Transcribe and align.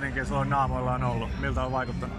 meininki 0.00 0.28
sulla 0.28 0.94
on 0.94 1.02
ollut? 1.02 1.40
Miltä 1.40 1.62
on 1.62 1.72
vaikuttanut? 1.72 2.16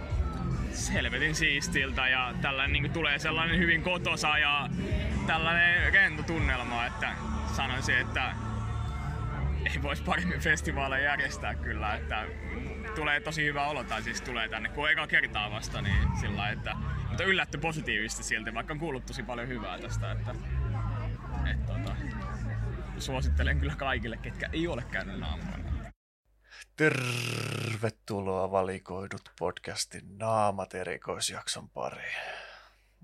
Selvetin 0.73 1.35
siistiltä 1.35 2.07
ja 2.07 2.33
tällainen 2.41 2.83
niin 2.83 2.93
tulee 2.93 3.19
sellainen 3.19 3.57
hyvin 3.57 3.81
kotosa 3.81 4.37
ja 4.37 4.69
tällainen 5.27 5.93
rento 5.93 6.23
tunnelma, 6.23 6.85
että 6.85 7.15
sanoisin, 7.55 7.97
että 7.97 8.33
ei 9.65 9.81
voisi 9.81 10.03
paremmin 10.03 10.39
festivaaleja 10.39 11.03
järjestää 11.03 11.55
kyllä, 11.55 11.95
että 11.95 12.25
tulee 12.95 13.19
tosi 13.19 13.45
hyvä 13.45 13.65
olo, 13.65 13.83
tai 13.83 14.03
siis 14.03 14.21
tulee 14.21 14.49
tänne, 14.49 14.69
kun 14.69 14.89
eka 14.89 15.07
kertaa 15.07 15.51
vasta, 15.51 15.81
niin 15.81 16.07
sillä 16.19 16.49
että, 16.49 16.75
mutta 17.07 17.23
yllätty 17.23 17.57
positiivisesti 17.57 18.23
silti, 18.23 18.53
vaikka 18.53 18.73
on 18.73 18.79
kuullut 18.79 19.05
tosi 19.05 19.23
paljon 19.23 19.47
hyvää 19.47 19.79
tästä, 19.79 20.11
että, 20.11 20.35
että 21.51 21.73
tota, 21.73 21.95
suosittelen 22.97 23.59
kyllä 23.59 23.75
kaikille, 23.75 24.17
ketkä 24.17 24.49
ei 24.53 24.67
ole 24.67 24.83
käynyt 24.91 25.19
naamoilla. 25.19 25.60
Tervetuloa 26.77 28.51
valikoidut 28.51 29.31
podcastin 29.39 30.17
naamat 30.17 30.75
erikoisjakson 30.75 31.69
pariin. 31.69 32.17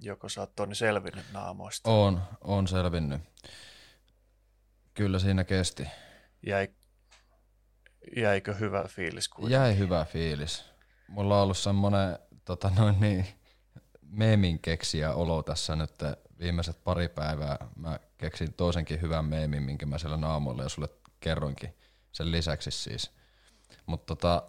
Joko 0.02 0.30
sä 0.30 0.42
oot 0.42 0.56
Toni 0.56 0.76
selvinnyt 0.76 1.26
naamoista? 1.34 1.90
On, 1.90 2.22
on 2.42 2.68
selvinnyt. 2.68 3.22
Kyllä 4.94 5.20
siinä 5.20 5.44
kesti. 5.44 5.88
Jäi, 6.46 6.68
jäikö 8.16 8.54
hyvä 8.54 8.84
fiilis 8.88 9.30
kuitenkin? 9.30 9.60
Jäi 9.60 9.78
hyvä 9.78 10.06
fiilis. 10.06 10.66
Mulla 11.08 11.38
on 11.38 11.44
ollut 11.44 11.58
semmonen 11.58 12.20
tota 12.46 12.72
noin 12.76 13.00
niin, 13.00 13.28
meemin 14.02 14.60
keksiä 14.60 15.14
olo 15.14 15.44
tässä 15.44 15.76
nyt 15.76 15.92
viimeiset 16.40 16.84
pari 16.84 17.08
päivää. 17.08 17.58
Mä 17.76 18.00
keksin 18.18 18.54
toisenkin 18.54 19.02
hyvän 19.02 19.26
meemin, 19.26 19.64
minkä 19.64 19.86
mä 19.86 19.98
siellä 19.98 20.18
naamoilla 20.18 20.64
jo 20.64 20.70
sulle 20.70 20.90
kerroinkin 21.20 21.76
sen 22.12 22.32
lisäksi 22.32 22.72
siis. 22.72 23.17
Mutta 23.88 24.16
tota, 24.16 24.44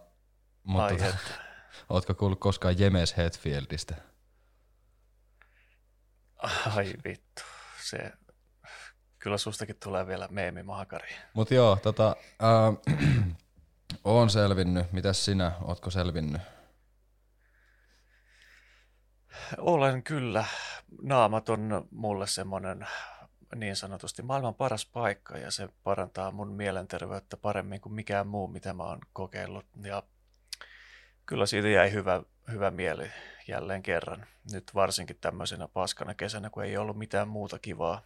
mut 0.63 0.81
Ai 0.83 0.97
tota, 0.97 1.17
ootko 1.89 2.15
kuullut 2.15 2.41
koskaan 2.41 2.79
Jemes 2.79 3.17
Hetfieldistä? 3.17 3.95
Ai 6.77 6.95
vittu, 7.05 7.43
se... 7.83 8.13
Kyllä 9.19 9.39
sustakin 9.39 9.77
tulee 9.85 10.07
vielä 10.07 10.29
meemimahakari. 10.31 11.09
Mut 11.35 11.51
joo, 11.51 11.77
tota, 11.83 12.17
äh, 12.43 12.97
oon 14.05 14.31
selvinnyt. 14.31 14.93
Mitäs 14.93 15.25
sinä, 15.25 15.53
ootko 15.63 15.91
selvinnyt? 15.91 16.43
Olen 19.59 20.03
kyllä. 20.03 20.45
Naamat 21.03 21.49
on 21.49 21.89
mulle 21.91 22.27
semmoinen 22.27 22.87
niin 23.55 23.77
sanotusti 23.77 24.23
maailman 24.23 24.55
paras 24.55 24.87
paikka 24.87 25.39
ja 25.39 25.51
se 25.51 25.69
parantaa 25.85 26.31
mun 26.31 26.53
mielenterveyttä 26.53 27.37
paremmin 27.37 27.81
kuin 27.81 27.95
mikään 27.95 28.27
muu, 28.27 28.49
mitä 28.49 28.75
mä 28.75 28.83
oon 28.83 28.99
kokeillut. 29.13 29.67
Ja 29.85 30.03
kyllä 31.27 31.47
siitä 31.47 31.69
jäi 31.69 31.93
hyvä, 31.93 32.23
hyvä 32.53 32.71
mieli 32.71 33.11
jälleen 33.49 33.83
kerran. 33.83 34.27
Nyt 34.53 34.75
varsinkin 34.75 35.19
tämmöisenä 35.21 35.69
paskana 35.69 36.15
kesänä, 36.15 36.51
kun 36.51 36.65
ei 36.65 36.77
ollut 36.77 36.99
mitään 36.99 37.29
muuta 37.29 37.59
kivaa 37.59 38.03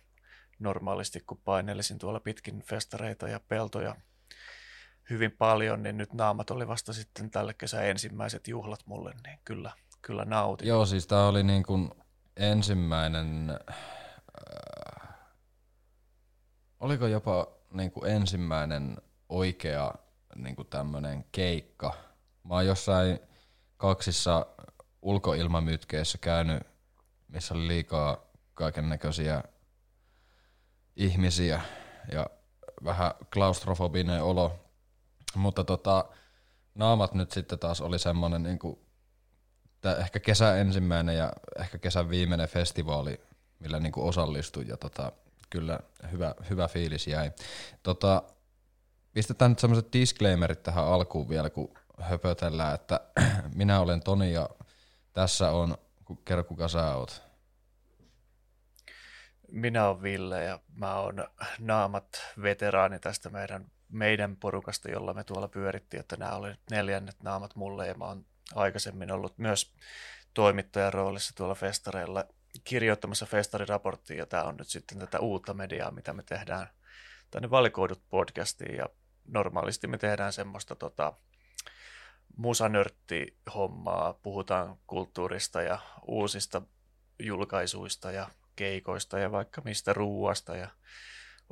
normaalisti, 0.58 1.20
kun 1.26 1.40
painelisin 1.44 1.98
tuolla 1.98 2.20
pitkin 2.20 2.62
festareita 2.62 3.28
ja 3.28 3.40
peltoja 3.48 3.96
hyvin 5.10 5.32
paljon, 5.32 5.82
niin 5.82 5.96
nyt 5.96 6.12
naamat 6.12 6.50
oli 6.50 6.68
vasta 6.68 6.92
sitten 6.92 7.30
tälle 7.30 7.54
kesän 7.54 7.86
ensimmäiset 7.86 8.48
juhlat 8.48 8.80
mulle, 8.86 9.14
niin 9.26 9.38
kyllä, 9.44 9.72
kyllä 10.02 10.24
nautin. 10.24 10.68
Joo, 10.68 10.86
siis 10.86 11.06
tää 11.06 11.26
oli 11.26 11.42
niin 11.42 11.62
kuin 11.62 11.90
ensimmäinen, 12.36 13.50
äh, 13.70 13.76
oliko 16.82 17.06
jopa 17.06 17.46
niin 17.72 17.90
kuin 17.90 18.10
ensimmäinen 18.10 18.96
oikea 19.28 19.94
niin 20.34 20.56
kuin 20.56 20.68
tämmönen 20.68 21.24
keikka. 21.32 21.94
Mä 22.44 22.54
oon 22.54 22.66
jossain 22.66 23.18
kaksissa 23.76 24.46
ulkoilmamytkeissä 25.02 26.18
käynyt, 26.18 26.62
missä 27.28 27.54
oli 27.54 27.68
liikaa 27.68 28.16
kaiken 28.54 28.88
näköisiä 28.88 29.42
ihmisiä 30.96 31.60
ja 32.12 32.26
vähän 32.84 33.10
klaustrofobinen 33.32 34.22
olo. 34.22 34.58
Mutta 35.34 35.64
tota, 35.64 36.04
naamat 36.74 37.14
nyt 37.14 37.30
sitten 37.30 37.58
taas 37.58 37.80
oli 37.80 37.98
semmonen 37.98 38.42
niinku 38.42 38.86
tää 39.80 39.96
ehkä 39.96 40.20
kesän 40.20 40.58
ensimmäinen 40.58 41.16
ja 41.16 41.32
ehkä 41.58 41.78
kesän 41.78 42.08
viimeinen 42.08 42.48
festivaali, 42.48 43.20
millä 43.58 43.80
niinku 43.80 44.08
osallistuin 44.08 44.68
ja 44.68 44.76
tota, 44.76 45.12
kyllä 45.52 45.78
hyvä, 46.12 46.34
hyvä 46.50 46.68
fiilis 46.68 47.06
jäi. 47.06 47.32
Tota, 47.82 48.22
pistetään 49.12 49.50
nyt 49.50 49.58
semmoiset 49.58 49.92
disclaimerit 49.92 50.62
tähän 50.62 50.84
alkuun 50.84 51.28
vielä, 51.28 51.50
kun 51.50 51.74
höpötellään, 52.00 52.74
että 52.74 53.00
minä 53.60 53.80
olen 53.80 54.02
Toni 54.02 54.32
ja 54.32 54.48
tässä 55.12 55.50
on, 55.50 55.76
kerro 56.24 56.44
kuka 56.44 56.68
sä 56.68 56.94
oot. 56.94 57.22
Minä 59.48 59.88
olen 59.88 60.02
Ville 60.02 60.44
ja 60.44 60.60
mä 60.74 60.94
oon 60.98 61.28
naamat 61.58 62.06
veteraani 62.42 62.98
tästä 62.98 63.30
meidän, 63.30 63.66
meidän 63.88 64.36
porukasta, 64.36 64.90
jolla 64.90 65.14
me 65.14 65.24
tuolla 65.24 65.48
pyörittiin, 65.48 66.00
että 66.00 66.16
nämä 66.16 66.32
oli 66.32 66.48
nyt 66.48 66.60
neljännet 66.70 67.22
naamat 67.22 67.56
mulle 67.56 67.88
ja 67.88 67.94
mä 67.94 68.04
oon 68.04 68.26
aikaisemmin 68.54 69.12
ollut 69.12 69.38
myös 69.38 69.74
toimittajan 70.34 70.92
roolissa 70.92 71.34
tuolla 71.36 71.54
festareilla 71.54 72.24
kirjoittamassa 72.64 73.26
festariraporttia 73.26 74.16
ja 74.16 74.26
tämä 74.26 74.42
on 74.44 74.56
nyt 74.56 74.68
sitten 74.68 74.98
tätä 74.98 75.20
uutta 75.20 75.54
mediaa, 75.54 75.90
mitä 75.90 76.12
me 76.12 76.22
tehdään 76.22 76.66
tänne 77.30 77.50
valikoidut 77.50 78.02
podcastiin 78.10 78.76
ja 78.76 78.86
normaalisti 79.24 79.86
me 79.86 79.98
tehdään 79.98 80.32
semmoista 80.32 80.74
tota, 80.74 81.12
musanörtti-hommaa, 82.36 84.12
puhutaan 84.12 84.76
kulttuurista 84.86 85.62
ja 85.62 85.78
uusista 86.06 86.62
julkaisuista 87.18 88.12
ja 88.12 88.28
keikoista 88.56 89.18
ja 89.18 89.32
vaikka 89.32 89.62
mistä 89.64 89.92
ruuasta 89.92 90.56
ja 90.56 90.68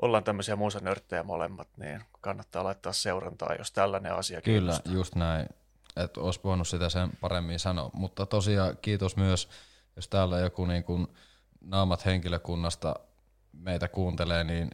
ollaan 0.02 0.24
tämmöisiä 0.24 0.56
musanörttejä 0.56 1.22
molemmat, 1.22 1.68
niin 1.76 2.02
kannattaa 2.20 2.64
laittaa 2.64 2.92
seurantaa, 2.92 3.54
jos 3.54 3.72
tällainen 3.72 4.14
asia 4.14 4.40
Kyllä, 4.40 4.58
kiinnostaa. 4.58 4.92
just 4.92 5.14
näin. 5.14 5.48
Et 5.96 6.16
olisi 6.16 6.40
voinut 6.44 6.68
sitä 6.68 6.88
sen 6.88 7.10
paremmin 7.20 7.58
sanoa. 7.58 7.90
Mutta 7.92 8.26
tosiaan 8.26 8.76
kiitos 8.82 9.16
myös, 9.16 9.48
jos 9.96 10.08
täällä 10.08 10.38
joku 10.38 10.64
niin 10.64 10.84
kuin 10.84 11.06
naamat 11.60 12.04
henkilökunnasta 12.04 12.94
meitä 13.52 13.88
kuuntelee, 13.88 14.44
niin, 14.44 14.70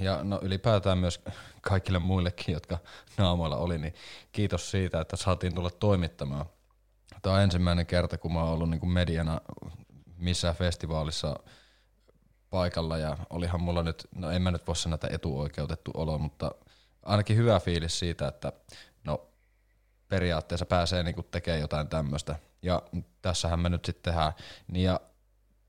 ja 0.00 0.24
no 0.24 0.38
ylipäätään 0.42 0.98
myös 0.98 1.20
kaikille 1.60 1.98
muillekin, 1.98 2.52
jotka 2.52 2.78
naamoilla 3.18 3.56
oli, 3.56 3.78
niin 3.78 3.94
kiitos 4.32 4.70
siitä, 4.70 5.00
että 5.00 5.16
saatiin 5.16 5.54
tulla 5.54 5.70
toimittamaan. 5.70 6.46
Tämä 7.22 7.34
on 7.34 7.42
ensimmäinen 7.42 7.86
kerta, 7.86 8.18
kun 8.18 8.32
mä 8.32 8.42
oon 8.42 8.52
ollut 8.52 8.70
niin 8.70 8.80
kuin 8.80 8.92
mediana 8.92 9.40
missään 10.18 10.56
festivaalissa 10.56 11.36
paikalla, 12.50 12.98
ja 12.98 13.16
olihan 13.30 13.62
mulla 13.62 13.82
nyt, 13.82 14.08
no 14.14 14.30
en 14.30 14.42
mä 14.42 14.50
nyt 14.50 14.66
voi 14.66 14.76
sanoa, 14.76 14.94
että 14.94 15.08
etuoikeutettu 15.10 15.90
olo, 15.94 16.18
mutta 16.18 16.50
ainakin 17.02 17.36
hyvä 17.36 17.60
fiilis 17.60 17.98
siitä, 17.98 18.28
että 18.28 18.52
no 19.04 19.26
periaatteessa 20.08 20.66
pääsee 20.66 21.02
niinku 21.02 21.22
tekemään 21.22 21.60
jotain 21.60 21.88
tämmöistä. 21.88 22.36
Ja 22.62 22.82
tässähän 23.22 23.60
me 23.60 23.68
nyt 23.68 23.84
sitten 23.84 24.12
tehdään. 24.12 24.32
Niin 24.68 24.84
ja 24.84 25.00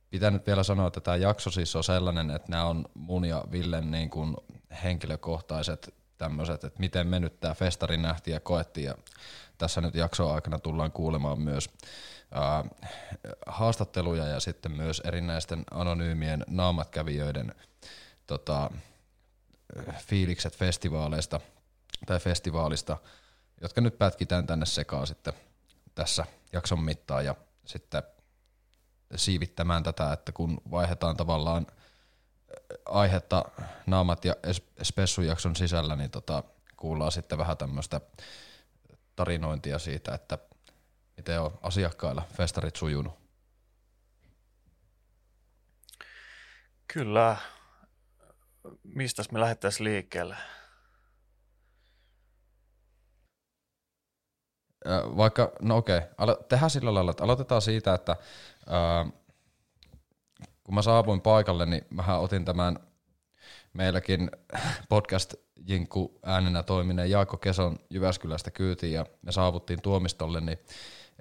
pitää 0.10 0.32
nyt 0.32 0.48
vielä 0.48 0.64
sanoa, 0.64 0.88
että 0.88 1.02
tämä 1.02 1.18
jakso 1.18 1.52
siis 1.52 1.76
on 1.76 1.84
sellainen, 1.84 2.32
että 2.32 2.52
nämä 2.52 2.66
on 2.66 2.86
mun 2.94 3.26
ja 3.26 3.44
Villen 3.52 3.92
niin 3.92 4.10
kuin 4.10 4.36
henkilökohtaiset 4.84 5.94
tämmöiset, 6.18 6.64
että 6.64 6.80
miten 6.80 7.08
me 7.08 7.20
nyt 7.20 7.40
tämä 7.40 7.54
festari 7.54 7.98
nähtiin 7.98 8.34
ja 8.34 8.40
koettiin. 8.40 8.86
Ja 8.86 8.96
tässä 9.58 9.82
nyt 9.82 9.96
jakson 9.96 10.36
aikana 10.36 10.60
tullaan 10.60 10.92
kuulemaan 10.92 11.42
myös 11.42 11.70
ää, 12.32 12.66
haastatteluja 13.48 14.28
ja 14.28 14.40
sitten 14.40 14.72
myös 14.72 15.02
erinäisten 15.06 15.64
anonyymien 15.72 16.44
naamatkävijöiden 16.48 17.56
tota, 18.28 18.72
fiilikset 19.98 20.58
festivaaleista 20.58 21.40
tai 22.06 22.20
festivaalista, 22.20 22.98
jotka 23.62 23.82
nyt 23.82 23.98
pätkitään 23.98 24.48
tänne 24.48 24.66
sekaan 24.66 25.08
sitten 25.08 25.34
tässä 25.96 26.26
jakson 26.54 26.80
mittaan 26.80 27.26
ja 27.26 27.36
sitten 27.66 28.04
siivittämään 29.16 29.84
tätä, 29.84 30.14
että 30.14 30.32
kun 30.32 30.62
vaihdetaan 30.72 31.18
tavallaan 31.18 31.68
aihetta 32.86 33.46
naamat 33.86 34.26
ja 34.26 34.34
es- 34.34 34.84
spessujakson 34.84 35.56
sisällä, 35.56 35.96
niin 35.96 36.12
tota, 36.12 36.44
kuullaan 36.78 37.12
sitten 37.12 37.38
vähän 37.38 37.58
tämmöistä 37.58 38.02
tarinointia 39.16 39.80
siitä, 39.80 40.14
että 40.14 40.38
miten 41.18 41.42
on 41.42 41.60
asiakkailla 41.62 42.28
festarit 42.38 42.76
sujunut. 42.76 43.24
Kyllä. 46.88 47.38
Mistäs 48.84 49.32
me 49.32 49.40
lähdettäisiin 49.40 49.84
liikkeelle? 49.84 50.38
Vaikka, 55.18 55.52
no 55.62 55.78
okei, 55.78 56.02
alo- 56.18 56.44
tehdään 56.50 56.70
sillä 56.70 56.94
lailla, 56.94 57.12
että 57.12 57.24
aloitetaan 57.24 57.62
siitä, 57.62 57.94
että 57.94 58.16
ää, 58.68 59.06
kun 60.64 60.76
mä 60.76 60.82
saavuin 60.82 61.22
paikalle, 61.22 61.66
niin 61.66 61.86
mähän 61.90 62.20
otin 62.20 62.46
tämän 62.46 62.80
meilläkin 63.74 64.32
podcast 64.90 65.34
Jinkku 65.68 66.20
äänenä 66.24 66.64
toimineen 66.64 67.12
Jaakko 67.12 67.38
Keson 67.38 67.80
Jyväskylästä 67.90 68.52
kyytiin 68.52 68.94
ja 68.94 69.06
me 69.22 69.32
saavuttiin 69.32 69.82
tuomistolle, 69.82 70.42
niin 70.42 70.60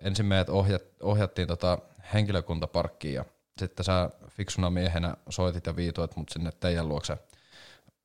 ensin 0.01 0.27
meidät 0.27 0.49
ohjat, 0.49 0.83
ohjattiin 1.03 1.49
tota 1.49 1.79
henkilökuntaparkkiin 2.15 3.15
ja 3.15 3.25
sitten 3.59 3.85
sä 3.85 4.11
fiksuna 4.29 4.71
miehenä 4.71 5.17
soitit 5.29 5.67
ja 5.67 5.77
viitoit 5.77 6.17
mut 6.17 6.29
sinne 6.29 6.51
teidän 6.61 6.89
luokse 6.89 7.19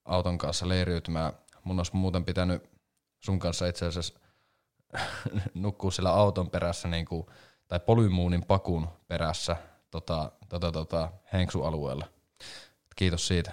auton 0.06 0.38
kanssa 0.38 0.70
leiriytymään. 0.70 1.34
Mun 1.64 1.80
olisi 1.80 1.96
muuten 1.96 2.26
pitänyt 2.26 2.70
sun 3.20 3.40
kanssa 3.40 3.68
itse 3.68 3.86
asiassa 3.86 4.20
nukkuu 5.54 5.92
sillä 5.92 6.10
auton 6.10 6.50
perässä 6.50 6.88
niin 6.88 7.06
kuin, 7.06 7.26
tai 7.68 7.80
polymuunin 7.80 8.46
pakun 8.46 8.88
perässä 9.08 9.56
tota, 9.92 10.32
tota, 10.50 10.72
tota, 10.72 11.12
Henksu-alueella. 11.34 12.08
Kiitos 12.96 13.28
siitä. 13.28 13.52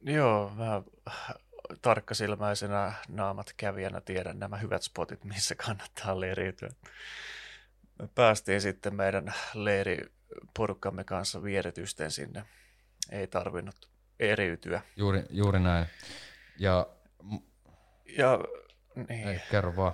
Joo, 0.00 0.52
mä 0.54 0.82
tarkkasilmäisenä 1.82 2.92
naamat 3.08 3.52
kävijänä 3.56 4.00
tiedän 4.00 4.38
nämä 4.38 4.56
hyvät 4.56 4.82
spotit, 4.82 5.24
missä 5.24 5.54
kannattaa 5.54 6.20
leiriytyä. 6.20 6.68
Me 7.98 8.08
päästiin 8.14 8.60
sitten 8.60 8.94
meidän 8.94 9.34
leiriporukkamme 9.54 11.04
kanssa 11.04 11.42
vieretysten 11.42 12.10
sinne. 12.10 12.44
Ei 13.10 13.26
tarvinnut 13.26 13.88
eriytyä. 14.20 14.82
Juuri, 14.96 15.22
juuri 15.30 15.60
näin. 15.60 15.86
Ja, 16.58 16.86
ja 18.18 18.38
niin. 18.94 19.28
ei, 19.28 19.40
kerro 19.50 19.76
vaan. 19.76 19.92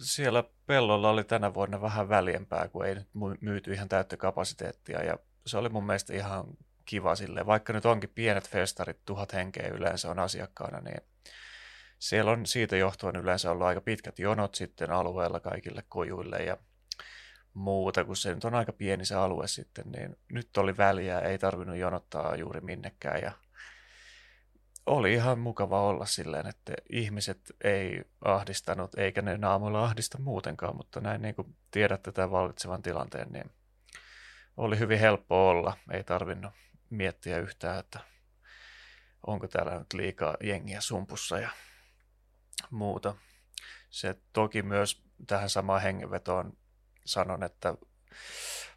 Siellä 0.00 0.44
pellolla 0.66 1.10
oli 1.10 1.24
tänä 1.24 1.54
vuonna 1.54 1.80
vähän 1.80 2.08
väljempää, 2.08 2.68
kun 2.68 2.86
ei 2.86 2.94
nyt 2.94 3.08
myyty 3.40 3.72
ihan 3.72 3.88
täyttä 3.88 4.16
kapasiteettia. 4.16 5.04
Ja 5.04 5.18
se 5.46 5.58
oli 5.58 5.68
mun 5.68 5.86
mielestä 5.86 6.14
ihan 6.14 6.44
kiva 6.84 7.14
sille, 7.14 7.46
vaikka 7.46 7.72
nyt 7.72 7.86
onkin 7.86 8.10
pienet 8.14 8.48
festarit, 8.48 9.04
tuhat 9.04 9.32
henkeä 9.32 9.68
yleensä 9.68 10.10
on 10.10 10.18
asiakkaana, 10.18 10.80
niin 10.80 11.00
siellä 11.98 12.30
on 12.30 12.46
siitä 12.46 12.76
johtuen 12.76 13.16
yleensä 13.16 13.50
ollut 13.50 13.66
aika 13.66 13.80
pitkät 13.80 14.18
jonot 14.18 14.54
sitten 14.54 14.90
alueella 14.90 15.40
kaikille 15.40 15.84
kojuille 15.88 16.36
ja 16.36 16.56
muuta, 17.54 18.04
kun 18.04 18.16
se 18.16 18.34
nyt 18.34 18.44
on 18.44 18.54
aika 18.54 18.72
pieni 18.72 19.04
se 19.04 19.14
alue 19.14 19.48
sitten, 19.48 19.84
niin 19.96 20.16
nyt 20.32 20.56
oli 20.56 20.76
väliä, 20.76 21.20
ei 21.20 21.38
tarvinnut 21.38 21.76
jonottaa 21.76 22.36
juuri 22.36 22.60
minnekään 22.60 23.22
ja 23.22 23.32
oli 24.88 25.14
ihan 25.14 25.38
mukava 25.38 25.82
olla 25.82 26.06
silleen, 26.06 26.46
että 26.46 26.72
ihmiset 26.90 27.40
ei 27.64 28.04
ahdistanut, 28.24 28.98
eikä 28.98 29.22
ne 29.22 29.36
naamuilla 29.36 29.84
ahdista 29.84 30.18
muutenkaan, 30.20 30.76
mutta 30.76 31.00
näin 31.00 31.22
niin 31.22 31.34
kuin 31.34 31.56
tiedätte 31.70 32.12
tämän 32.12 32.30
vallitsevan 32.30 32.82
tilanteen, 32.82 33.28
niin 33.32 33.50
oli 34.56 34.78
hyvin 34.78 34.98
helppo 34.98 35.48
olla, 35.48 35.76
ei 35.90 36.04
tarvinnut 36.04 36.52
miettiä 36.90 37.38
yhtään, 37.38 37.78
että 37.78 38.00
onko 39.26 39.48
täällä 39.48 39.78
nyt 39.78 39.92
liikaa 39.92 40.36
jengiä 40.42 40.80
sumpussa 40.80 41.38
ja 41.38 41.50
muuta. 42.70 43.14
Se 43.90 44.16
toki 44.32 44.62
myös 44.62 45.02
tähän 45.26 45.50
samaan 45.50 45.82
hengenvetoon 45.82 46.56
sanon, 47.04 47.42
että 47.42 47.74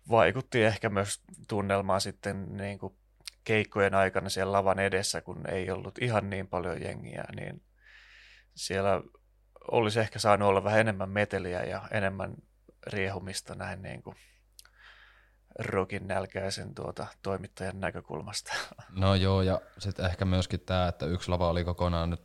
vaikutti 0.09 0.63
ehkä 0.63 0.89
myös 0.89 1.21
tunnelmaan 1.47 2.01
sitten 2.01 2.57
niin 2.57 2.79
kuin 2.79 2.97
keikkojen 3.43 3.95
aikana 3.95 4.29
siellä 4.29 4.51
lavan 4.51 4.79
edessä, 4.79 5.21
kun 5.21 5.49
ei 5.49 5.71
ollut 5.71 5.97
ihan 6.01 6.29
niin 6.29 6.47
paljon 6.47 6.81
jengiä, 6.81 7.23
niin 7.35 7.63
siellä 8.55 9.01
olisi 9.71 9.99
ehkä 9.99 10.19
saanut 10.19 10.49
olla 10.49 10.63
vähän 10.63 10.79
enemmän 10.79 11.09
meteliä 11.09 11.63
ja 11.63 11.87
enemmän 11.91 12.33
riehumista 12.87 13.55
näin 13.55 13.81
niin 13.81 14.03
kuin 14.03 14.15
rokin 15.59 16.07
nälkäisen 16.07 16.75
tuota, 16.75 17.07
toimittajan 17.21 17.79
näkökulmasta. 17.79 18.53
No 18.89 19.15
joo, 19.15 19.41
ja 19.41 19.61
sitten 19.77 20.05
ehkä 20.05 20.25
myöskin 20.25 20.59
tämä, 20.59 20.87
että 20.87 21.05
yksi 21.05 21.29
lava 21.29 21.49
oli 21.49 21.63
kokonaan 21.63 22.09
nyt 22.09 22.21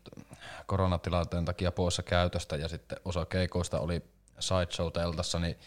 koronatilanteen 0.67 1.45
takia 1.45 1.73
poissa 1.73 2.03
käytöstä, 2.03 2.57
ja 2.57 2.69
sitten 2.69 2.99
osa 3.05 3.27
keikoista 3.27 3.81
oli 3.81 4.03
sideshow-teltassa, 4.39 5.39
niin 5.39 5.59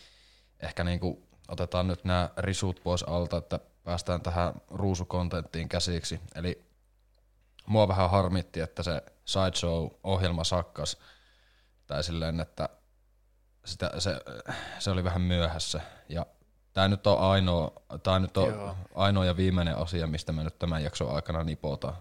ehkä 0.60 0.84
niinku 0.84 1.29
otetaan 1.50 1.88
nyt 1.88 2.04
nämä 2.04 2.30
risut 2.38 2.81
pois 2.84 3.04
alta, 3.04 3.38
että 3.38 3.60
päästään 3.84 4.22
tähän 4.22 4.54
ruusukontenttiin 4.69 5.69
käsiksi. 5.69 6.19
Eli 6.36 6.66
mua 7.66 7.88
vähän 7.88 8.10
harmitti, 8.10 8.60
että 8.60 8.84
se 8.84 9.04
sideshow-ohjelma 9.25 10.44
sakkas, 10.44 10.98
tai 11.88 12.04
silleen, 12.04 12.40
että 12.40 12.69
sitä, 13.66 13.92
se, 14.00 14.22
se 14.80 14.92
oli 14.92 15.04
vähän 15.04 15.22
myöhässä, 15.22 15.81
ja 16.10 16.25
Tämä 16.74 16.88
nyt 16.88 17.07
on 17.07 17.19
ainoa, 17.19 17.72
tämä 18.04 18.19
nyt 18.19 18.38
on 18.38 18.75
ainoa 18.95 19.25
ja 19.25 19.38
viimeinen 19.38 19.78
asia, 19.78 20.07
mistä 20.07 20.31
me 20.31 20.44
nyt 20.44 20.60
tämän 20.60 20.84
jakson 20.84 21.16
aikana 21.16 21.44
nipotaan. 21.44 21.95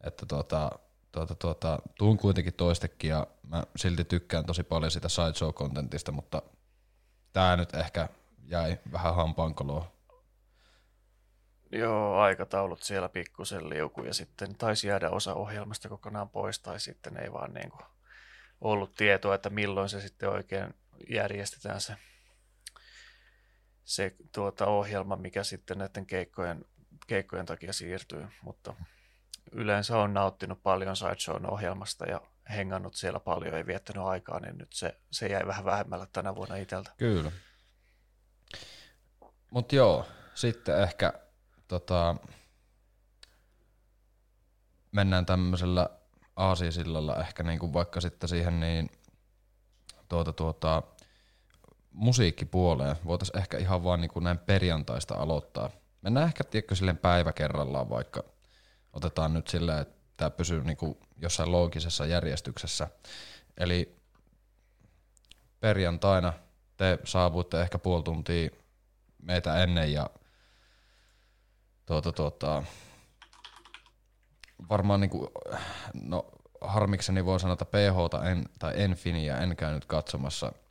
Että 0.00 0.26
tuota, 0.26 0.70
tuota, 1.12 1.34
tuota, 1.34 1.78
tuun 1.98 2.18
kuitenkin 2.18 2.54
toistekin 2.54 3.10
ja 3.10 3.26
mä 3.48 3.62
silti 3.76 4.04
tykkään 4.04 4.46
tosi 4.46 4.62
paljon 4.62 4.90
sitä 4.90 5.08
sideshow-kontentista, 5.08 6.12
mutta 6.12 6.42
tämä 7.32 7.56
nyt 7.56 7.74
ehkä 7.74 8.08
jäi 8.48 8.78
vähän 8.92 9.14
hampaankoloon. 9.14 9.84
Joo, 11.72 12.18
aikataulut 12.18 12.82
siellä 12.82 13.08
pikkusen 13.08 13.68
liuku 13.68 14.02
ja 14.02 14.14
sitten 14.14 14.54
taisi 14.54 14.88
jäädä 14.88 15.10
osa 15.10 15.34
ohjelmasta 15.34 15.88
kokonaan 15.88 16.28
pois 16.28 16.58
tai 16.58 16.80
sitten 16.80 17.16
ei 17.16 17.32
vaan 17.32 17.54
niin 17.54 17.70
kuin 17.70 17.86
ollut 18.60 18.94
tietoa, 18.94 19.34
että 19.34 19.50
milloin 19.50 19.88
se 19.88 20.00
sitten 20.00 20.28
oikein 20.30 20.74
järjestetään 21.08 21.80
se 21.80 21.96
se 23.86 24.14
tuota, 24.34 24.66
ohjelma, 24.66 25.16
mikä 25.16 25.44
sitten 25.44 25.78
näiden 25.78 26.06
keikkojen, 26.06 26.64
keikkojen 27.06 27.46
takia 27.46 27.72
siirtyy, 27.72 28.26
mutta 28.42 28.74
yleensä 29.52 29.98
on 29.98 30.14
nauttinut 30.14 30.62
paljon 30.62 30.96
Sideshown 30.96 31.50
ohjelmasta 31.50 32.06
ja 32.06 32.20
hengannut 32.50 32.94
siellä 32.94 33.20
paljon 33.20 33.58
ja 33.58 33.66
viettänyt 33.66 34.04
aikaa, 34.04 34.40
niin 34.40 34.58
nyt 34.58 34.72
se, 34.72 34.96
se 35.10 35.26
jäi 35.26 35.46
vähän 35.46 35.64
vähemmällä 35.64 36.06
tänä 36.12 36.34
vuonna 36.34 36.56
itseltä. 36.56 36.90
Kyllä. 36.96 37.32
Mutta 39.50 39.74
joo, 39.76 40.06
sitten 40.34 40.82
ehkä 40.82 41.12
tota, 41.68 42.16
mennään 44.92 45.26
tämmöisellä 45.26 45.90
aasiasillalla 46.36 47.16
ehkä 47.16 47.42
niinku 47.42 47.72
vaikka 47.72 48.00
sitten 48.00 48.28
siihen 48.28 48.60
niin 48.60 48.90
tuota, 50.08 50.32
tuota, 50.32 50.82
musiikkipuoleen 51.92 52.96
voitaisiin 53.04 53.38
ehkä 53.38 53.58
ihan 53.58 53.84
vaan 53.84 54.00
niin 54.00 54.10
kuin 54.10 54.24
näin 54.24 54.38
perjantaista 54.38 55.14
aloittaa. 55.14 55.70
Mennään 56.02 56.26
ehkä 56.26 56.44
tiedätkö, 56.44 56.74
silleen 56.74 56.98
päivä 56.98 57.32
kerrallaan 57.32 57.90
vaikka. 57.90 58.24
Otetaan 58.92 59.34
nyt 59.34 59.48
silleen, 59.48 59.78
että 59.78 59.96
tämä 60.16 60.30
pysyy 60.30 60.64
niin 60.64 60.76
kuin 60.76 60.98
jossain 61.16 61.52
loogisessa 61.52 62.06
järjestyksessä. 62.06 62.88
Eli 63.56 63.96
perjantaina 65.60 66.32
te 66.76 66.98
saavuitte 67.04 67.60
ehkä 67.60 67.78
puoli 67.78 68.02
tuntia 68.02 68.50
meitä 69.26 69.62
ennen 69.62 69.92
ja 69.92 70.10
tuota, 71.86 72.12
tuota, 72.12 72.62
varmaan 74.68 75.00
niin 75.00 75.10
kuin, 75.10 75.28
no 75.94 76.26
harmikseni 76.60 77.24
voi 77.24 77.40
sanoa, 77.40 77.52
että 77.52 77.64
PH 77.64 78.26
en, 78.30 78.44
tai 78.58 78.82
Enfinia 78.82 79.38
en 79.38 79.56
käynyt 79.56 79.84
katsomassa– 79.84 80.52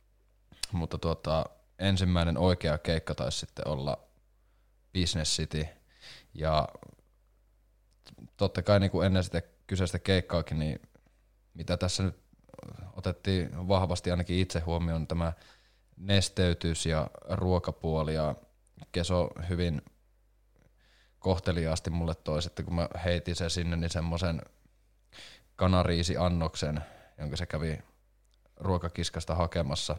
mutta 0.72 0.98
tuota, 0.98 1.46
ensimmäinen 1.78 2.38
oikea 2.38 2.78
keikka 2.78 3.14
taisi 3.14 3.38
sitten 3.38 3.68
olla 3.68 3.98
Business 4.92 5.36
City. 5.36 5.66
Ja 6.34 6.68
totta 8.36 8.62
kai 8.62 8.80
niin 8.80 8.90
kuin 8.90 9.06
ennen 9.06 9.24
sitä 9.24 9.42
kyseistä 9.66 9.98
keikkaakin, 9.98 10.58
niin 10.58 10.80
mitä 11.54 11.76
tässä 11.76 12.02
nyt 12.02 12.16
otettiin 12.92 13.68
vahvasti 13.68 14.10
ainakin 14.10 14.38
itse 14.38 14.60
huomioon 14.60 15.06
tämä 15.06 15.32
nesteytys 15.96 16.86
ja 16.86 17.10
ruokapuoli 17.28 18.14
ja 18.14 18.34
Keso 18.92 19.30
hyvin 19.48 19.82
kohteliaasti 21.18 21.90
mulle 21.90 22.14
toi 22.14 22.42
sitten, 22.42 22.64
kun 22.64 22.74
mä 22.74 22.88
heitin 23.04 23.36
se 23.36 23.48
sinne, 23.48 23.76
niin 23.76 23.90
semmoisen 23.90 24.42
kanariisi-annoksen, 25.56 26.80
jonka 27.18 27.36
se 27.36 27.46
kävi 27.46 27.78
ruokakiskasta 28.56 29.34
hakemassa 29.34 29.96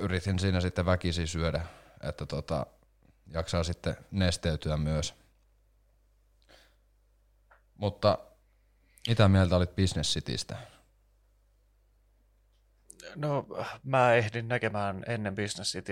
yritin 0.00 0.38
siinä 0.38 0.60
sitten 0.60 0.86
väkisin 0.86 1.28
syödä, 1.28 1.66
että 2.00 2.26
tota, 2.26 2.66
jaksaa 3.26 3.64
sitten 3.64 3.96
nesteytyä 4.10 4.76
myös. 4.76 5.14
Mutta 7.74 8.18
mitä 9.08 9.28
mieltä 9.28 9.56
olit 9.56 9.76
Business 9.76 10.14
Citystä? 10.14 10.73
No, 13.16 13.46
mä 13.84 14.14
ehdin 14.14 14.48
näkemään 14.48 15.04
ennen 15.08 15.34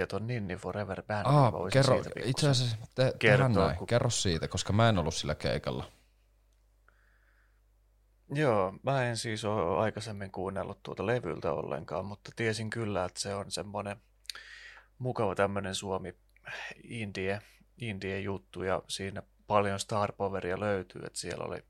tuon 0.08 0.26
Ninni 0.26 0.56
Forever 0.56 1.02
Band. 1.02 1.26
Ah, 1.26 1.52
kerro, 1.72 2.02
itse 2.24 2.48
asiassa 2.48 2.76
te, 2.94 3.12
kertoa, 3.18 3.66
näin, 3.66 3.78
kun... 3.78 3.86
kerro 3.86 4.10
siitä, 4.10 4.48
koska 4.48 4.72
mä 4.72 4.88
en 4.88 4.98
ollut 4.98 5.14
sillä 5.14 5.34
keikalla. 5.34 5.84
Joo, 8.34 8.74
mä 8.82 9.04
en 9.04 9.16
siis 9.16 9.44
ole 9.44 9.80
aikaisemmin 9.80 10.30
kuunnellut 10.30 10.82
tuota 10.82 11.06
levyltä 11.06 11.52
ollenkaan, 11.52 12.06
mutta 12.06 12.30
tiesin 12.36 12.70
kyllä, 12.70 13.04
että 13.04 13.20
se 13.20 13.34
on 13.34 13.50
semmoinen 13.50 13.96
mukava 14.98 15.34
tämmöinen 15.34 15.74
Suomi 15.74 16.14
indie, 16.84 17.42
indie 17.76 18.20
juttu 18.20 18.62
ja 18.62 18.82
siinä 18.88 19.22
paljon 19.46 19.80
star 19.80 20.12
poweria 20.12 20.60
löytyy, 20.60 21.02
että 21.06 21.18
siellä 21.18 21.44
oli 21.44 21.64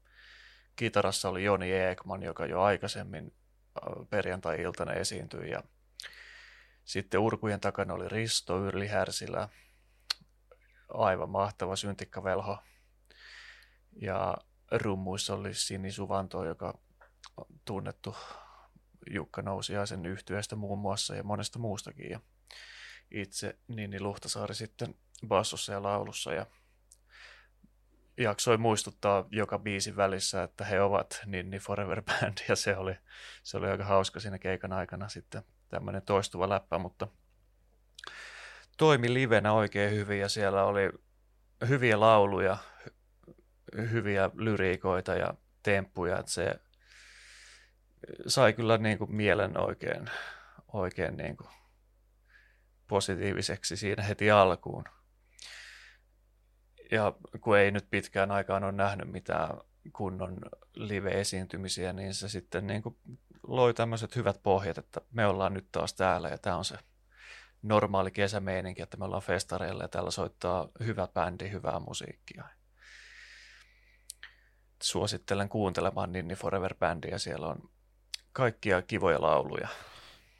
kitarassa 0.77 1.29
oli 1.29 1.45
Joni 1.45 1.73
Ekman, 1.73 2.23
joka 2.23 2.47
jo 2.47 2.63
aikaisemmin 2.63 3.33
perjantai-iltana 4.11 4.93
esiintyi 4.93 5.51
ja 5.51 5.63
sitten 6.85 7.21
urkujen 7.21 7.61
takana 7.61 7.95
oli 7.95 8.09
Risto 8.09 8.67
Yrli 8.67 8.87
Härsilä, 8.87 9.49
aivan 10.89 11.31
mahtava 11.31 11.77
syntikkavelho. 11.77 12.59
Ja 14.01 14.37
rummuissa 14.73 15.35
oli 15.35 15.55
Sini 15.55 15.93
Suvanto, 15.93 16.45
joka 16.45 16.79
on 17.37 17.47
tunnettu 17.65 18.17
Jukka 19.11 19.43
Nousiaisen 19.43 20.07
yhtyeestä 20.07 20.57
muun 20.57 20.79
muassa 20.79 21.15
ja 21.15 21.23
monesta 21.23 21.59
muustakin. 21.59 22.11
Ja 22.11 22.21
itse 23.11 23.59
Nini 23.69 24.01
Luhtasaari 24.01 24.55
sitten 24.55 24.95
bassossa 25.29 25.73
ja 25.73 25.83
laulussa 25.83 26.33
ja 26.33 26.47
jaksoi 28.17 28.57
muistuttaa 28.57 29.27
joka 29.31 29.59
biisin 29.59 29.97
välissä, 29.97 30.43
että 30.43 30.65
he 30.65 30.83
ovat 30.83 31.23
Ninni 31.27 31.59
Forever 31.59 32.03
Band 32.03 32.39
ja 32.49 32.57
se 32.57 32.77
oli, 32.77 32.97
se 33.43 33.57
oli 33.57 33.69
aika 33.69 33.85
hauska 33.85 34.21
siinä 34.21 34.39
keikan 34.39 34.73
aikana 34.73 35.09
sitten 35.09 35.43
tämmöinen 35.69 36.03
toistuva 36.03 36.49
läppä, 36.49 36.79
mutta 36.79 37.09
toimi 38.77 39.15
livenä 39.15 39.53
oikein 39.53 39.91
hyvin 39.91 40.21
ja 40.21 40.29
siellä 40.29 40.65
oli 40.65 40.91
hyviä 41.69 42.01
lauluja, 42.01 42.57
hyviä 43.77 44.31
lyriikoita 44.35 45.15
ja 45.15 45.35
temppuja, 45.63 46.19
että 46.19 46.33
se 46.33 46.55
sai 48.27 48.53
kyllä 48.53 48.79
niin 48.79 48.99
kuin 48.99 49.15
mielen 49.15 49.61
oikein, 49.61 50.11
oikein 50.73 51.17
niin 51.17 51.37
kuin 51.37 51.51
positiiviseksi 52.89 53.77
siinä 53.77 54.03
heti 54.03 54.31
alkuun. 54.31 54.85
Ja 56.93 57.13
kun 57.41 57.59
ei 57.59 57.71
nyt 57.71 57.91
pitkään 57.91 58.31
aikaan 58.31 58.65
ole 58.65 58.73
nähnyt 58.73 59.11
mitään 59.11 59.59
kunnon 59.93 60.39
live-esiintymisiä, 60.75 61.93
niin 61.93 62.15
se 62.15 62.29
sitten 62.29 62.67
niin 62.67 62.83
kuin 62.83 62.97
loi 63.43 63.75
tämmöiset 63.75 64.17
hyvät 64.17 64.43
pohjat, 64.43 64.79
että 64.79 65.01
me 65.13 65.27
ollaan 65.27 65.55
nyt 65.55 65.67
taas 65.73 65.95
täällä 65.95 66.29
ja 66.29 66.39
tämä 66.39 66.57
on 66.57 66.65
se 66.65 66.77
normaali 67.63 68.11
kesämeininki, 68.11 68.83
että 68.83 68.97
me 68.97 69.05
ollaan 69.05 69.23
festareilla 69.23 69.85
ja 69.85 69.89
täällä 69.89 70.11
soittaa 70.11 70.69
hyvä 70.85 71.09
bändi, 71.15 71.51
hyvää 71.51 71.81
musiikkia. 71.81 72.45
Suosittelen 74.83 75.49
kuuntelemaan 75.49 76.13
Ninni 76.13 76.35
Forever 76.35 76.75
Bandia, 76.75 77.19
siellä 77.19 77.47
on 77.47 77.71
kaikkia 78.33 78.83
kivoja 78.83 79.23
lauluja. 79.23 79.69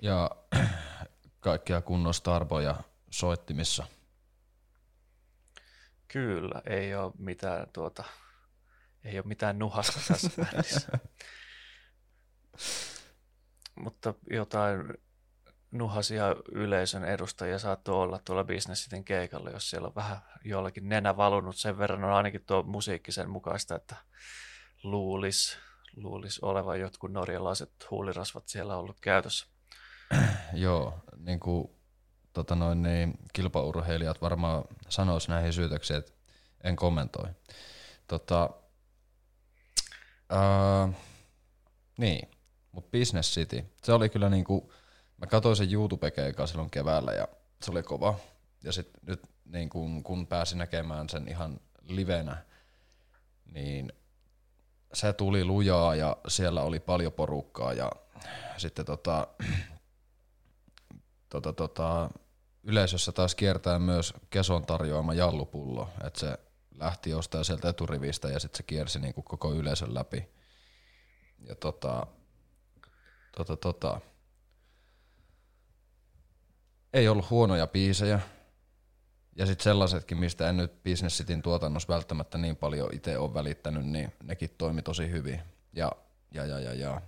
Ja 0.03 0.31
kaikkia 1.41 1.81
kunnon 1.81 2.15
starboja 2.15 2.77
soittimissa. 3.11 3.87
Kyllä, 6.13 6.63
ei 6.67 6.95
ole 6.95 7.13
mitään, 7.19 7.67
tuota, 7.73 8.05
ei 9.05 9.19
ole 9.19 9.27
mitään 9.27 9.59
nuhasta 9.59 10.01
tässä 10.09 10.31
bändissä. 10.43 10.99
Mutta 13.75 14.15
jotain 14.31 14.95
nuhasia 15.71 16.37
yleisön 16.53 17.05
edustajia 17.05 17.59
saattoi 17.59 17.95
olla 17.95 18.21
tuolla 18.25 18.45
Business 18.45 18.89
keikalla, 19.05 19.51
jos 19.51 19.71
siellä 19.71 19.89
on 19.89 19.95
vähän 19.95 20.19
jollakin 20.45 20.89
nenä 20.89 21.17
valunut. 21.17 21.57
Sen 21.57 21.79
verran 21.79 22.05
on 22.05 22.13
ainakin 22.13 22.45
tuo 22.47 22.63
musiikki 22.63 23.13
sen 23.13 23.31
mukaista, 23.31 23.77
että 23.77 23.97
luulis, 24.83 25.59
luulis 25.97 26.41
olevan 26.41 26.81
jotkut 26.81 27.13
norjalaiset 27.13 27.73
huulirasvat 27.91 28.49
siellä 28.49 28.77
ollut 28.77 29.01
käytössä. 29.01 29.47
Joo, 30.53 31.05
niin 31.17 31.41
kuin 31.41 31.82
tota 32.33 32.55
noin, 32.55 32.83
niin 32.83 33.19
kilpaurheilijat 33.33 34.23
varmaan 34.23 34.65
sanois 34.89 35.29
näihin 35.29 35.53
syytöksiin, 35.53 35.99
että 35.99 36.13
en 36.65 36.77
kommentoi. 36.77 37.29
Tota, 38.07 38.51
ää, 40.31 40.89
niin, 41.99 42.29
mutta 42.73 42.99
Business 42.99 43.35
City, 43.35 43.65
se 43.83 43.93
oli 43.93 44.09
kyllä 44.09 44.29
niinku, 44.29 44.73
mä 45.17 45.27
katsoin 45.27 45.57
sen 45.57 45.73
YouTube-keikan 45.73 46.49
silloin 46.49 46.71
keväällä 46.71 47.13
ja 47.13 47.29
se 47.63 47.71
oli 47.71 47.83
kova. 47.83 48.15
Ja 48.65 48.73
sitten 48.73 49.01
nyt 49.07 49.21
niin 49.45 49.69
kun, 49.69 50.03
kun 50.03 50.27
pääsin 50.27 50.59
näkemään 50.59 51.09
sen 51.09 51.29
ihan 51.29 51.61
livenä, 51.83 52.37
niin 53.45 53.93
se 54.93 55.13
tuli 55.13 55.45
lujaa 55.45 55.95
ja 55.95 56.17
siellä 56.29 56.63
oli 56.63 56.81
paljon 56.81 57.13
porukkaa 57.13 57.73
ja 57.73 57.93
sitten 58.57 58.85
tota, 58.85 59.29
tota, 61.33 61.53
tota, 61.53 62.11
yleisössä 62.63 63.13
taas 63.13 63.35
kiertää 63.35 63.79
myös 63.79 64.15
Keson 64.31 64.67
tarjoama 64.67 65.15
jallupullo, 65.15 65.89
että 66.05 66.21
se 66.21 66.39
lähti 66.79 67.11
jostain 67.11 67.45
sieltä 67.45 67.69
eturivistä 67.69 68.29
ja 68.29 68.39
sitten 68.39 68.57
se 68.57 68.63
kiersi 68.63 68.99
niin 68.99 69.15
kuin 69.15 69.25
koko 69.25 69.55
yleisön 69.55 69.95
läpi. 69.95 70.29
Ja 71.49 71.55
tota, 71.55 72.07
tota, 73.37 73.57
tota, 73.57 74.01
ei 76.93 77.09
ollut 77.09 77.31
huonoja 77.31 77.67
biisejä. 77.67 78.21
Ja 79.37 79.47
sitten 79.47 79.65
sellaisetkin, 79.65 80.19
mistä 80.19 80.49
en 80.49 80.57
nyt 80.57 80.83
Business 80.83 81.19
Cityn 81.19 81.43
tuotannossa 81.43 81.93
välttämättä 81.93 82.39
niin 82.39 82.57
paljon 82.57 82.89
itse 82.93 83.19
ole 83.19 83.35
välittänyt, 83.35 83.87
niin 83.87 84.13
nekin 84.23 84.51
toimi 84.59 84.83
tosi 84.83 85.11
hyvin. 85.11 85.41
Ja, 85.73 85.93
ja, 86.35 86.47
ja, 86.47 86.61
ja, 86.61 86.75
ja. 86.75 87.01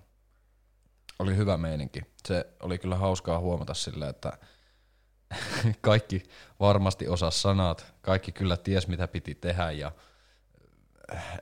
Oli 1.19 1.37
hyvä 1.37 1.57
meininki. 1.57 2.01
Se 2.29 2.47
oli 2.61 2.79
kyllä 2.79 2.97
hauskaa 2.97 3.39
huomata 3.39 3.75
sille, 3.75 4.09
että 4.09 4.39
kaikki 5.81 6.23
varmasti 6.61 7.09
osaa 7.09 7.31
sanat, 7.31 7.95
kaikki 8.03 8.33
kyllä 8.33 8.57
ties 8.57 8.89
mitä 8.89 9.09
piti 9.09 9.35
tehdä 9.35 9.71
ja 9.71 9.93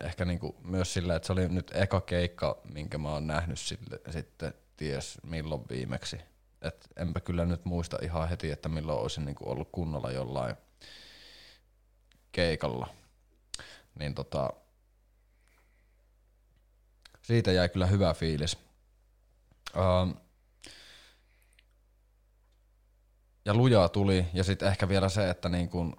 ehkä 0.01 0.25
niinku 0.25 0.57
myös 0.65 0.95
sillä, 0.95 1.17
että 1.17 1.27
se 1.27 1.33
oli 1.33 1.49
nyt 1.49 1.71
eka 1.75 2.01
keikka, 2.01 2.61
minkä 2.75 2.99
mä 2.99 3.13
oon 3.13 3.27
nähnyt 3.27 3.59
sille, 3.59 4.01
sitten 4.11 4.55
ties 4.77 5.19
milloin 5.23 5.63
viimeksi. 5.69 6.21
Et 6.63 6.89
enpä 6.97 7.21
kyllä 7.21 7.45
nyt 7.45 7.65
muista 7.65 7.99
ihan 8.03 8.29
heti, 8.29 8.51
että 8.51 8.69
milloin 8.69 9.01
olisin 9.01 9.25
niinku 9.25 9.51
ollut 9.51 9.69
kunnolla 9.73 10.11
jollain 10.11 10.57
keikalla. 12.33 12.89
Niin 13.99 14.15
tota, 14.15 14.51
siitä 17.23 17.53
jäi 17.53 17.69
kyllä 17.69 17.87
hyvä 17.87 18.15
fiilis. 18.15 18.59
Um, 19.77 20.15
ja 23.45 23.55
lujaa 23.55 23.89
tuli, 23.89 24.27
ja 24.35 24.45
sitten 24.45 24.69
ehkä 24.69 24.89
vielä 24.89 25.09
se, 25.09 25.31
että 25.31 25.49
niin 25.49 25.69
kun, 25.69 25.97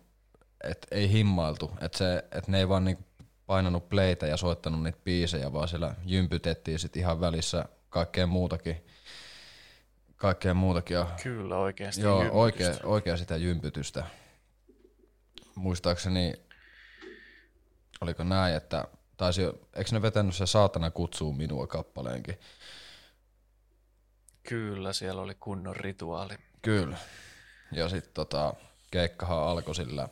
et 0.63 0.87
ei 0.91 1.11
himmailtu, 1.11 1.71
että 1.81 1.97
se, 1.97 2.25
et 2.31 2.47
ne 2.47 2.59
ei 2.59 2.69
vaan 2.69 2.85
niin 2.85 3.05
painanut 3.45 3.89
playtä 3.89 4.27
ja 4.27 4.37
soittanut 4.37 4.83
niitä 4.83 4.99
biisejä, 5.03 5.53
vaan 5.53 5.67
siellä 5.67 5.95
jympytettiin 6.05 6.79
sitten 6.79 6.99
ihan 6.99 7.19
välissä 7.19 7.65
kaikkea 7.89 8.27
muutakin. 8.27 8.85
Kaikkea 10.15 10.53
muutakin. 10.53 10.95
Ja, 10.95 11.07
Kyllä, 11.23 11.57
oikeasti 11.57 12.01
Joo, 12.01 12.25
oikea, 12.31 12.73
oikea 12.83 13.17
sitä 13.17 13.37
jympytystä. 13.37 14.03
Muistaakseni, 15.55 16.33
oliko 18.01 18.23
näin, 18.23 18.55
että 18.55 18.87
taisi, 19.17 19.41
eikö 19.73 19.89
ne 19.91 20.01
vetänyt 20.01 20.35
se 20.35 20.45
Saatana 20.45 20.91
kutsuu 20.91 21.33
minua 21.33 21.67
kappaleenkin? 21.67 22.39
Kyllä, 24.43 24.93
siellä 24.93 25.21
oli 25.21 25.35
kunnon 25.39 25.75
rituaali. 25.75 26.35
Kyllä. 26.61 26.97
Ja 27.75 27.89
sitten 27.89 28.13
tota, 28.13 28.53
keikkahan 28.91 29.37
alkoi 29.37 29.75
sillä 29.75 30.09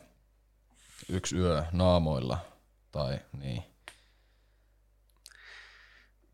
yksi 1.08 1.36
yö 1.36 1.64
naamoilla, 1.72 2.38
tai 2.92 3.18
niin. 3.38 3.62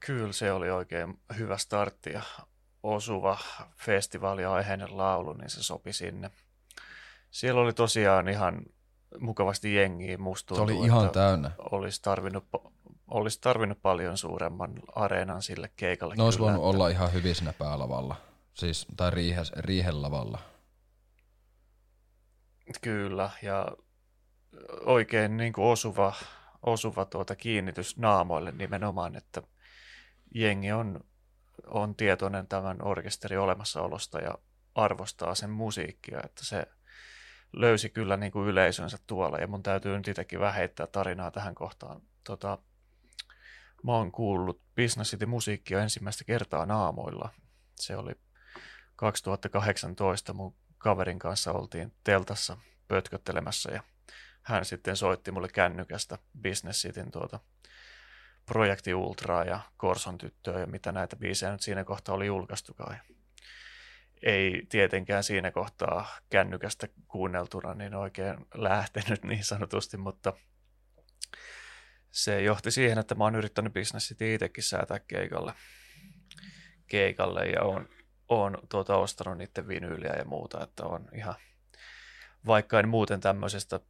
Kyllä 0.00 0.32
se 0.32 0.52
oli 0.52 0.70
oikein 0.70 1.20
hyvä 1.38 1.58
startti 1.58 2.10
ja 2.10 2.22
osuva 2.82 3.38
festivaaliaiheinen 3.76 4.98
laulu, 4.98 5.32
niin 5.32 5.50
se 5.50 5.62
sopi 5.62 5.92
sinne. 5.92 6.30
Siellä 7.30 7.60
oli 7.60 7.72
tosiaan 7.72 8.28
ihan 8.28 8.62
mukavasti 9.20 9.74
jengiä, 9.74 10.18
musta 10.18 10.54
Se 10.54 10.60
oli 10.60 10.78
ihan 10.84 11.10
täynnä. 11.10 11.50
Olisi 11.70 12.02
tarvinnut, 12.02 12.44
olisi 13.08 13.40
tarvinnut 13.40 13.82
paljon 13.82 14.18
suuremman 14.18 14.74
areenan 14.94 15.42
sille 15.42 15.70
keikalle. 15.76 16.14
Ne 16.14 16.22
olisi 16.22 16.38
voinut 16.38 16.64
olla 16.64 16.88
ihan 16.88 17.12
hyvin 17.12 17.34
siinä 17.34 17.52
päälavalla, 17.52 18.16
siis, 18.54 18.86
tai 18.96 19.10
riihes, 19.10 19.52
riihelavalla. 19.52 20.38
Kyllä, 22.82 23.30
ja 23.42 23.66
oikein 24.84 25.36
niin 25.36 25.52
kuin 25.52 25.66
osuva, 25.66 26.14
osuva 26.62 27.04
tuota 27.04 27.36
kiinnitys 27.36 27.96
naamoille 27.96 28.52
nimenomaan, 28.52 29.16
että 29.16 29.42
jengi 30.34 30.72
on, 30.72 31.04
on 31.66 31.94
tietoinen 31.94 32.46
tämän 32.46 32.76
orkesterin 32.86 33.40
olemassaolosta 33.40 34.18
ja 34.18 34.38
arvostaa 34.74 35.34
sen 35.34 35.50
musiikkia, 35.50 36.20
että 36.24 36.44
se 36.44 36.66
löysi 37.52 37.90
kyllä 37.90 38.16
niin 38.16 38.32
kuin 38.32 38.48
yleisönsä 38.48 38.98
tuolla, 39.06 39.38
ja 39.38 39.46
mun 39.46 39.62
täytyy 39.62 39.96
nyt 39.96 40.08
itsekin 40.08 40.40
vähän 40.40 40.54
heittää 40.54 40.86
tarinaa 40.86 41.30
tähän 41.30 41.54
kohtaan. 41.54 42.02
Tota, 42.24 42.58
mä 43.82 43.92
oon 43.92 44.12
kuullut 44.12 44.60
Business 44.76 45.10
City 45.10 45.26
musiikkia 45.26 45.82
ensimmäistä 45.82 46.24
kertaa 46.24 46.66
naamoilla. 46.66 47.28
Se 47.74 47.96
oli 47.96 48.12
2018 48.96 50.32
mun 50.32 50.54
kaverin 50.78 51.18
kanssa 51.18 51.52
oltiin 51.52 51.92
teltassa 52.04 52.56
pötköttelemässä 52.88 53.70
ja 53.70 53.82
hän 54.42 54.64
sitten 54.64 54.96
soitti 54.96 55.30
mulle 55.30 55.48
kännykästä 55.48 56.18
Business 56.42 56.82
Cityn 56.82 57.10
tuota 57.10 57.40
Projekti 58.46 58.94
Ultraa 58.94 59.44
ja 59.44 59.60
Korson 59.76 60.18
tyttöä 60.18 60.60
ja 60.60 60.66
mitä 60.66 60.92
näitä 60.92 61.16
biisejä 61.16 61.52
nyt 61.52 61.60
siinä 61.60 61.84
kohtaa 61.84 62.14
oli 62.14 62.26
julkaistukaan. 62.26 62.96
Ja 62.96 63.14
ei 64.22 64.66
tietenkään 64.68 65.24
siinä 65.24 65.50
kohtaa 65.50 66.18
kännykästä 66.30 66.88
kuunneltuna 67.08 67.74
niin 67.74 67.94
oikein 67.94 68.36
lähtenyt 68.54 69.24
niin 69.24 69.44
sanotusti, 69.44 69.96
mutta 69.96 70.32
se 72.10 72.42
johti 72.42 72.70
siihen, 72.70 72.98
että 72.98 73.14
mä 73.14 73.24
oon 73.24 73.36
yrittänyt 73.36 73.72
Business 73.72 74.08
City 74.08 74.34
itsekin 74.34 74.64
säätää 74.64 74.98
keikalle, 74.98 75.52
keikalle 76.86 77.46
ja 77.46 77.62
on, 77.62 77.88
on 78.28 78.58
tuota, 78.68 78.96
ostanut 78.96 79.38
niiden 79.38 79.68
vinyyliä 79.68 80.12
ja 80.18 80.24
muuta, 80.24 80.62
että 80.62 80.84
on 80.84 81.08
ihan, 81.14 81.34
vaikka 82.46 82.80
en 82.80 82.88
muuten 82.88 83.20
tämmöisestä, 83.20 83.80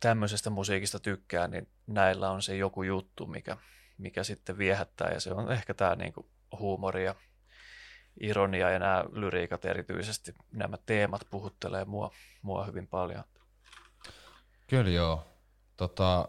tämmöisestä 0.00 0.50
musiikista 0.50 1.00
tykkää, 1.00 1.48
niin 1.48 1.68
näillä 1.86 2.30
on 2.30 2.42
se 2.42 2.56
joku 2.56 2.82
juttu, 2.82 3.26
mikä, 3.26 3.56
mikä 3.98 4.24
sitten 4.24 4.58
viehättää 4.58 5.10
ja 5.12 5.20
se 5.20 5.32
on 5.32 5.52
ehkä 5.52 5.74
tämä 5.74 5.94
niinku 5.94 6.30
huumori 6.58 7.04
ja 7.04 7.14
ironia 8.20 8.70
ja 8.70 8.78
nämä 8.78 9.04
lyriikat 9.12 9.64
erityisesti, 9.64 10.34
nämä 10.52 10.76
teemat 10.86 11.22
puhuttelee 11.30 11.84
mua, 11.84 12.10
mua 12.42 12.64
hyvin 12.64 12.86
paljon. 12.86 13.24
Kyllä 14.66 14.90
joo. 14.90 15.26
Tota... 15.76 16.28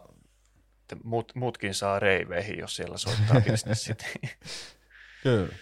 Mut, 1.04 1.32
muutkin 1.34 1.74
saa 1.74 1.98
reiveihin, 1.98 2.58
jos 2.58 2.76
siellä 2.76 2.98
soittaa 2.98 3.40
Business 3.50 3.90
Kyllä. 5.22 5.54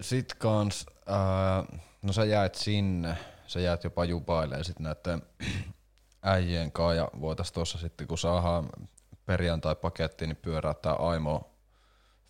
Sitten 0.00 0.38
kans, 0.38 0.86
äh, 1.08 1.80
no 2.02 2.12
sä 2.12 2.24
jäät 2.24 2.54
sinne, 2.54 3.16
sä 3.46 3.60
jäät 3.60 3.84
jopa 3.84 4.04
jupailemaan 4.04 4.64
sitten 4.64 4.84
näiden 4.84 5.22
äijien 6.22 6.72
kanssa 6.72 6.94
ja 6.94 7.08
voitais 7.20 7.52
tuossa 7.52 7.78
sitten 7.78 8.06
kun 8.06 8.18
saadaan 8.18 8.70
perjantai-paketti, 9.26 10.26
niin 10.26 10.36
pyöräyttää 10.36 10.92
Aimo 10.92 11.50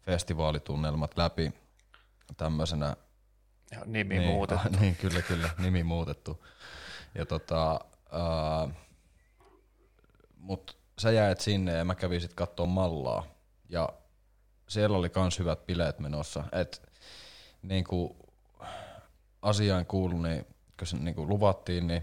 festivaalitunnelmat 0.02 1.16
läpi 1.16 1.52
tämmöisenä 2.36 2.96
ja 3.70 3.80
nimi 3.86 4.18
niin, 4.18 4.30
muutettu. 4.30 4.68
Ah, 4.68 4.80
niin, 4.80 4.96
kyllä, 4.96 5.22
kyllä, 5.22 5.50
nimi 5.58 5.82
muutettu. 5.82 6.44
Ja 7.14 7.26
tota, 7.26 7.80
äh, 8.14 8.76
mut 10.36 10.76
sä 10.98 11.10
jäät 11.10 11.40
sinne 11.40 11.72
ja 11.72 11.84
mä 11.84 11.94
kävin 11.94 12.20
sit 12.20 12.34
kattoo 12.34 12.66
mallaa. 12.66 13.26
Ja 13.68 13.88
siellä 14.68 14.96
oli 14.98 15.10
kans 15.10 15.38
hyvät 15.38 15.66
bileet 15.66 15.98
menossa. 15.98 16.44
Et 16.52 16.93
niinku 17.64 18.16
asiaan 19.42 19.86
kuulu, 19.86 20.22
niin 20.22 20.46
kun 20.78 20.86
se 20.86 20.96
niinku 20.96 21.28
luvattiin, 21.28 21.86
niin 21.86 22.02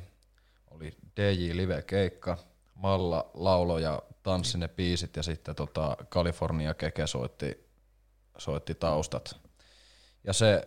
oli 0.72 0.98
DJ 1.18 1.58
Live 1.58 1.82
keikka, 1.82 2.38
Malla 2.76 3.32
laulo 3.34 3.80
ja 3.80 4.02
tanssi 4.24 4.58
ne 4.58 4.68
biisit 4.68 5.16
ja 5.16 5.24
sitten 5.24 5.56
tota 5.56 5.98
California 6.10 6.74
Keke 6.74 7.08
soitti, 7.08 7.70
soitti 8.38 8.76
taustat. 8.76 9.40
Ja 10.24 10.34
se 10.34 10.64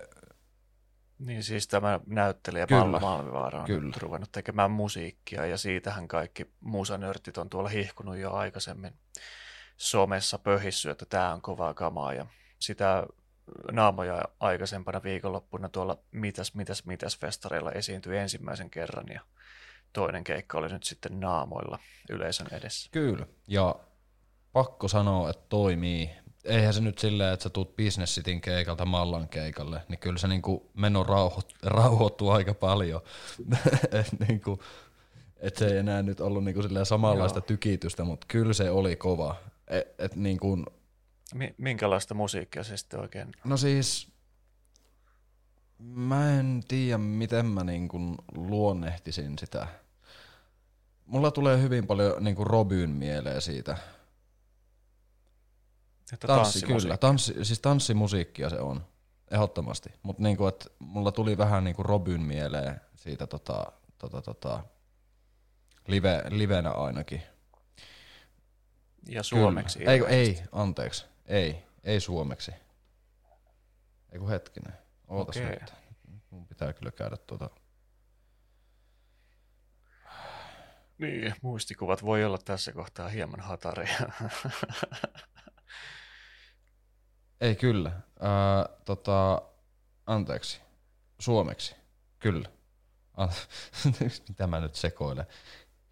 niin 1.19 1.43
siis 1.43 1.69
tämä 1.69 2.01
näyttelijä 2.07 2.67
Kyllä. 2.67 2.81
Palla 2.81 3.01
Malmivaara 3.01 3.61
on 3.61 3.67
Kyllä. 3.67 3.95
ruvennut 4.01 4.33
tekemään 4.33 4.71
musiikkia 4.71 5.47
ja 5.47 5.59
siitähän 5.59 6.09
kaikki 6.09 6.51
musanörtit 6.61 7.39
on 7.39 7.51
tuolla 7.51 7.69
hihkunut 7.69 8.17
jo 8.17 8.33
aikaisemmin 8.33 8.93
somessa 9.77 10.39
pöhissy, 10.39 10.91
että 10.91 11.07
tämä 11.07 11.35
on 11.35 11.43
kovaa 11.43 11.75
kamaa 11.75 12.15
ja 12.15 12.27
sitä 12.59 13.07
naamoja 13.73 14.23
aikaisempana 14.41 15.03
viikonloppuna 15.03 15.69
tuolla 15.69 15.99
Mitäs, 16.11 16.55
mitäs, 16.55 16.85
mitäs 16.85 17.19
festareilla 17.19 17.73
esiintyi 17.73 18.17
ensimmäisen 18.17 18.71
kerran 18.71 19.07
ja 19.15 19.21
toinen 19.93 20.25
keikka 20.25 20.59
oli 20.59 20.69
nyt 20.69 20.85
sitten 20.85 21.21
naamoilla 21.21 21.79
yleisön 22.11 22.47
edessä. 22.53 22.91
Kyllä, 22.93 23.27
ja 23.49 23.75
pakko 24.53 24.89
sanoa, 24.89 25.31
että 25.31 25.45
toimii 25.49 26.11
eihän 26.45 26.75
se 26.75 26.81
nyt 26.81 26.99
silleen, 26.99 27.35
että 27.35 27.43
sä 27.43 27.51
tuut 27.51 27.77
Business 27.77 28.15
Cityn 28.15 28.41
keikalta 28.41 28.85
Mallan 28.85 29.29
keikalle, 29.29 29.81
niin 29.89 29.99
kyllä 29.99 30.19
se 30.19 30.29
niinku 30.29 30.71
meno 30.75 31.03
rauhoit, 31.03 31.47
rauhoittuu 31.63 32.31
aika 32.31 32.55
paljon. 32.55 33.01
et 34.01 34.29
niinku, 34.29 34.62
et 35.37 35.57
se 35.57 35.66
ei 35.66 35.77
enää 35.77 36.03
nyt 36.03 36.21
ollut 36.21 36.45
niinku 36.45 36.62
samanlaista 36.85 37.38
Joo. 37.38 37.47
tykitystä, 37.47 38.05
mutta 38.05 38.27
kyllä 38.31 38.53
se 38.53 38.71
oli 38.71 38.97
kova. 38.97 39.37
Et, 39.68 39.95
et 39.99 40.16
niinku, 40.16 40.64
Minkälaista 41.59 42.14
musiikkia 42.14 42.64
se 42.64 42.77
sitten 42.77 43.01
oikein? 43.01 43.33
No 43.44 43.57
siis, 43.57 44.12
mä 45.79 46.38
en 46.38 46.62
tiedä 46.68 46.99
miten 46.99 47.47
mä 47.47 47.64
niinku 47.64 47.99
luonnehtisin 48.35 49.38
sitä. 49.38 49.66
Mulla 51.07 51.31
tulee 51.31 51.62
hyvin 51.62 51.87
paljon 51.87 52.25
niinku 52.25 52.44
Robyn 52.44 52.90
mieleen 52.90 53.40
siitä– 53.42 53.77
että 56.12 56.27
tanssi, 56.27 56.66
kyllä. 56.66 56.97
Tanssi, 56.97 57.44
siis 57.44 57.61
tanssimusiikkia 57.61 58.51
se 58.51 58.61
on, 58.61 58.87
ehdottomasti. 59.31 59.90
Mutta 60.03 60.23
niinku, 60.23 60.44
mulla 60.79 61.12
tuli 61.12 61.38
vähän 61.38 61.64
niinku 61.64 61.83
Robyn 61.83 62.23
mieleen 62.23 62.81
siitä 62.94 63.27
tota, 63.27 63.73
tota, 63.99 64.23
tota, 64.23 64.64
live, 65.87 66.23
livenä 66.29 66.70
ainakin. 66.70 67.23
Ja 69.09 69.23
suomeksi? 69.23 69.85
Ei, 69.88 70.05
ei, 70.09 70.42
anteeksi. 70.53 71.07
Ei, 71.27 71.65
ei 71.85 72.01
suomeksi. 72.01 72.53
Ei 74.13 74.19
kun 74.19 74.29
hetkinen. 74.29 74.73
Ootas 75.09 75.37
okay. 75.37 75.51
nyt. 75.51 75.73
Mun 76.31 76.47
pitää 76.47 76.73
kyllä 76.73 76.91
käydä 76.93 77.17
tuota... 77.17 77.51
Niin, 80.99 81.35
muistikuvat 81.43 82.05
voi 82.05 82.25
olla 82.25 82.39
tässä 82.39 82.73
kohtaa 82.73 83.09
hieman 83.09 83.41
hatareja. 83.41 83.99
Ei 87.41 87.57
kyllä. 87.57 87.93
Ää, 88.21 88.69
tota, 88.85 89.43
anteeksi. 90.07 90.61
Suomeksi. 91.19 91.75
Kyllä. 92.19 92.49
Mitä 94.29 94.47
mä 94.47 94.61
nyt 94.61 94.75
sekoilen. 94.75 95.27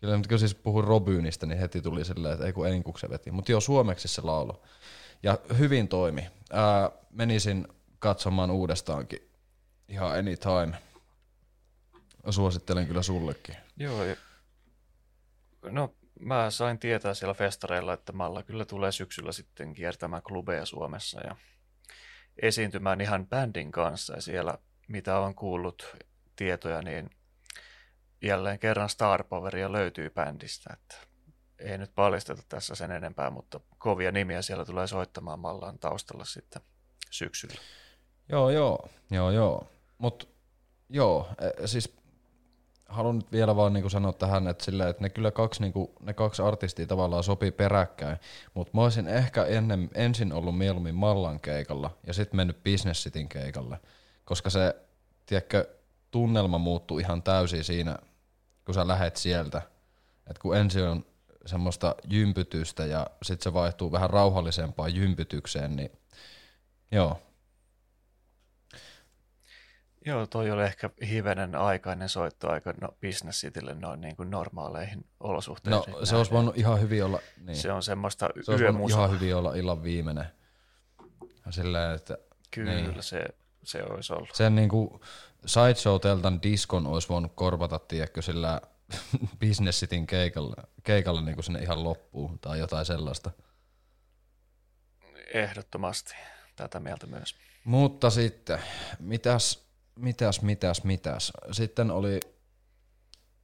Kyllä, 0.00 0.20
kun 0.28 0.38
siis 0.38 0.54
puhun 0.54 0.84
Robynistä, 0.84 1.46
niin 1.46 1.58
heti 1.58 1.80
tuli 1.80 2.04
silleen, 2.04 2.34
että 2.34 2.46
ei 2.46 2.52
kun 2.52 2.68
enkukse 2.68 3.10
veti. 3.10 3.30
Mutta 3.30 3.52
joo, 3.52 3.60
suomeksi 3.60 4.08
se 4.08 4.22
laulo. 4.22 4.62
Ja 5.22 5.38
hyvin 5.58 5.88
toimi. 5.88 6.30
Ää, 6.52 6.90
menisin 7.10 7.68
katsomaan 7.98 8.50
uudestaankin 8.50 9.30
ihan 9.88 10.18
anytime. 10.18 10.76
Suosittelen 12.30 12.86
kyllä 12.86 13.02
sullekin. 13.02 13.56
Joo, 13.76 14.04
no 15.70 15.94
mä 16.20 16.50
sain 16.50 16.78
tietää 16.78 17.14
siellä 17.14 17.34
festareilla, 17.34 17.92
että 17.92 18.12
Malla 18.12 18.42
kyllä 18.42 18.64
tulee 18.64 18.92
syksyllä 18.92 19.32
sitten 19.32 19.74
kiertämään 19.74 20.22
klubeja 20.22 20.66
Suomessa 20.66 21.20
ja 21.20 21.36
esiintymään 22.42 23.00
ihan 23.00 23.26
bändin 23.26 23.72
kanssa. 23.72 24.14
Ja 24.14 24.22
siellä, 24.22 24.58
mitä 24.88 25.18
on 25.18 25.34
kuullut 25.34 25.96
tietoja, 26.36 26.82
niin 26.82 27.10
jälleen 28.22 28.58
kerran 28.58 28.88
Star 28.88 29.24
Poweria 29.24 29.72
löytyy 29.72 30.10
bändistä. 30.10 30.70
Että 30.72 30.96
ei 31.62 31.78
nyt 31.78 31.94
paljasteta 31.94 32.42
tässä 32.48 32.74
sen 32.74 32.90
enempää, 32.90 33.30
mutta 33.30 33.60
kovia 33.78 34.12
nimiä 34.12 34.42
siellä 34.42 34.64
tulee 34.64 34.86
soittamaan 34.86 35.38
Mallaan 35.38 35.78
taustalla 35.78 36.24
sitten 36.24 36.62
syksyllä. 37.10 37.60
Joo, 38.28 38.50
joo, 38.50 38.88
joo, 39.10 39.30
joo. 39.30 39.66
Mutta 39.98 40.26
joo, 40.88 41.28
e, 41.38 41.66
siis 41.66 41.96
haluan 42.88 43.16
nyt 43.16 43.32
vielä 43.32 43.56
vaan 43.56 43.72
niinku 43.72 43.88
sanoa 43.88 44.12
tähän, 44.12 44.48
että, 44.48 44.64
sillä, 44.64 44.88
että 44.88 45.02
ne 45.02 45.10
kyllä 45.10 45.30
kaksi, 45.30 45.62
niinku, 45.62 45.92
ne 46.00 46.12
kaksi 46.12 46.42
artistia 46.42 46.86
tavallaan 46.86 47.24
sopii 47.24 47.50
peräkkäin, 47.50 48.16
mutta 48.54 48.70
mä 48.74 48.82
olisin 48.82 49.08
ehkä 49.08 49.44
ennen, 49.44 49.90
ensin 49.94 50.32
ollut 50.32 50.58
mieluummin 50.58 50.94
Mallan 50.94 51.40
keikalla 51.40 51.90
ja 52.06 52.14
sitten 52.14 52.36
mennyt 52.36 52.64
Business 52.64 53.04
Cityn 53.04 53.28
keikalle, 53.28 53.80
koska 54.24 54.50
se, 54.50 54.76
tiedätkö, 55.26 55.68
tunnelma 56.10 56.58
muuttuu 56.58 56.98
ihan 56.98 57.22
täysin 57.22 57.64
siinä, 57.64 57.98
kun 58.64 58.74
sä 58.74 58.88
lähet 58.88 59.16
sieltä. 59.16 59.62
Et 60.26 60.38
kun 60.38 60.56
ensin 60.56 60.84
on 60.84 61.04
semmoista 61.46 61.94
jympytystä 62.10 62.86
ja 62.86 63.06
sitten 63.22 63.44
se 63.44 63.52
vaihtuu 63.52 63.92
vähän 63.92 64.10
rauhallisempaan 64.10 64.94
jympytykseen, 64.94 65.76
niin 65.76 65.90
joo, 66.90 67.20
Joo, 70.06 70.26
toi 70.26 70.50
oli 70.50 70.62
ehkä 70.62 70.90
hivenen 71.08 71.54
aikainen 71.54 72.08
soittoaika 72.08 72.74
no, 72.80 72.88
Business 73.06 73.40
Citylle 73.40 73.74
noin 73.74 74.00
niin 74.00 74.16
kuin 74.16 74.30
normaaleihin 74.30 75.04
olosuhteisiin. 75.20 75.94
No 75.94 76.06
se 76.06 76.16
olisi 76.16 76.32
voinut 76.32 76.58
ihan 76.58 76.80
hyvin 76.80 77.04
olla, 77.04 77.18
niin. 77.40 77.56
se 77.56 77.72
on 77.72 77.82
semmoista 77.82 78.28
se 78.42 78.52
olisi 78.52 78.64
ihan 78.88 79.10
hyvin 79.10 79.36
olla 79.36 79.54
illan 79.54 79.82
viimeinen. 79.82 80.26
Silleen, 81.50 81.94
että, 81.94 82.18
Kyllä, 82.50 82.74
niin. 82.74 83.02
se, 83.02 83.24
se 83.62 83.82
olisi 83.82 84.12
ollut. 84.12 84.28
Sen 84.34 84.54
niin 84.54 84.68
kuin 84.68 85.00
Sideshow-teltan 85.46 86.42
diskon 86.42 86.86
olisi 86.86 87.08
voinut 87.08 87.32
korvata, 87.34 87.78
tiedätkö, 87.78 88.22
sillä 88.22 88.60
Business 89.46 89.80
Cityn 89.80 90.06
keikalla, 90.06 90.54
keikalla 90.82 91.20
niin 91.20 91.34
kuin 91.34 91.44
sinne 91.44 91.60
ihan 91.62 91.84
loppuun 91.84 92.38
tai 92.38 92.58
jotain 92.58 92.86
sellaista. 92.86 93.30
Ehdottomasti 95.34 96.14
tätä 96.56 96.80
mieltä 96.80 97.06
myös. 97.06 97.36
Mutta 97.64 98.10
sitten, 98.10 98.58
mitäs 98.98 99.72
mitäs, 99.96 100.42
mitäs, 100.42 100.84
mitäs. 100.84 101.32
Sitten 101.52 101.90
oli 101.90 102.20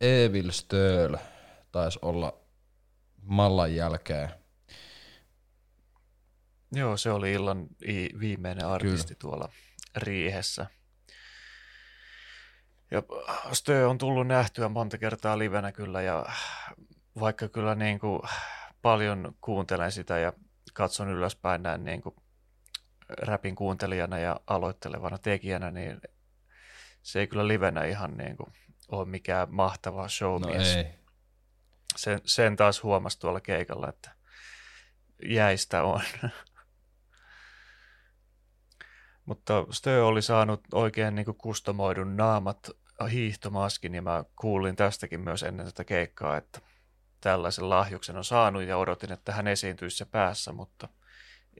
Evil 0.00 0.50
Stöl, 0.50 1.16
taisi 1.72 1.98
olla 2.02 2.40
mallan 3.22 3.74
jälkeen. 3.74 4.30
Joo, 6.72 6.96
se 6.96 7.10
oli 7.10 7.32
illan 7.32 7.66
viimeinen 8.20 8.66
artisti 8.66 9.14
Kyllä. 9.14 9.18
tuolla 9.20 9.48
riihessä. 9.96 10.66
Ja 12.90 13.02
Stö 13.52 13.88
on 13.88 13.98
tullut 13.98 14.26
nähtyä 14.26 14.68
monta 14.68 14.98
kertaa 14.98 15.38
livenä 15.38 15.72
kyllä 15.72 16.02
ja 16.02 16.26
vaikka 17.20 17.48
kyllä 17.48 17.74
niin 17.74 17.98
kuin 17.98 18.22
paljon 18.82 19.34
kuuntelen 19.40 19.92
sitä 19.92 20.18
ja 20.18 20.32
katson 20.74 21.08
ylöspäin 21.08 21.62
näin 21.62 21.84
niin 21.84 22.02
kuin 22.02 22.14
räpin 23.08 23.54
kuuntelijana 23.54 24.18
ja 24.18 24.40
aloittelevana 24.46 25.18
tekijänä, 25.18 25.70
niin 25.70 26.00
se 27.02 27.20
ei 27.20 27.26
kyllä 27.26 27.48
livenä 27.48 27.84
ihan 27.84 28.16
niin 28.16 28.36
kuin 28.36 28.52
ole 28.88 29.04
mikään 29.04 29.48
mahtava 29.54 30.08
showmies. 30.08 30.74
No 30.74 30.80
ei. 30.82 30.94
Sen, 31.96 32.20
sen 32.24 32.56
taas 32.56 32.82
huomasi 32.82 33.18
tuolla 33.18 33.40
keikalla, 33.40 33.88
että 33.88 34.10
jäistä 35.22 35.82
on. 35.82 36.00
Mutta 39.24 39.66
Stö 39.70 40.06
oli 40.06 40.22
saanut 40.22 40.60
oikein 40.72 41.14
niin 41.14 41.24
kuin 41.24 41.36
kustomoidun 41.38 42.16
naamat 42.16 42.70
hiihtomaskin 43.06 43.94
ja 43.94 44.02
mä 44.02 44.24
kuulin 44.36 44.76
tästäkin 44.76 45.20
myös 45.20 45.42
ennen 45.42 45.66
tätä 45.66 45.84
keikkaa, 45.84 46.36
että 46.36 46.60
tällaisen 47.20 47.70
lahjuksen 47.70 48.16
on 48.16 48.24
saanut 48.24 48.62
ja 48.62 48.76
odotin, 48.76 49.12
että 49.12 49.32
hän 49.32 49.46
esiintyisi 49.46 49.96
se 49.96 50.04
päässä, 50.04 50.52
mutta 50.52 50.88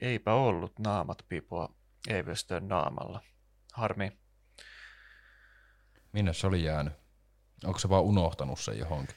eipä 0.01 0.35
ollut 0.35 0.79
naamat 0.79 1.25
pipoa 1.29 1.75
Eivestön 2.09 2.69
naamalla. 2.69 3.23
Harmi. 3.73 4.19
Minne 6.13 6.35
se 6.35 6.47
oli 6.47 6.65
jäänyt? 6.65 6.93
Onko 7.65 7.79
se 7.79 7.89
vaan 7.89 8.03
unohtanut 8.03 8.61
sen 8.61 8.79
johonkin? 8.79 9.17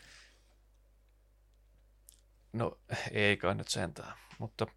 No 2.53 2.79
ei 3.11 3.37
kai 3.37 3.55
nyt 3.55 3.67
sentään, 3.67 4.17
mutta 4.39 4.67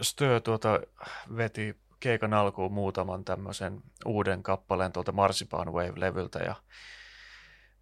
Stö 0.00 0.40
tuota 0.40 0.80
veti 1.36 1.80
keikan 2.00 2.34
alkuun 2.34 2.72
muutaman 2.72 3.24
tämmöisen 3.24 3.80
uuden 4.06 4.42
kappaleen 4.42 4.92
tuolta 4.92 5.12
Marsipan 5.12 5.68
Wave-levyltä 5.68 6.38
ja 6.38 6.54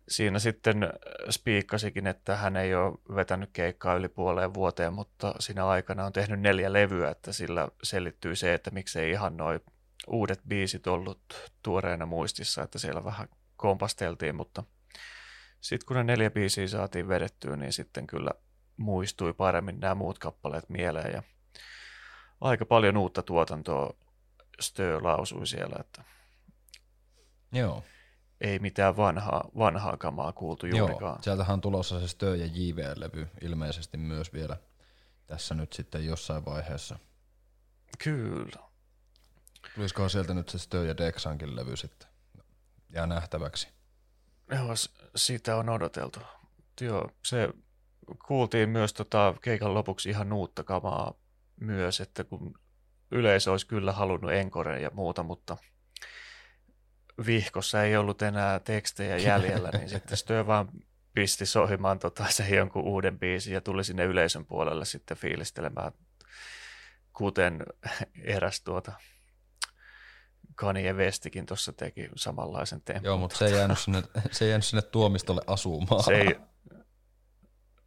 siinä 0.08 0.38
sitten 0.38 0.92
spiikkasikin, 1.30 2.06
että 2.06 2.36
hän 2.36 2.56
ei 2.56 2.74
ole 2.74 2.98
vetänyt 3.14 3.50
keikkaa 3.52 3.94
yli 3.94 4.08
puoleen 4.08 4.54
vuoteen, 4.54 4.92
mutta 4.92 5.34
siinä 5.38 5.66
aikana 5.66 6.04
on 6.04 6.12
tehnyt 6.12 6.40
neljä 6.40 6.72
levyä, 6.72 7.10
että 7.10 7.32
sillä 7.32 7.68
selittyy 7.82 8.36
se, 8.36 8.54
että 8.54 8.70
miksei 8.70 9.10
ihan 9.10 9.36
noin 9.36 9.60
uudet 10.06 10.40
biisit 10.48 10.86
ollut 10.86 11.20
tuoreena 11.62 12.06
muistissa, 12.06 12.62
että 12.62 12.78
siellä 12.78 13.04
vähän 13.04 13.28
kompasteltiin, 13.56 14.34
mutta 14.34 14.62
sitten 15.60 15.86
kun 15.86 15.96
ne 15.96 16.04
neljä 16.04 16.30
biisiä 16.30 16.68
saatiin 16.68 17.08
vedettyä, 17.08 17.56
niin 17.56 17.72
sitten 17.72 18.06
kyllä 18.06 18.30
muistui 18.76 19.32
paremmin 19.32 19.80
nämä 19.80 19.94
muut 19.94 20.18
kappaleet 20.18 20.68
mieleen 20.68 21.12
ja 21.12 21.22
aika 22.40 22.66
paljon 22.66 22.96
uutta 22.96 23.22
tuotantoa 23.22 23.94
Stö 24.60 24.98
lausui 25.02 25.46
siellä, 25.46 25.76
että 25.80 26.04
Joo. 27.52 27.84
ei 28.40 28.58
mitään 28.58 28.96
vanhaa, 28.96 29.48
vanhaa 29.58 29.96
kamaa 29.96 30.32
kuultu 30.32 30.66
juurikaan. 30.66 31.12
Joo, 31.12 31.22
sieltähän 31.22 31.54
on 31.54 31.60
tulossa 31.60 32.00
se 32.00 32.08
Stö 32.08 32.36
ja 32.36 32.46
JV-levy 32.46 33.28
ilmeisesti 33.40 33.96
myös 33.96 34.32
vielä 34.32 34.56
tässä 35.26 35.54
nyt 35.54 35.72
sitten 35.72 36.06
jossain 36.06 36.44
vaiheessa. 36.44 36.98
Kyllä. 38.04 38.66
Tulisikohan 39.74 40.10
sieltä 40.10 40.34
nyt 40.34 40.48
se 40.48 40.58
Stö 40.58 40.84
ja 40.84 40.96
Dexankin 40.96 41.56
levy 41.56 41.76
sitten? 41.76 42.08
Jää 42.90 43.06
nähtäväksi. 43.06 43.68
Joo, 44.50 44.74
sitä 45.16 45.56
on 45.56 45.68
odoteltu. 45.68 46.20
Joo, 46.80 47.10
se 47.24 47.48
kuultiin 48.26 48.68
myös 48.68 48.92
tota 48.92 49.34
keikan 49.42 49.74
lopuksi 49.74 50.08
ihan 50.08 50.32
uutta 50.32 50.64
kamaa 50.64 51.14
myös, 51.60 52.00
että 52.00 52.24
kun 52.24 52.54
yleisö 53.10 53.50
olisi 53.50 53.66
kyllä 53.66 53.92
halunnut 53.92 54.32
enkoren 54.32 54.82
ja 54.82 54.90
muuta, 54.94 55.22
mutta 55.22 55.56
vihkossa 57.26 57.82
ei 57.82 57.96
ollut 57.96 58.22
enää 58.22 58.60
tekstejä 58.60 59.16
jäljellä, 59.16 59.70
niin 59.70 59.88
sitten 59.88 60.16
Stö 60.26 60.46
vaan 60.46 60.68
pisti 61.12 61.46
sohimaan 61.46 61.98
tota, 61.98 62.26
se 62.28 62.48
jonkun 62.48 62.84
uuden 62.84 63.18
biisin 63.18 63.54
ja 63.54 63.60
tuli 63.60 63.84
sinne 63.84 64.04
yleisön 64.04 64.46
puolelle 64.46 64.84
sitten 64.84 65.16
fiilistelemään, 65.16 65.92
kuten 67.12 67.66
eräs 68.22 68.60
tuota 68.60 68.92
Kanye 70.54 70.92
Westikin 70.92 71.46
tuossa 71.46 71.72
teki 71.72 72.08
samanlaisen 72.16 72.82
tempun. 72.82 73.04
Joo, 73.04 73.16
mutta 73.16 73.36
se 73.36 73.46
ei 73.46 73.52
jäänyt 73.52 73.78
sinne, 73.78 74.02
se 74.30 74.44
ei 74.44 74.48
jäänyt 74.48 74.64
sinne 74.64 74.82
tuomistolle 74.82 75.42
asumaan. 75.46 76.04
Se 76.04 76.14
ei... 76.14 76.36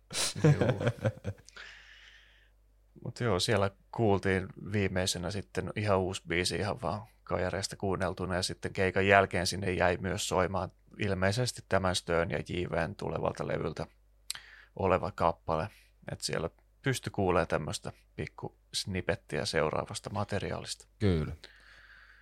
Mutta 3.04 3.24
joo, 3.24 3.40
siellä 3.40 3.72
kuultiin 3.92 4.48
viimeisenä 4.72 5.32
sitten 5.32 5.72
ihan 5.76 6.00
uusi 6.00 6.22
biisi 6.28 6.56
ihan 6.56 6.82
vaan 6.82 7.08
kajareista 7.24 7.76
kuunneltuna 7.76 8.36
ja 8.36 8.44
sitten 8.44 8.74
keikan 8.74 9.08
jälkeen 9.08 9.48
sinne 9.48 9.72
jäi 9.72 9.98
myös 9.98 10.28
soimaan 10.28 10.72
ilmeisesti 11.00 11.62
tämän 11.70 11.96
Stön 11.96 12.32
ja 12.32 12.40
JVn 12.50 12.96
tulevalta 12.96 13.48
levyltä 13.48 13.88
oleva 14.76 15.12
kappale. 15.12 15.70
Että 16.12 16.26
siellä 16.26 16.50
pysty 16.82 17.10
kuulemaan 17.10 17.48
tämmöistä 17.48 17.92
pikku 18.16 18.58
snippettiä 18.74 19.46
seuraavasta 19.46 20.10
materiaalista. 20.10 20.86
Kyllä. 21.00 21.36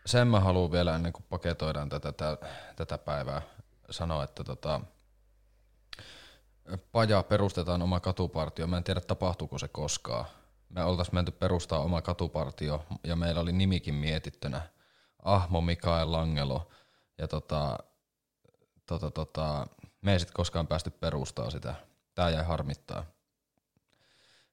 Sen 0.06 0.28
mä 0.28 0.40
haluan 0.40 0.72
vielä 0.72 0.96
ennen 0.96 1.14
kuin 1.14 1.26
paketoidaan 1.30 1.90
tätä, 1.90 2.12
tätä, 2.12 2.48
tätä 2.76 2.98
päivää 2.98 3.42
sanoa, 3.90 4.24
että 4.24 4.44
tota, 4.44 4.82
Paja 6.92 7.24
perustetaan 7.24 7.82
oma 7.82 8.00
katupartio. 8.00 8.68
Mä 8.68 8.78
en 8.78 8.84
tiedä 8.84 9.02
tapahtuuko 9.02 9.58
se 9.58 9.68
koskaan. 9.68 10.26
Me 10.70 10.84
oltaisiin 10.84 11.16
menty 11.16 11.32
perustaa 11.32 11.80
oma 11.80 12.02
katupartio 12.02 12.86
ja 13.04 13.16
meillä 13.16 13.42
oli 13.42 13.52
nimikin 13.52 13.94
mietittynä. 13.94 14.62
Ahmo 15.24 15.62
Mikael 15.62 16.12
Langelo. 16.12 16.70
Ja 17.18 17.28
tota, 17.28 17.78
tota, 18.86 19.12
tota, 19.12 19.68
me 20.02 20.14
ei 20.14 20.20
sitten 20.20 20.34
koskaan 20.34 20.68
päästy 20.68 20.90
perustaa 20.90 21.50
sitä. 21.50 21.76
Tää 22.16 22.30
jäi 22.30 22.44
harmittaa. 22.44 23.06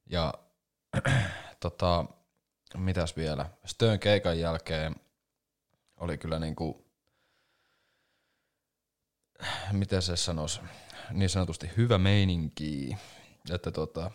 Ja 0.06 0.34
tota, 1.60 2.04
mitäs 2.76 3.16
vielä? 3.16 3.50
Stön 3.64 3.98
keikan 3.98 4.38
jälkeen 4.38 4.96
oli 5.96 6.18
kyllä 6.18 6.38
niinku, 6.38 6.84
miten 9.72 10.02
se 10.02 10.16
sanoisi, 10.16 10.60
niin 11.10 11.30
sanotusti 11.30 11.70
hyvä 11.76 11.98
meininki. 11.98 12.96
Että 13.50 13.70
tota, 13.70 14.10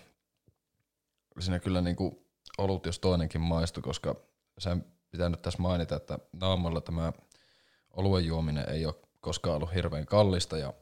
siinä 1.42 1.60
kyllä 1.60 1.82
niinku 1.82 2.26
olut 2.58 2.86
jos 2.86 3.00
toinenkin 3.00 3.42
maistu, 3.42 3.82
koska 3.82 4.16
sen 4.58 4.86
pitää 5.12 5.30
nyt 5.30 5.42
tässä 5.42 5.62
mainita, 5.62 5.96
että 5.96 6.20
naamalla 6.34 6.82
tämä 6.82 7.14
oluen 7.92 8.26
juominen 8.26 8.70
ei 8.70 8.86
ole 8.86 8.96
koskaan 9.22 9.56
ollut 9.56 9.74
hirveän 9.74 10.06
kallista 10.06 10.58
ja 10.58 10.74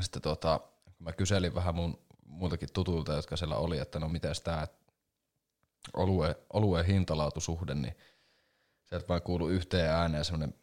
sitten 0.00 0.22
tota, 0.22 0.60
kun 0.84 0.94
mä 0.98 1.12
kyselin 1.12 1.54
vähän 1.54 1.74
mun 1.74 1.98
muiltakin 2.26 2.68
tutuilta, 2.72 3.12
jotka 3.12 3.36
siellä 3.36 3.56
oli, 3.56 3.78
että 3.78 3.98
no 3.98 4.08
miten 4.08 4.34
tämä 4.44 4.66
olue, 5.94 6.36
olueen 6.52 6.86
hintalaatusuhde, 6.86 7.74
niin 7.74 7.96
sieltä 8.84 9.08
vaan 9.08 9.22
kuului 9.22 9.52
yhteen 9.52 9.90
ääneen 9.90 10.24
semmoinen, 10.24 10.54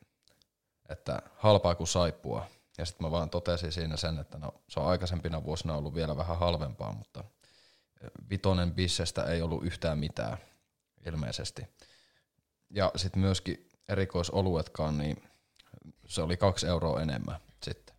että 0.89 1.21
halpaa 1.35 1.75
kuin 1.75 1.87
saippua. 1.87 2.45
Ja 2.77 2.85
sitten 2.85 3.07
mä 3.07 3.11
vaan 3.11 3.29
totesin 3.29 3.71
siinä 3.71 3.97
sen, 3.97 4.19
että 4.19 4.37
no 4.37 4.53
se 4.69 4.79
on 4.79 4.87
aikaisempina 4.87 5.43
vuosina 5.43 5.75
ollut 5.75 5.95
vielä 5.95 6.17
vähän 6.17 6.39
halvempaa, 6.39 6.93
mutta 6.93 7.23
vitonen 8.29 8.73
bissestä 8.73 9.23
ei 9.23 9.41
ollut 9.41 9.65
yhtään 9.65 9.99
mitään 9.99 10.37
ilmeisesti. 11.05 11.61
Ja 12.69 12.91
sitten 12.95 13.21
myöskin 13.21 13.69
erikoisoluetkaan, 13.89 14.97
niin 14.97 15.23
se 16.05 16.21
oli 16.21 16.37
kaksi 16.37 16.67
euroa 16.67 17.01
enemmän 17.01 17.39
sitten. 17.63 17.95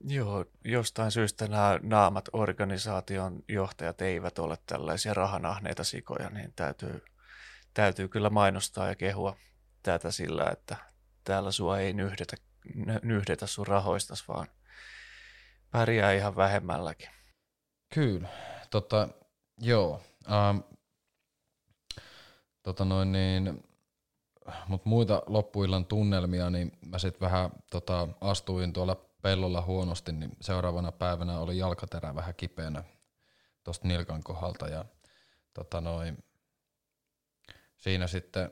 Joo, 0.00 0.44
jostain 0.64 1.10
syystä 1.10 1.48
nämä 1.48 1.78
naamat 1.82 2.28
organisaation 2.32 3.42
johtajat 3.48 4.02
eivät 4.02 4.38
ole 4.38 4.58
tällaisia 4.66 5.14
rahanahneita 5.14 5.84
sikoja, 5.84 6.30
niin 6.30 6.52
täytyy, 6.56 7.04
täytyy 7.74 8.08
kyllä 8.08 8.30
mainostaa 8.30 8.88
ja 8.88 8.94
kehua 8.94 9.36
tätä 9.82 10.10
sillä, 10.10 10.44
että 10.52 10.76
täällä 11.24 11.52
sua 11.52 11.78
ei 11.78 11.92
nyhdetä, 11.92 12.36
nyhdetä 13.02 13.46
sun 13.46 13.66
rahoistas, 13.66 14.28
vaan 14.28 14.46
pärjää 15.70 16.12
ihan 16.12 16.36
vähemmälläkin. 16.36 17.08
Kyllä, 17.94 18.28
tota, 18.70 19.08
joo. 19.60 20.00
Ähm, 20.32 20.58
tota 22.62 22.84
noin 22.84 23.12
niin, 23.12 23.64
mutta 24.68 24.88
muita 24.88 25.22
loppuillan 25.26 25.86
tunnelmia, 25.86 26.50
niin 26.50 26.72
mä 26.86 26.98
sitten 26.98 27.20
vähän 27.20 27.50
tota, 27.70 28.08
astuin 28.20 28.72
tuolla 28.72 28.96
pellolla 29.22 29.62
huonosti, 29.62 30.12
niin 30.12 30.36
seuraavana 30.40 30.92
päivänä 30.92 31.38
oli 31.38 31.58
jalkaterä 31.58 32.14
vähän 32.14 32.34
kipeänä 32.34 32.84
tuosta 33.64 33.88
nilkan 33.88 34.22
kohdalta 34.22 34.68
ja 34.68 34.84
tota 35.54 35.80
noin, 35.80 36.24
siinä 37.76 38.06
sitten 38.06 38.50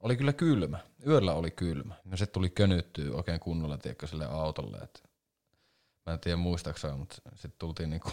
oli 0.00 0.16
kyllä 0.16 0.32
kylmä. 0.32 0.78
Yöllä 1.06 1.34
oli 1.34 1.50
kylmä. 1.50 1.94
Ja 2.10 2.16
sitten 2.16 2.34
tuli 2.34 2.50
könyttyä 2.50 3.16
oikein 3.16 3.40
kunnolla 3.40 3.78
tiedätkö, 3.78 4.06
sille 4.06 4.26
autolle. 4.26 4.78
Et 4.78 5.09
Mä 6.10 6.14
en 6.14 6.20
tiedä 6.20 6.36
muistaakseni, 6.36 6.96
mutta 6.96 7.16
sitten 7.34 7.58
tultiin 7.58 7.90
niinku 7.90 8.10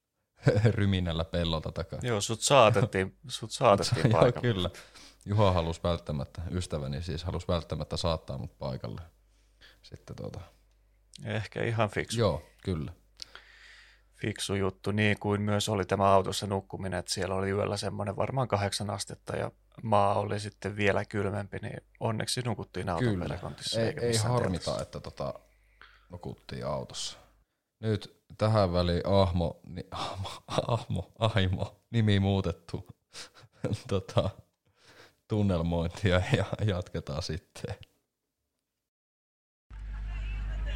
ryminällä 0.76 1.24
pellolta 1.24 1.72
takaa. 1.72 1.98
Joo, 2.02 2.20
sut 2.20 2.40
saatettiin, 2.40 3.18
sut 3.28 3.50
saatettiin 3.50 4.10
Joo, 4.10 4.20
paikalle. 4.20 4.54
kyllä. 4.54 4.70
Juha 5.26 5.52
halusi 5.52 5.80
välttämättä, 5.84 6.42
ystäväni 6.50 7.02
siis 7.02 7.24
halusi 7.24 7.48
välttämättä 7.48 7.96
saattaa 7.96 8.38
mut 8.38 8.58
paikalle. 8.58 9.00
Sitten 9.82 10.16
tuota, 10.16 10.40
Ehkä 11.24 11.64
ihan 11.64 11.90
fiksu, 11.90 12.18
joo, 12.18 12.42
kyllä. 12.64 12.92
fiksu 14.14 14.54
juttu, 14.54 14.90
niin 14.90 15.18
kuin 15.18 15.42
myös 15.42 15.68
oli 15.68 15.84
tämä 15.84 16.12
autossa 16.12 16.46
nukkuminen, 16.46 16.98
että 16.98 17.14
siellä 17.14 17.34
oli 17.34 17.50
yöllä 17.50 17.76
semmoinen 17.76 18.16
varmaan 18.16 18.48
kahdeksan 18.48 18.90
astetta 18.90 19.36
ja 19.36 19.50
maa 19.82 20.14
oli 20.14 20.40
sitten 20.40 20.76
vielä 20.76 21.04
kylmempi, 21.04 21.58
niin 21.62 21.80
onneksi 22.00 22.42
nukuttiin 22.42 22.88
auton 22.88 23.14
Kyllä. 23.14 23.38
Ei, 23.76 23.94
ei 24.00 24.16
harmita, 24.16 24.82
että 24.82 25.00
tota, 25.00 25.34
nukuttiin 26.08 26.66
autossa. 26.66 27.18
Nyt 27.80 28.22
tähän 28.38 28.72
väliin 28.72 29.02
Ahmo, 29.06 29.60
ni, 29.66 29.84
Ahmo, 29.90 30.30
Ahmo, 30.46 31.12
Aimo, 31.18 31.80
nimi 31.90 32.20
muutettu 32.20 32.86
tota, 33.88 34.30
tunnelmointia 35.28 36.22
ja 36.36 36.44
jatketaan 36.66 37.22
sitten. 37.22 37.74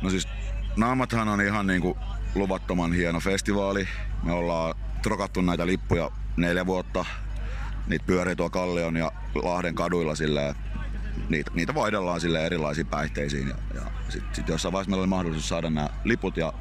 No 0.03 0.11
siis 0.11 0.29
Naamathan 0.77 1.29
on 1.29 1.41
ihan 1.41 1.67
niinku 1.67 1.97
luvattoman 2.35 2.93
hieno 2.93 3.21
festivaali. 3.21 3.89
Me 4.23 4.33
ollaan 4.33 4.75
trokattu 5.03 5.41
näitä 5.41 5.67
lippuja 5.67 6.11
neljä 6.37 6.67
vuotta. 6.67 7.05
Niitä 7.87 8.05
pyörii 8.07 8.37
tuolla 8.37 8.51
Kallion 8.51 8.97
ja 8.97 9.13
Lahden 9.35 9.75
kaduilla 9.75 10.15
silleen. 10.15 10.55
Niitä, 11.29 11.51
niitä 11.55 11.75
vaihdellaan 11.75 12.21
sille 12.21 12.47
erilaisiin 12.47 12.87
päihteisiin. 12.87 13.49
Ja, 13.49 13.55
ja 13.75 13.83
sitten 14.09 14.35
sit 14.35 14.49
jossain 14.49 14.73
vaiheessa 14.73 14.91
meillä 14.91 15.03
oli 15.03 15.09
mahdollisuus 15.09 15.49
saada 15.49 15.71
nämä 15.71 15.89
liput 16.05 16.37
ja, 16.37 16.53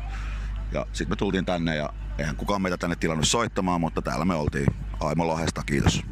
ja 0.72 0.86
sitten 0.94 1.10
me 1.12 1.16
tultiin 1.16 1.46
tänne 1.46 1.76
ja 1.76 1.94
eihän 2.18 2.36
kukaan 2.36 2.62
meitä 2.62 2.78
tänne 2.78 2.96
tilannut 2.96 3.28
soittamaan, 3.28 3.82
mutta 3.82 4.02
täällä 4.02 4.26
me 4.26 4.36
oltiin. 4.36 4.68
Aimo 5.00 5.28
Lohesta, 5.28 5.62
kiitos. 5.66 6.04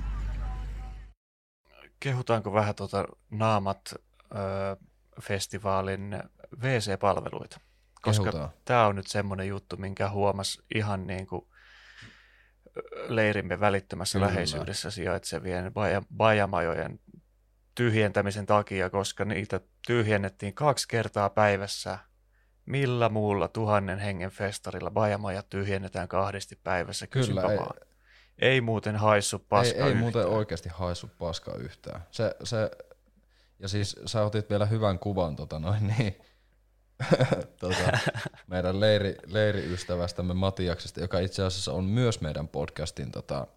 Kehutaanko 2.00 2.54
vähän 2.54 2.76
tuota 2.76 3.06
Naamat 3.30 3.94
ö, 3.94 4.78
festivaalin 5.22 6.24
WC-palveluita? 6.62 7.60
Koska 8.02 8.24
Kehutaan. 8.24 8.50
tämä 8.66 8.88
on 8.88 8.96
nyt 8.96 9.08
semmoinen 9.08 9.48
juttu, 9.48 9.78
minkä 9.78 10.10
huomas 10.10 10.62
ihan 10.76 11.08
niin 11.08 11.28
kuin 11.28 11.46
leirimme 13.08 13.60
välittömässä 13.60 14.20
Kyllä. 14.20 14.28
läheisyydessä 14.28 14.92
sijaitsevien 14.92 15.74
baja- 15.74 16.04
bajamajojen 16.18 17.00
tyhjentämisen 17.80 18.46
takia, 18.46 18.90
koska 18.90 19.26
niitä 19.26 19.62
tyhjennettiin 19.88 20.54
kaksi 20.54 20.88
kertaa 20.88 21.30
päivässä. 21.30 22.00
Millä 22.66 23.10
muulla 23.10 23.48
tuhannen 23.48 24.00
hengen 24.00 24.30
festarilla 24.30 24.92
bajamajat 24.92 25.50
tyhjennetään 25.50 26.08
kahdesti 26.08 26.60
päivässä? 26.64 27.08
Kyllä, 27.08 27.42
ei- 27.42 27.58
vaan. 27.58 27.76
ei 28.40 28.62
muuten 28.62 28.96
haissu 28.96 29.40
paska 29.40 29.76
ei, 29.78 29.82
ei 29.82 29.88
yhtään. 29.88 29.98
muuten 29.98 30.28
oikeasti 30.28 30.70
haisu 30.70 31.10
paskaa 31.20 31.56
yhtään. 31.56 32.02
Se, 32.12 32.36
se, 32.44 32.72
ja 33.60 33.68
siis 33.68 33.96
sä 34.06 34.24
otit 34.24 34.50
vielä 34.50 34.66
hyvän 34.66 35.00
kuvan 35.00 35.36
tota 35.36 35.60
noin, 35.60 35.88
niin, 35.98 36.18
tota, 37.62 37.98
meidän 38.48 38.80
leiri, 38.80 39.16
leiriystävästämme 39.26 40.34
Matiaksesta, 40.34 41.00
joka 41.02 41.20
itse 41.20 41.44
asiassa 41.44 41.74
on 41.74 41.84
myös 41.84 42.22
meidän 42.22 42.48
podcastin 42.48 43.12
tota, 43.12 43.48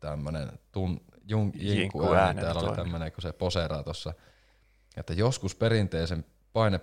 tämmönen 0.00 0.52
tun, 0.72 1.00
jun, 1.28 1.52
jinku 1.54 2.12
ääni. 2.12 2.40
Täällä 2.40 2.60
oli 2.60 2.66
toimii. 2.66 2.84
tämmönen, 2.84 3.12
kun 3.12 3.22
se 3.22 3.32
poseeraa 3.32 3.82
tuossa, 3.82 4.14
että 4.96 5.12
joskus 5.12 5.54
perinteisen 5.54 6.24
paine, 6.52 6.80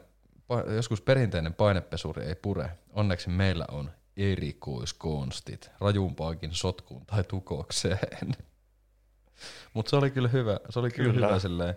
pa, 0.48 0.60
joskus 0.60 1.02
perinteinen 1.02 1.54
painepesuri 1.54 2.26
ei 2.26 2.36
pure. 2.36 2.70
Onneksi 2.94 3.30
meillä 3.30 3.66
on 3.72 3.92
erikoiskonstit 4.18 5.72
rajumpaakin 5.80 6.54
sotkuun 6.54 7.06
tai 7.06 7.24
tukokseen. 7.24 8.32
Mutta 9.74 9.90
se 9.90 9.96
oli 9.96 10.12
kyllä 10.12 10.28
hyvä, 10.28 10.60
se 10.70 10.80
oli 10.80 10.92
kyllä, 10.92 11.14
Kyllä. 11.14 11.28
hyvä 11.28 11.40
silleen, 11.40 11.76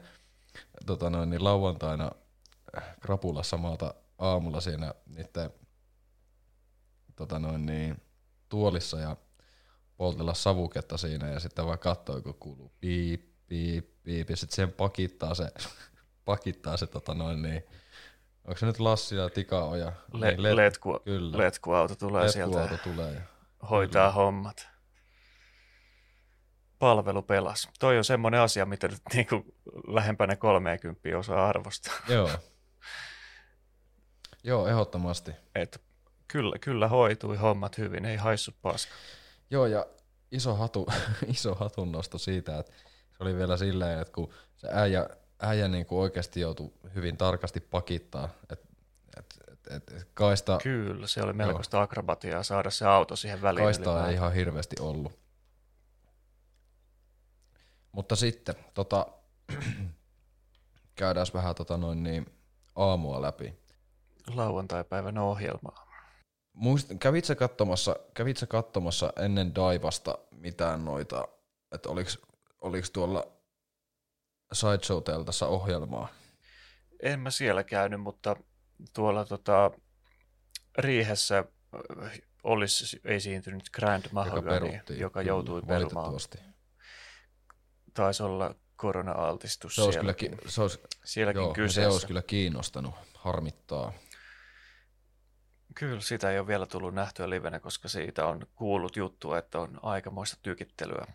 tota 0.87 1.11
noin, 1.11 1.31
niin 1.31 1.45
lauantaina 1.45 2.11
krapulassa 3.01 3.57
maata 3.57 3.95
aamulla 4.19 4.61
siinä 4.61 4.95
niiden 5.07 5.51
tota 7.17 7.39
noin, 7.39 7.67
niin, 7.67 8.03
tuolissa 8.49 9.01
ja 9.01 9.17
poltella 9.97 10.35
savuketta 10.35 10.97
siinä 10.97 11.29
ja 11.29 11.41
sitten 11.41 11.67
vaan 11.67 11.79
katsoi, 11.79 12.23
kun 12.23 12.35
kuuluu 12.35 12.73
piip, 12.81 13.25
piip, 13.47 13.89
piip 14.03 14.31
ja 14.31 14.37
sitten 14.37 14.57
sen 14.57 14.73
pakittaa 14.73 15.35
se, 15.35 15.49
pakittaa 16.25 16.77
se 16.77 16.87
tota 16.87 17.15
noin 17.15 17.43
niin, 17.43 17.65
onko 18.45 18.59
se 18.59 18.67
nyt 18.67 18.81
Lassi 18.81 19.17
ja 19.17 19.31
Tikaoja? 19.31 19.93
Le- 20.13 20.29
Niin, 20.31 20.41
let- 20.41 20.57
letku, 20.57 21.01
kyllä. 21.05 21.39
letkuauto 21.39 21.95
tulee 21.97 22.29
sieltä 22.29 22.57
letkuauto 22.59 22.83
tulee. 22.91 23.15
Ja, 23.15 23.21
hoitaa 23.71 24.13
hommat. 24.13 24.69
Palvelu 26.79 27.23
pelas. 27.23 27.69
Toi 27.81 27.99
on 27.99 28.05
semmoinen 28.05 28.41
asia, 28.41 28.67
mitä 28.67 28.89
nyt 28.89 29.03
niinku 29.15 29.55
lähempänä 29.87 30.37
30 30.37 31.19
osaa 31.19 31.49
arvostaa. 31.49 31.95
joo. 32.15 32.31
Joo, 34.45 34.67
ehdottomasti. 34.69 35.33
Et 35.55 35.83
kyllä, 36.29 36.59
kyllä 36.59 36.89
hoitui 36.89 37.37
hommat 37.37 37.79
hyvin, 37.79 38.05
ei 38.05 38.17
haissu 38.17 38.53
paska. 38.63 38.93
Joo, 39.51 39.67
ja 39.67 39.87
iso, 40.33 40.55
hatu, 40.55 40.87
iso 41.37 41.55
hatunnosto 41.55 42.19
siitä, 42.19 42.59
että 42.59 42.73
se 43.11 43.17
oli 43.21 43.37
vielä 43.37 43.57
silleen, 43.57 44.01
että 44.01 44.13
kun 44.13 44.33
se 44.57 44.69
äijä, 44.73 45.09
äijä 45.41 45.69
niin 45.69 45.87
kuin 45.87 45.99
oikeasti 45.99 46.41
joutui 46.41 46.73
hyvin 46.95 47.17
tarkasti 47.17 47.61
pakittaa, 47.61 48.29
että 48.51 48.69
et, 49.17 49.27
et, 49.51 49.73
et, 49.73 50.01
et 50.01 50.09
kaista, 50.15 50.59
Kyllä, 50.63 51.07
se 51.07 51.23
oli 51.23 51.33
melkoista 51.33 51.83
akrobatiaa 51.83 52.43
saada 52.43 52.71
se 52.71 52.87
auto 52.87 53.17
siihen 53.17 53.43
väliin. 53.43 53.65
kaistaa 53.65 54.09
ei 54.09 54.15
ihan 54.15 54.33
hirveästi 54.33 54.77
ollut. 54.81 55.19
Mutta 57.93 58.17
sitten 58.17 58.55
tota, 58.75 59.07
käydään 60.97 61.27
vähän 61.35 61.55
tota 61.55 61.77
noin 61.77 62.03
niin 62.03 62.27
aamua 62.77 63.23
läpi. 63.23 63.55
Lauantai-päivän 64.35 65.19
ohjelmaa. 65.19 65.84
Muist, 66.55 66.91
kävit 66.99 67.25
sä 67.25 67.35
katsomassa, 67.35 67.97
kävit 68.15 68.37
sä 68.37 68.47
katsomassa 68.47 69.13
ennen 69.17 69.55
Daivasta 69.55 70.19
mitään 70.31 70.85
noita, 70.85 71.29
että 71.73 71.89
oliks, 71.89 72.19
oliks 72.61 72.91
tuolla 72.91 73.27
Sideshow-teltassa 74.53 75.47
ohjelmaa? 75.47 76.09
En 77.03 77.21
mä 77.21 77.31
siellä 77.31 77.65
käynyt, 77.65 78.01
mutta 78.01 78.37
tuolla 78.95 79.25
tota, 79.25 79.71
riihessä 80.79 81.45
äh, 82.03 82.21
olisi 82.43 83.01
esiintynyt 83.05 83.71
Grand 83.71 84.05
joka 84.05 84.15
Mahogany, 84.15 84.81
joka 84.99 85.21
Kyllä, 85.21 85.29
joutui 85.29 85.63
perumaan. 85.63 86.15
Taisi 87.95 88.23
olla 88.23 88.55
korona-altistus 88.77 89.75
Se 89.75 89.83
olisi, 89.83 89.99
kyllä, 89.99 90.15
sielläkin, 90.19 90.39
ki- 90.39 90.51
se, 90.51 90.63
olisi, 90.63 90.79
sielläkin 91.05 91.41
joo, 91.43 91.51
se 91.51 91.55
kyseessä. 91.55 91.93
olisi 91.93 92.07
kyllä 92.07 92.23
kiinnostanut, 92.23 92.95
harmittaa. 93.15 93.93
Kyllä, 95.75 96.01
sitä 96.01 96.31
ei 96.31 96.39
ole 96.39 96.47
vielä 96.47 96.67
tullut 96.67 96.95
nähtyä 96.95 97.31
livenä, 97.31 97.61
koska 97.61 97.89
siitä 97.89 98.27
on 98.27 98.47
kuullut 98.55 98.97
juttu, 98.97 99.35
että 99.35 99.59
on 99.59 99.79
aikamoista 99.83 100.39
tykittelyä. 100.43 101.07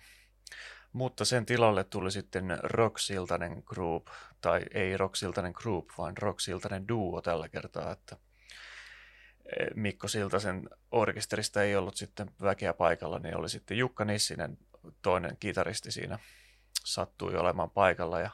Mutta 0.93 1.25
sen 1.25 1.45
tilalle 1.45 1.83
tuli 1.83 2.11
sitten 2.11 2.57
Rock-Siltanen 2.63 3.63
Group, 3.65 4.07
tai 4.41 4.61
ei 4.73 4.97
Rock-Siltanen 4.97 5.53
Group, 5.53 5.89
vaan 5.97 6.17
Rock-Siltanen 6.17 6.87
Duo 6.87 7.21
tällä 7.21 7.49
kertaa, 7.49 7.91
että 7.91 8.17
eh, 9.45 9.67
Mikko 9.75 10.07
Siltasen 10.07 10.69
orkesterista 10.91 11.63
ei 11.63 11.75
ollut 11.75 11.95
sitten 11.95 12.31
väkeä 12.41 12.73
paikalla, 12.73 13.19
niin 13.19 13.37
oli 13.37 13.49
sitten 13.49 13.77
Jukka 13.77 14.05
Nissinen, 14.05 14.57
toinen 15.01 15.37
kitaristi 15.39 15.91
siinä, 15.91 16.19
sattui 16.83 17.35
olemaan 17.35 17.69
paikalla 17.69 18.19
ja 18.19 18.29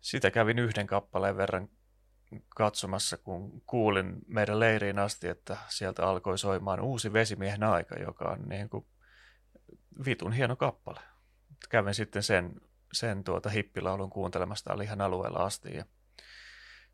sitä 0.00 0.30
kävin 0.30 0.58
yhden 0.58 0.86
kappaleen 0.86 1.36
verran 1.36 1.68
katsomassa, 2.48 3.16
kun 3.16 3.62
kuulin 3.66 4.16
meidän 4.26 4.60
leiriin 4.60 4.98
asti, 4.98 5.28
että 5.28 5.56
sieltä 5.68 6.06
alkoi 6.06 6.38
soimaan 6.38 6.80
uusi 6.80 7.12
Vesimiehen 7.12 7.62
aika, 7.62 7.94
joka 7.94 8.24
on 8.24 8.42
niin 8.48 8.68
kuin 8.68 8.86
vitun 10.04 10.32
hieno 10.32 10.56
kappale. 10.56 11.00
Kävin 11.68 11.94
sitten 11.94 12.22
sen, 12.22 12.60
sen 12.92 13.24
tuota 13.24 13.50
hippilaulun 13.50 14.10
kuuntelemassa 14.10 14.64
täällä 14.64 14.84
ihan 14.84 15.00
alueella 15.00 15.38
asti 15.38 15.76
ja 15.76 15.84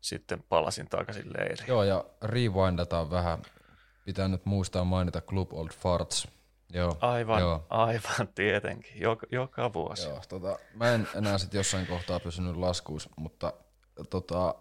sitten 0.01 0.43
palasin 0.49 0.89
takaisin 0.89 1.33
leiriin. 1.37 1.67
Joo, 1.67 1.83
ja 1.83 2.05
rewindataan 2.23 3.11
vähän. 3.11 3.41
Pitää 4.05 4.27
nyt 4.27 4.45
muistaa 4.45 4.83
mainita 4.83 5.21
Club 5.21 5.53
Old 5.53 5.69
Farts. 5.69 6.27
Joo, 6.69 6.97
Aivan, 7.01 7.41
Joo. 7.41 7.65
aivan 7.69 8.27
tietenkin, 8.35 9.01
joka, 9.01 9.27
joka 9.31 9.73
vuosi. 9.73 10.07
Joo, 10.07 10.21
tota, 10.29 10.59
mä 10.73 10.91
en 10.91 11.07
enää 11.15 11.37
sit 11.37 11.53
jossain 11.53 11.87
kohtaa 11.87 12.19
pysynyt 12.19 12.55
laskuus, 12.55 13.09
mutta 13.17 13.53
tota, 14.09 14.55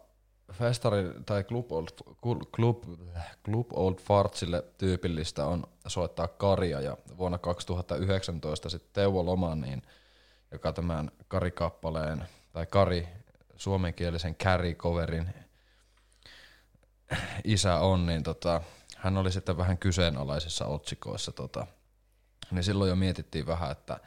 festari 0.52 1.02
tai 1.26 1.44
Club 1.44 1.72
Old, 1.72 1.88
Club, 2.56 2.82
Club 3.44 3.66
Old 3.72 3.98
Fartsille 3.98 4.64
tyypillistä 4.78 5.46
on 5.46 5.66
soittaa 5.86 6.28
karia 6.28 6.80
ja 6.80 6.96
vuonna 7.18 7.38
2019 7.38 8.68
sitten 8.68 8.90
Teuvo 8.92 9.26
Loma, 9.26 9.54
niin, 9.54 9.82
joka 10.52 10.72
tämän 10.72 11.10
karikappaleen 11.28 12.24
tai 12.52 12.66
kari 12.66 13.08
suomenkielisen 13.56 14.34
carry 14.34 14.74
coverin 14.74 15.34
isä 17.44 17.78
on, 17.78 18.06
niin 18.06 18.22
tota, 18.22 18.60
hän 18.96 19.16
oli 19.16 19.32
sitten 19.32 19.56
vähän 19.56 19.78
kyseenalaisissa 19.78 20.66
otsikoissa. 20.66 21.32
Tota, 21.32 21.66
niin 22.50 22.64
silloin 22.64 22.88
jo 22.88 22.96
mietittiin 22.96 23.46
vähän, 23.46 23.70
että 23.72 24.00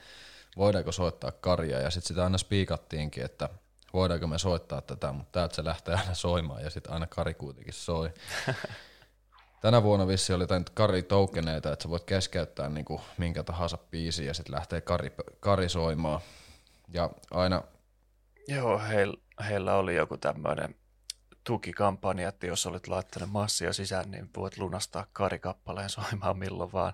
voidaanko 0.58 0.92
soittaa 0.92 1.32
Karia 1.32 1.80
ja 1.80 1.90
sitten 1.90 2.08
sitä 2.08 2.24
aina 2.24 2.38
spiikattiinkin, 2.38 3.26
että 3.26 3.50
voidaanko 3.94 4.28
me 4.28 4.38
soittaa 4.38 4.82
tätä, 4.82 5.12
mutta 5.12 5.32
täältä 5.32 5.56
se 5.56 5.64
lähtee 5.64 5.96
aina 5.96 6.14
soimaan 6.14 6.64
ja 6.64 6.70
sitten 6.70 6.94
aina 6.94 7.08
Kari 7.08 7.34
kuitenkin 7.34 7.74
soi. 7.74 8.14
Tänä 9.62 9.84
vuonna 9.84 10.08
vissi 10.08 10.34
oli 10.34 10.44
jotain 10.44 10.66
Kari 10.74 11.04
tokeneita, 11.04 11.72
että 11.72 11.84
sä 11.84 11.90
voit 11.90 12.04
keskeyttää 12.04 12.70
niinku 12.70 13.02
minkä 13.18 13.44
tahansa 13.44 13.78
biisin 13.78 14.26
ja 14.26 14.34
sitten 14.34 14.56
lähtee 14.56 14.82
Kari, 14.82 15.12
Kari 15.40 15.70
soimaan. 15.70 16.22
Ja 16.94 17.10
aina... 17.32 17.64
Joo, 18.48 18.80
heillä, 18.80 19.18
heillä 19.50 19.76
oli 19.76 19.96
joku 19.96 20.18
tämmöinen 20.18 20.76
tukikampanja, 21.44 22.30
että 22.30 22.48
jos 22.48 22.66
olet 22.66 22.88
laittanut 22.88 23.32
massia 23.32 23.74
sisään, 23.74 24.12
niin 24.12 24.30
voit 24.38 24.58
lunastaa 24.58 25.06
karikappaleen 25.14 25.90
soimaan 25.90 26.38
milloin 26.38 26.72
vaan, 26.72 26.94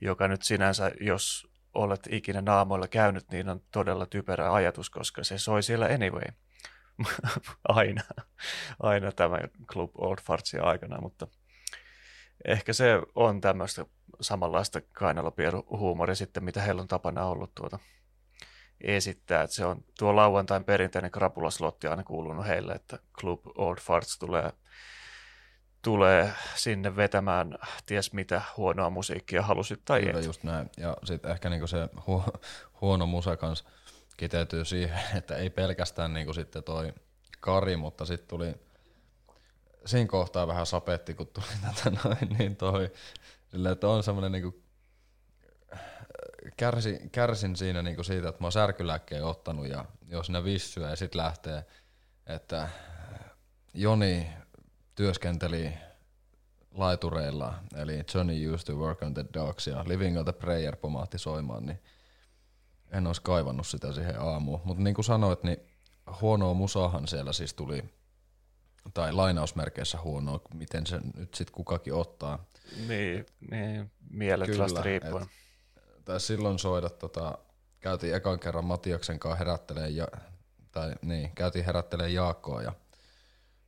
joka 0.00 0.28
nyt 0.28 0.42
sinänsä, 0.42 0.90
jos 1.00 1.49
olet 1.74 2.08
ikinä 2.10 2.40
naamoilla 2.40 2.88
käynyt, 2.88 3.30
niin 3.30 3.48
on 3.48 3.60
todella 3.70 4.06
typerä 4.06 4.52
ajatus, 4.52 4.90
koska 4.90 5.24
se 5.24 5.38
soi 5.38 5.62
siellä 5.62 5.86
anyway. 5.86 6.26
aina, 7.68 8.02
aina 8.82 9.12
tämä 9.12 9.38
Club 9.66 9.90
Old 9.98 10.18
Fartsia 10.22 10.62
aikana, 10.62 11.00
mutta 11.00 11.26
ehkä 12.44 12.72
se 12.72 13.00
on 13.14 13.40
tämmöistä 13.40 13.86
samanlaista 14.20 14.80
kainalopieru-huumoria 14.80 16.14
sitten, 16.14 16.44
mitä 16.44 16.62
heillä 16.62 16.82
on 16.82 16.88
tapana 16.88 17.24
ollut 17.24 17.54
tuota 17.54 17.78
esittää. 18.80 19.42
Että 19.42 19.56
se 19.56 19.64
on 19.64 19.84
tuo 19.98 20.16
lauantain 20.16 20.64
perinteinen 20.64 21.10
krapulaslotti 21.10 21.86
aina 21.86 22.04
kuulunut 22.04 22.46
heille, 22.46 22.72
että 22.72 22.98
Club 23.20 23.40
Old 23.58 23.78
Farts 23.80 24.18
tulee, 24.18 24.52
tulee 25.82 26.32
sinne 26.54 26.96
vetämään 26.96 27.58
ties 27.86 28.12
mitä 28.12 28.42
huonoa 28.56 28.90
musiikkia 28.90 29.42
halusit 29.42 29.84
tai 29.84 30.00
Kyllä 30.00 30.18
et. 30.18 30.24
just 30.24 30.42
näin. 30.42 30.70
Ja 30.76 30.96
sitten 31.04 31.30
ehkä 31.30 31.50
niinku 31.50 31.66
se 31.66 31.88
hu- 31.96 32.38
huono 32.80 33.06
musa 33.06 33.36
kans 33.36 33.64
kiteytyy 34.16 34.64
siihen, 34.64 35.00
että 35.18 35.36
ei 35.36 35.50
pelkästään 35.50 36.14
niinku 36.14 36.32
sitten 36.32 36.62
toi 36.64 36.92
Kari, 37.40 37.76
mutta 37.76 38.04
sitten 38.04 38.28
tuli 38.28 38.54
siinä 39.86 40.08
kohtaa 40.08 40.46
vähän 40.46 40.66
sapetti, 40.66 41.14
kun 41.14 41.26
tuli 41.26 41.44
tätä 41.66 41.96
noin, 42.04 42.36
niin 42.38 42.56
toi, 42.56 42.92
silleen, 43.50 43.72
että 43.72 43.88
on 43.88 44.02
semmoinen 44.02 44.32
niinku, 44.32 44.62
kärsin, 46.56 47.10
kärsin 47.10 47.56
siinä 47.56 47.82
niinku 47.82 48.04
siitä, 48.04 48.28
että 48.28 48.40
mä 48.42 48.44
oon 48.44 48.52
särkylääkkeen 48.52 49.24
ottanut 49.24 49.68
ja 49.68 49.84
jos 50.08 50.30
ne 50.30 50.44
vissyä 50.44 50.90
ja 50.90 50.96
sitten 50.96 51.22
lähtee, 51.22 51.64
että 52.26 52.68
Joni 53.74 54.30
työskenteli 54.94 55.72
laitureilla, 56.74 57.54
eli 57.76 58.04
Johnny 58.14 58.54
used 58.54 58.66
to 58.66 58.72
work 58.72 59.02
on 59.02 59.14
the 59.14 59.24
dogs 59.34 59.66
ja 59.66 59.84
Living 59.86 60.18
on 60.18 60.24
the 60.24 60.32
Prayer 60.32 60.76
pomaatti 60.76 61.18
soimaan, 61.18 61.66
niin 61.66 61.78
en 62.90 63.06
olisi 63.06 63.22
kaivannut 63.22 63.66
sitä 63.66 63.92
siihen 63.92 64.20
aamuun. 64.20 64.60
Mutta 64.64 64.82
niin 64.82 64.94
kuin 64.94 65.04
sanoit, 65.04 65.42
niin 65.42 65.58
huonoa 66.20 66.54
musahan 66.54 67.08
siellä 67.08 67.32
siis 67.32 67.54
tuli, 67.54 67.84
tai 68.94 69.12
lainausmerkeissä 69.12 69.98
huonoa, 70.04 70.40
miten 70.54 70.86
se 70.86 71.00
nyt 71.16 71.34
sitten 71.34 71.54
kukakin 71.54 71.94
ottaa. 71.94 72.44
Niin, 72.88 73.26
niin 73.50 73.90
mielentilasta 74.10 74.82
riippuen. 74.82 75.22
Et, 75.22 76.04
tai 76.04 76.20
silloin 76.20 76.58
soida, 76.58 76.90
tota, 76.90 77.38
käytiin 77.80 78.14
ekan 78.14 78.40
kerran 78.40 78.64
Matiaksen 78.64 79.18
kanssa 79.18 79.38
herättelee, 79.38 79.88
ja, 79.88 80.08
tai 80.72 80.94
niin, 81.02 81.30
käytiin 81.34 81.64
herättelee 81.64 82.08
Jaakkoa 82.08 82.62
ja 82.62 82.72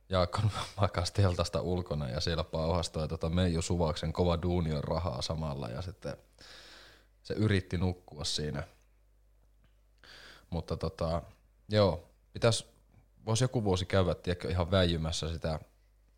Jaakko 0.09 0.41
makasi 0.81 1.13
teltasta 1.13 1.61
ulkona 1.61 2.09
ja 2.09 2.21
siellä 2.21 2.43
pauhastoi 2.43 3.07
tota 3.07 3.29
Meiju 3.29 3.61
Suvaksen 3.61 4.13
kova 4.13 4.41
duuni 4.41 4.73
on 4.73 4.83
rahaa 4.83 5.21
samalla 5.21 5.67
ja 5.67 5.81
sitten 5.81 6.17
se 7.23 7.33
yritti 7.33 7.77
nukkua 7.77 8.23
siinä. 8.23 8.63
Mutta 10.49 10.77
tota, 10.77 11.21
joo, 11.69 12.09
pitäisi, 12.33 12.65
voisi 13.25 13.43
joku 13.43 13.63
vuosi 13.63 13.85
käydä 13.85 14.15
tiedätkö, 14.15 14.49
ihan 14.49 14.71
väijymässä 14.71 15.33
sitä, 15.33 15.59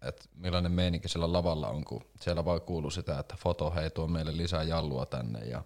että 0.02 0.26
millainen 0.36 0.72
meininki 0.72 1.10
siellä 1.10 1.34
lavalla 1.34 1.68
on, 1.68 1.86
kun 1.86 2.06
siellä 2.22 2.46
vaan 2.46 2.62
kuuluu 2.62 2.92
sitä, 2.92 3.20
että 3.20 3.36
foto 3.40 3.72
hei 3.72 3.90
tuo 3.90 4.08
meille 4.08 4.38
lisää 4.38 4.64
jallua 4.64 5.06
tänne 5.06 5.40
ja 5.40 5.64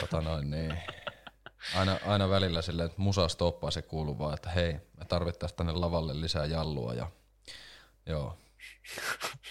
tota 0.00 0.20
noin 0.20 0.50
niin. 0.50 0.78
Aina, 1.74 1.98
aina 2.06 2.30
välillä 2.30 2.62
silleen, 2.62 2.86
että 2.86 3.00
musa 3.00 3.28
stoppaa 3.28 3.70
se 3.70 3.82
kuuluu 3.82 4.18
vaan, 4.18 4.34
että 4.34 4.50
hei, 4.50 4.72
me 4.72 5.04
tarvittaisiin 5.08 5.56
tänne 5.56 5.72
lavalle 5.72 6.20
lisää 6.20 6.46
jallua 6.46 6.94
ja 6.94 7.10
joo. 8.06 8.38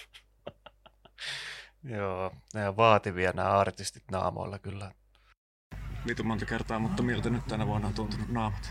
Joo, 1.84 2.32
ne 2.54 2.68
on 2.68 2.76
vaativia 2.76 3.32
nämä 3.32 3.50
artistit 3.50 4.02
naamoilla 4.10 4.58
kyllä. 4.58 4.92
Vitu 6.06 6.24
monta 6.24 6.46
kertaa, 6.46 6.78
mutta 6.78 7.02
miltä 7.02 7.30
nyt 7.30 7.46
tänä 7.46 7.66
vuonna 7.66 7.88
on 7.88 7.94
tuntunut 7.94 8.28
naamat? 8.28 8.70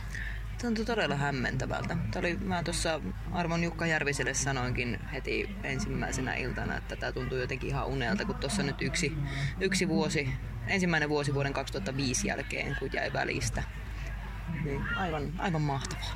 Tuntui 0.62 0.86
todella 0.86 1.15
hämmentävältä. 1.15 1.88
Tämä 1.88 2.19
oli, 2.19 2.38
mä 2.38 2.63
tuossa 2.63 3.01
Arvon 3.32 3.63
Jukka 3.63 3.86
Järviselle 3.86 4.34
sanoinkin 4.34 4.99
heti 5.13 5.56
ensimmäisenä 5.63 6.36
iltana, 6.36 6.77
että 6.77 6.95
tämä 6.95 7.12
tuntuu 7.12 7.38
jotenkin 7.38 7.69
ihan 7.69 7.88
unelta, 7.88 8.25
kun 8.25 8.36
tuossa 8.36 8.63
nyt 8.63 8.82
yksi, 8.82 9.17
yksi 9.60 9.88
vuosi, 9.88 10.29
ensimmäinen 10.67 11.10
vuosi 11.10 11.34
vuoden 11.34 11.54
2005 11.54 12.28
jälkeen, 12.28 12.76
kun 12.80 12.89
jäi 12.93 13.13
välistä. 13.13 13.63
Niin 14.63 14.82
aivan, 14.97 15.34
aivan 15.38 15.62
mahtavaa. 15.62 16.15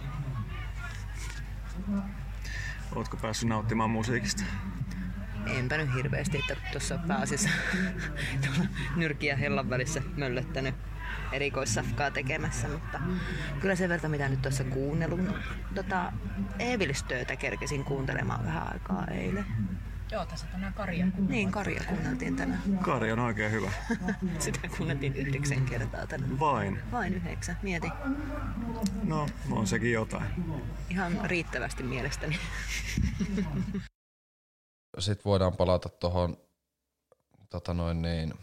Ootko 2.95 3.17
päässyt 3.17 3.49
nauttimaan 3.49 3.89
musiikista? 3.89 4.43
Enpä 5.47 5.77
nyt 5.77 5.95
hirveästi, 5.95 6.37
että 6.37 6.55
tuossa 6.71 6.99
pääasiassa 7.07 7.49
tuolla 8.45 8.69
nyrkiä 8.95 9.35
hellan 9.35 9.69
välissä 9.69 10.01
möllöttänyt 10.15 10.75
erikoissafkaa 11.31 12.11
tekemässä, 12.11 12.67
mutta 12.67 12.99
kyllä 13.59 13.75
sen 13.75 13.89
verran 13.89 14.11
mitä 14.11 14.29
nyt 14.29 14.41
tuossa 14.41 14.63
kuunnellut. 14.63 15.19
Tota, 15.75 16.13
Evilistöötä 16.59 17.35
kerkesin 17.35 17.83
kuuntelemaan 17.83 18.45
vähän 18.45 18.73
aikaa 18.73 19.07
eilen. 19.07 19.45
Joo, 20.11 20.25
tässä 20.25 20.47
tänään 20.47 20.73
Karja. 20.73 21.07
Niin, 21.27 21.51
Karja 21.51 21.83
kuunneltiin 21.89 22.35
tänään. 22.35 22.77
Kari 22.77 23.11
on 23.11 23.19
oikein 23.19 23.51
hyvä. 23.51 23.71
Sitä 24.39 24.59
kuunneltiin 24.77 25.15
yhdeksän 25.15 25.65
kertaa 25.65 26.07
tänään. 26.07 26.39
Vain. 26.39 26.79
Vain 26.91 27.13
yhdeksän, 27.13 27.57
mieti. 27.61 27.87
No, 29.03 29.27
on 29.51 29.67
sekin 29.67 29.91
jotain. 29.91 30.29
Ihan 30.89 31.19
riittävästi 31.23 31.83
mielestäni. 31.83 32.39
Sitten 34.99 35.25
voidaan 35.25 35.57
palata 35.57 35.89
tuohon 35.89 36.37
tota 37.49 37.73
noin 37.73 38.01
niin, 38.01 38.33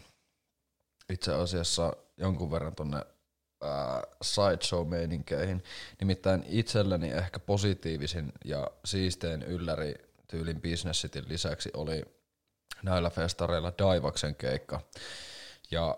itse 1.09 1.33
asiassa 1.33 1.93
jonkun 2.17 2.51
verran 2.51 2.75
tuonne 2.75 3.01
sideshow-meininkeihin. 4.21 5.63
Nimittäin 5.99 6.43
itselleni 6.47 7.09
ehkä 7.09 7.39
positiivisin 7.39 8.31
ja 8.45 8.71
siistein 8.85 9.43
ylläri 9.43 10.04
tyylin 10.27 10.61
Business 10.61 11.01
Cityn 11.01 11.25
lisäksi 11.27 11.69
oli 11.73 12.05
näillä 12.83 13.09
festareilla 13.09 13.73
Daivaksen 13.77 14.35
keikka. 14.35 14.81
Ja 15.71 15.97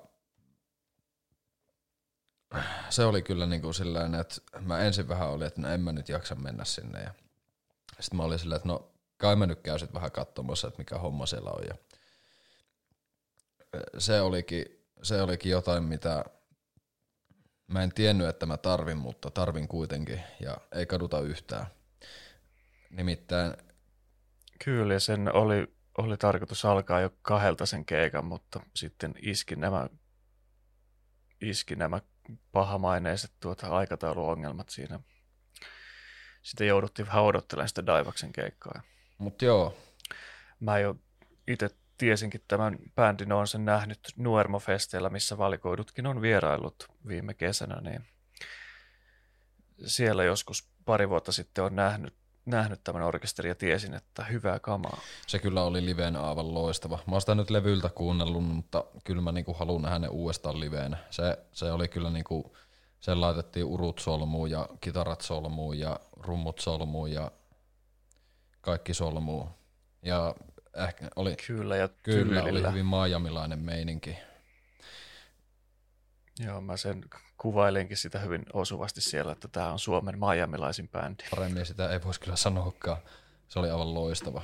se 2.89 3.05
oli 3.05 3.21
kyllä 3.21 3.45
niin 3.45 3.61
kuin 3.61 3.73
silleen, 3.73 4.15
että 4.15 4.35
mä 4.59 4.79
ensin 4.79 5.07
vähän 5.07 5.29
olin, 5.29 5.47
että 5.47 5.61
no 5.61 5.69
en 5.69 5.81
mä 5.81 5.91
nyt 5.91 6.09
jaksa 6.09 6.35
mennä 6.35 6.65
sinne. 6.65 7.01
Ja 7.03 7.13
sitten 7.99 8.17
mä 8.17 8.23
olin 8.23 8.39
silleen, 8.39 8.57
että 8.57 8.67
no 8.67 8.91
kai 9.17 9.35
mä 9.35 9.45
nyt 9.45 9.61
käyn 9.61 9.79
vähän 9.93 10.11
katsomassa, 10.11 10.67
että 10.67 10.77
mikä 10.77 10.97
homma 10.97 11.25
siellä 11.25 11.51
on. 11.51 11.63
Ja 11.67 11.75
se 13.97 14.21
olikin, 14.21 14.65
se 15.03 15.21
olikin 15.21 15.51
jotain, 15.51 15.83
mitä 15.83 16.25
mä 17.67 17.83
en 17.83 17.93
tiennyt, 17.93 18.27
että 18.27 18.45
mä 18.45 18.57
tarvin, 18.57 18.97
mutta 18.97 19.31
tarvin 19.31 19.67
kuitenkin 19.67 20.23
ja 20.39 20.57
ei 20.71 20.85
kaduta 20.85 21.19
yhtään. 21.19 21.67
Nimittäin 22.89 23.53
Kyllä, 24.65 24.93
ja 24.93 24.99
sen 24.99 25.35
oli, 25.35 25.67
oli 25.97 26.17
tarkoitus 26.17 26.65
alkaa 26.65 27.01
jo 27.01 27.09
kahdelta 27.21 27.65
sen 27.65 27.85
keikan, 27.85 28.25
mutta 28.25 28.59
sitten 28.75 29.13
iski 29.21 29.55
nämä, 29.55 29.87
iski 31.41 31.75
nämä 31.75 32.01
pahamaineiset 32.51 33.31
tuota 33.39 33.67
aikatauluongelmat 33.67 34.69
siinä. 34.69 34.99
Sitten 36.41 36.67
jouduttiin 36.67 37.07
vähän 37.07 37.23
odottelemaan 37.23 37.69
sitä 37.69 37.85
Daivaksen 37.85 38.31
keikkaa. 38.31 38.81
Mutta 39.17 39.45
joo. 39.45 39.77
Mä 40.59 40.79
jo 40.79 40.95
itse 41.47 41.69
tiesinkin 41.97 42.41
tämän 42.47 42.77
bändin, 42.95 43.31
on 43.31 43.47
sen 43.47 43.65
nähnyt 43.65 43.99
Nuermo-festeillä, 44.17 45.09
missä 45.09 45.37
valikoidutkin 45.37 46.07
on 46.07 46.21
vierailut 46.21 46.87
viime 47.07 47.33
kesänä, 47.33 47.81
niin 47.81 48.07
siellä 49.85 50.23
joskus 50.23 50.69
pari 50.85 51.09
vuotta 51.09 51.31
sitten 51.31 51.63
on 51.63 51.75
nähnyt, 51.75 52.15
nähnyt 52.47 52.83
tämän 52.83 53.01
orkesterin 53.01 53.49
ja 53.49 53.55
tiesin, 53.55 53.93
että 53.93 54.23
hyvää 54.23 54.59
kamaa. 54.59 55.01
Se 55.27 55.39
kyllä 55.39 55.63
oli 55.63 55.85
liveen 55.85 56.15
aivan 56.15 56.53
loistava. 56.53 56.99
Mä 57.07 57.11
oon 57.11 57.21
sitä 57.21 57.35
nyt 57.35 57.49
levyltä 57.49 57.89
kuunnellut, 57.89 58.43
mutta 58.43 58.83
kyllä 59.03 59.21
mä 59.21 59.31
niinku 59.31 59.53
haluan 59.53 59.81
nähdä 59.81 59.99
ne 59.99 60.07
uudestaan 60.07 60.59
liveen. 60.59 60.97
Se, 61.09 61.37
se 61.51 61.71
oli 61.71 61.87
kyllä 61.87 62.09
niinku, 62.09 62.57
sen 62.99 63.21
laitettiin 63.21 63.65
urut 63.65 63.99
solmuun 63.99 64.51
ja 64.51 64.69
kitarat 64.81 65.21
solmuun 65.21 65.79
ja 65.79 65.99
rummut 66.19 66.59
solmuun 66.59 67.11
ja 67.11 67.31
kaikki 68.61 68.93
solmuun. 68.93 69.49
Ja 70.01 70.35
ehkä 70.87 71.07
oli, 71.15 71.35
Kyllä, 71.47 71.75
ja 71.75 71.89
kyllä 72.03 72.43
oli 72.43 72.67
hyvin 72.69 72.85
maajamilainen 72.85 73.59
meininki. 73.59 74.17
Joo, 76.39 76.61
mä 76.61 76.77
sen 76.77 77.03
kuvailinkin 77.37 77.97
sitä 77.97 78.19
hyvin 78.19 78.45
osuvasti 78.53 79.01
siellä, 79.01 79.31
että 79.31 79.47
tämä 79.47 79.71
on 79.71 79.79
Suomen 79.79 80.19
maajamilaisin 80.19 80.89
bändi. 80.89 81.23
Paremmin 81.29 81.65
sitä 81.65 81.89
ei 81.89 82.03
voisi 82.03 82.19
kyllä 82.19 82.35
sanoakaan. 82.35 82.97
Se 83.47 83.59
oli 83.59 83.69
aivan 83.69 83.93
loistava. 83.93 84.41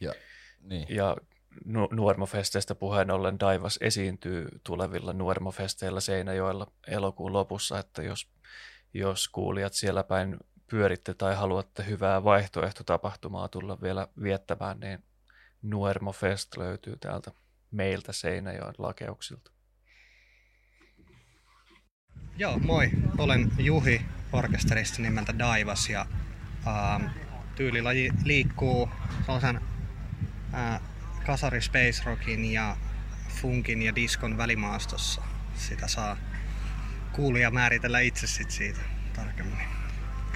Ja 0.00 0.12
niin. 0.60 0.86
Ja 0.88 1.16
nu- 1.64 1.88
Nuormofesteistä 1.92 2.74
puheen 2.74 3.10
ollen 3.10 3.40
Daivas 3.40 3.78
esiintyy 3.80 4.48
tulevilla 4.64 5.12
Nuormofesteillä 5.12 6.00
Seinäjoella 6.00 6.72
elokuun 6.86 7.32
lopussa, 7.32 7.78
että 7.78 8.02
jos, 8.02 8.28
jos 8.94 9.28
kuulijat 9.28 9.72
siellä 9.72 10.04
päin 10.04 10.36
pyöritte 10.70 11.14
tai 11.14 11.34
haluatte 11.34 11.86
hyvää 11.86 12.24
vaihtoehtotapahtumaa 12.24 13.48
tulla 13.48 13.80
vielä 13.80 14.08
viettämään, 14.22 14.80
niin 14.80 15.04
Nuormofest 15.62 16.56
löytyy 16.56 16.96
täältä 16.96 17.30
meiltä 17.74 18.12
Seinäjoen 18.12 18.74
lakeuksilta. 18.78 19.50
Joo, 22.36 22.58
moi. 22.58 22.90
Olen 23.18 23.52
Juhi 23.58 24.00
orkesterista 24.32 25.02
nimeltä 25.02 25.38
Daivas 25.38 25.88
ja 25.88 26.06
ähm, 26.66 27.06
tyylilaji 27.54 28.10
liikkuu 28.24 28.90
sellaisen 29.26 29.60
äh, 30.54 30.80
kasari 31.26 31.60
space 31.60 32.02
rockin 32.04 32.52
ja 32.52 32.76
funkin 33.28 33.82
ja 33.82 33.94
diskon 33.94 34.36
välimaastossa. 34.36 35.22
Sitä 35.54 35.88
saa 35.88 36.16
kuulija 37.12 37.50
määritellä 37.50 38.00
itse 38.00 38.26
sit 38.26 38.50
siitä 38.50 38.80
tarkemmin. 39.16 39.73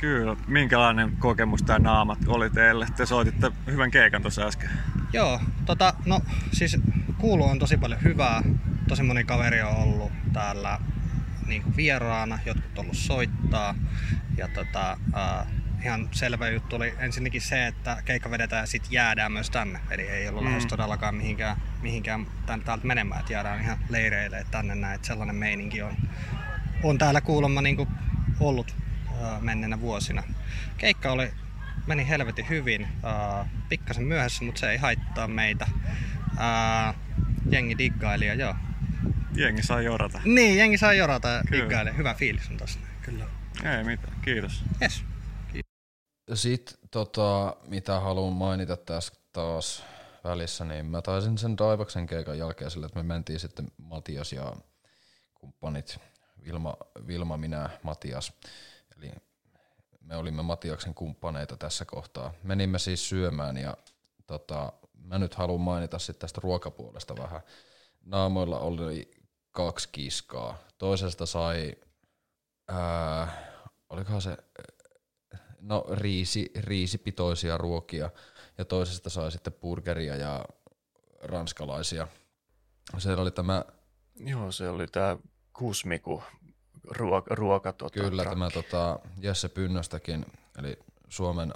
Kyllä. 0.01 0.36
Minkälainen 0.46 1.16
kokemus 1.18 1.62
tämä 1.62 1.78
naamat 1.78 2.18
oli 2.26 2.51
teille? 2.51 2.86
Te 2.96 3.07
soititte 3.07 3.51
hyvän 3.66 3.90
keikan 3.90 4.22
tuossa 4.22 4.46
äsken. 4.46 4.70
Joo, 5.12 5.40
tota, 5.66 5.94
no 6.07 6.20
siis 6.53 6.76
kuulu 7.18 7.44
on 7.44 7.59
tosi 7.59 7.76
paljon 7.76 8.03
hyvää. 8.03 8.42
Tosi 8.88 9.03
moni 9.03 9.24
kaveri 9.24 9.62
on 9.62 9.76
ollut 9.76 10.12
täällä 10.32 10.78
niin 11.46 11.62
kuin 11.62 11.76
vieraana, 11.76 12.38
jotkut 12.46 12.78
on 12.78 12.84
ollut 12.84 12.96
soittaa. 12.96 13.74
Ja 14.36 14.49
tota, 14.49 14.96
äh, 15.16 15.46
ihan 15.84 16.09
selvä 16.11 16.49
juttu 16.49 16.76
oli 16.76 16.94
ensinnäkin 16.99 17.40
se, 17.40 17.66
että 17.66 18.03
keikka 18.05 18.30
vedetään 18.30 18.62
ja 18.62 18.66
sitten 18.66 18.92
jäädään 18.92 19.32
myös 19.32 19.51
tänne. 19.51 19.80
Eli 19.90 20.03
ei 20.03 20.28
ollut 20.28 20.42
mm. 20.42 20.49
lähes 20.49 20.66
todellakaan 20.66 21.14
mihinkään, 21.14 21.57
mihinkään 21.82 22.26
tän, 22.46 22.61
täältä 22.61 22.86
menemään, 22.86 23.20
että 23.20 23.32
jäädään 23.32 23.61
ihan 23.61 23.78
leireille 23.88 24.46
tänne 24.51 24.74
näin. 24.74 24.94
Että 24.94 25.07
sellainen 25.07 25.36
meininki 25.36 25.82
on, 25.82 25.94
on 26.82 26.99
täällä 26.99 27.20
kuulemma 27.20 27.62
niin 27.62 27.76
kuin 27.76 27.88
ollut 28.40 28.74
menneenä 29.40 29.80
vuosina. 29.80 30.22
Keikka 30.78 31.12
oli 31.12 31.32
meni 31.86 32.08
helvetin 32.08 32.48
hyvin. 32.48 32.88
Pikkasen 33.68 34.04
myöhässä, 34.04 34.44
mutta 34.44 34.60
se 34.60 34.70
ei 34.70 34.76
haittaa 34.76 35.28
meitä. 35.28 35.66
Jengi 37.50 37.78
diggaili 37.78 38.26
ja 38.26 38.34
joo. 38.34 38.54
Jengi 39.34 39.62
sai 39.62 39.84
jorata. 39.84 40.20
Niin, 40.24 40.58
jengi 40.58 40.78
saa 40.78 40.92
jorata 40.92 41.28
ja 41.28 41.42
diggaili. 41.52 41.96
Hyvä 41.96 42.14
fiilis 42.14 42.48
on 42.50 42.56
tossa. 42.56 42.78
Kyllä. 43.02 43.26
Ei 43.76 43.84
mitään, 43.84 44.20
kiitos. 44.22 44.64
Yes. 44.82 45.04
Sitten 46.34 46.76
tota, 46.90 47.56
mitä 47.66 48.00
haluan 48.00 48.32
mainita 48.32 48.76
tässä 48.76 49.12
taas 49.32 49.84
välissä, 50.24 50.64
niin 50.64 50.86
mä 50.86 51.02
taisin 51.02 51.38
sen 51.38 51.58
Daivaksen 51.58 52.06
keikan 52.06 52.38
jälkeen 52.38 52.70
sille, 52.70 52.86
että 52.86 52.98
me 52.98 53.02
mentiin 53.02 53.40
sitten 53.40 53.68
Matias 53.76 54.32
ja 54.32 54.52
kumppanit, 55.34 55.98
Vilma, 56.44 56.76
Vilma 57.06 57.36
minä, 57.36 57.70
Matias. 57.82 58.32
Eli 58.99 59.12
me 60.01 60.16
olimme 60.16 60.42
Matiaksen 60.42 60.94
kumppaneita 60.94 61.57
tässä 61.57 61.84
kohtaa. 61.84 62.34
Menimme 62.42 62.78
siis 62.78 63.09
syömään 63.09 63.57
ja 63.57 63.76
tota, 64.26 64.72
mä 64.94 65.18
nyt 65.18 65.34
haluan 65.34 65.61
mainita 65.61 65.99
sitten 65.99 66.20
tästä 66.20 66.40
ruokapuolesta 66.42 67.16
vähän. 67.16 67.40
Naamoilla 68.05 68.59
oli 68.59 69.11
kaksi 69.51 69.88
kiskaa. 69.92 70.59
Toisesta 70.78 71.26
sai, 71.26 71.72
ää, 72.68 73.28
olikohan 73.90 74.22
se 74.22 74.36
no 75.61 75.84
riisi, 75.90 76.51
riisipitoisia 76.57 77.59
ruokia 77.59 78.11
ja 78.59 78.64
toisesta 78.64 79.11
sai 79.11 79.32
sitten 79.32 79.53
burgeria 79.53 80.16
ja 80.16 80.44
ranskalaisia. 81.22 82.09
Siellä 82.99 83.22
oli 83.22 83.30
tämä, 83.30 83.64
Joo, 84.16 84.53
se 84.53 84.68
oli 84.68 84.86
tämä 84.86 85.16
Kusmiku 85.53 86.22
ruoka, 86.91 87.34
ruoka 87.34 87.72
tota, 87.72 88.01
kyllä 88.01 88.22
trakki. 88.22 88.30
tämä 88.30 88.51
tota, 88.51 88.99
Jesse 89.20 89.49
Pynnöstäkin, 89.49 90.26
eli 90.59 90.78
Suomen 91.09 91.53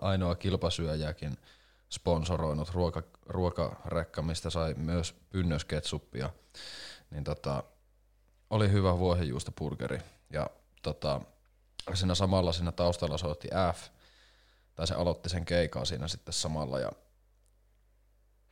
ainoa 0.00 0.34
kilpasyöjäkin 0.34 1.38
sponsoroinut 1.90 2.70
ruoka, 2.74 3.02
ruokarekka, 3.26 4.22
mistä 4.22 4.50
sai 4.50 4.74
myös 4.74 5.14
pynnösketsuppia, 5.30 6.30
niin 7.10 7.24
tota, 7.24 7.62
oli 8.50 8.72
hyvä 8.72 8.98
vuohenjuustoburgeri. 8.98 9.98
Ja 10.32 10.50
tota, 10.82 11.20
siinä 11.94 12.14
samalla 12.14 12.52
siinä 12.52 12.72
taustalla 12.72 13.18
soitti 13.18 13.48
F, 13.74 13.88
tai 14.74 14.86
se 14.86 14.94
aloitti 14.94 15.28
sen 15.28 15.44
keikaa 15.44 15.84
siinä 15.84 16.08
sitten 16.08 16.34
samalla. 16.34 16.78
Ja 16.78 16.92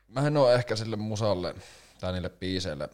mä 0.08 0.26
en 0.26 0.36
oo 0.36 0.50
ehkä 0.50 0.76
sille 0.76 0.96
musalle 0.96 1.54
tai 2.00 2.12
niille 2.12 2.28
biiseille, 2.28 2.88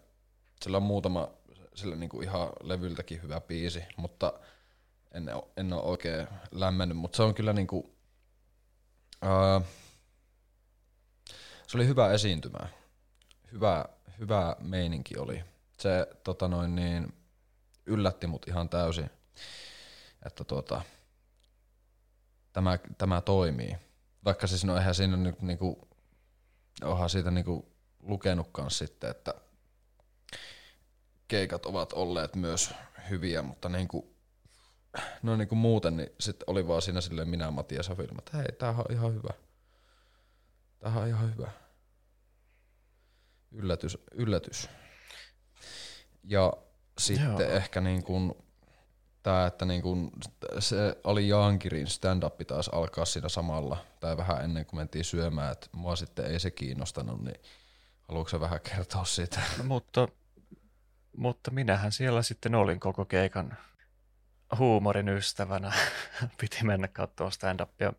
sillä 0.62 0.76
on 0.76 0.82
muutama 0.82 1.28
sille 1.74 1.96
niinku 1.96 2.20
ihan 2.20 2.48
levyltäkin 2.62 3.22
hyvä 3.22 3.40
biisi, 3.40 3.84
mutta 3.96 4.32
en, 5.12 5.30
en 5.56 5.72
ole 5.72 5.82
oikein 5.82 6.28
lämmennyt, 6.50 6.98
mutta 6.98 7.16
se 7.16 7.22
on 7.22 7.34
kyllä 7.34 7.52
niinku, 7.52 7.96
ää, 9.22 9.60
se 11.66 11.76
oli 11.76 11.86
hyvä 11.86 12.12
esiintymä. 12.12 12.68
Hyvä, 13.52 13.84
hyvä 14.18 14.56
meininki 14.60 15.18
oli. 15.18 15.44
Se 15.78 16.06
tota 16.24 16.48
noin 16.48 16.74
niin, 16.74 17.14
yllätti 17.86 18.26
mut 18.26 18.48
ihan 18.48 18.68
täysin, 18.68 19.10
että 20.26 20.44
tuota, 20.44 20.82
tämä, 22.52 22.78
tämä 22.98 23.20
toimii. 23.20 23.76
Vaikka 24.24 24.46
siis 24.46 24.64
no 24.64 24.76
eihän 24.76 24.94
siinä 24.94 25.16
nyt 25.16 25.42
niinku, 25.42 25.88
onhan 26.82 27.10
siitä 27.10 27.30
niinku 27.30 27.72
lukenutkaan 28.02 28.70
sitten, 28.70 29.10
että 29.10 29.34
keikat 31.34 31.66
ovat 31.66 31.92
olleet 31.92 32.36
myös 32.36 32.74
hyviä, 33.10 33.42
mutta 33.42 33.68
niinku, 33.68 34.16
no 35.22 35.36
niinku 35.36 35.54
muuten, 35.54 35.96
niin 35.96 36.10
sitten 36.20 36.44
oli 36.46 36.68
vaan 36.68 36.82
siinä 36.82 37.00
silleen 37.00 37.28
minä, 37.28 37.50
Matias 37.50 37.88
ja 37.88 37.98
Vilma, 37.98 38.18
että 38.18 38.36
hei, 38.36 38.46
tämähän 38.58 38.84
on 38.88 38.94
ihan 38.96 39.14
hyvä. 39.14 39.30
Tämähän 40.78 41.02
on 41.02 41.08
ihan 41.08 41.34
hyvä. 41.34 41.50
Yllätys, 43.52 43.98
yllätys. 44.12 44.68
Ja 46.24 46.52
sitten 46.98 47.24
Joo. 47.24 47.40
ehkä 47.40 47.80
niin 47.80 48.04
kuin 48.04 48.34
tämä, 49.22 49.46
että 49.46 49.64
niin 49.64 49.82
kuin 49.82 50.10
se 50.58 50.96
oli 51.04 51.28
Jankirin 51.28 51.86
stand-up 51.86 52.40
taas 52.46 52.68
alkaa 52.68 53.04
siinä 53.04 53.28
samalla, 53.28 53.76
tai 54.00 54.16
vähän 54.16 54.44
ennen 54.44 54.66
kuin 54.66 54.80
mentiin 54.80 55.04
syömään, 55.04 55.52
että 55.52 55.66
mua 55.72 55.96
sitten 55.96 56.26
ei 56.26 56.40
se 56.40 56.50
kiinnostanut, 56.50 57.24
niin 57.24 57.40
haluatko 58.08 58.40
vähän 58.40 58.60
kertoa 58.60 59.04
siitä? 59.04 59.40
No, 59.58 59.64
mutta, 59.64 60.08
mutta 61.16 61.50
minähän 61.50 61.92
siellä 61.92 62.22
sitten 62.22 62.54
olin 62.54 62.80
koko 62.80 63.04
keikan 63.04 63.56
huumorin 64.58 65.08
ystävänä. 65.08 65.72
Piti 66.40 66.64
mennä 66.64 66.88
katsomaan 66.88 67.32
stand-upia. 67.32 67.92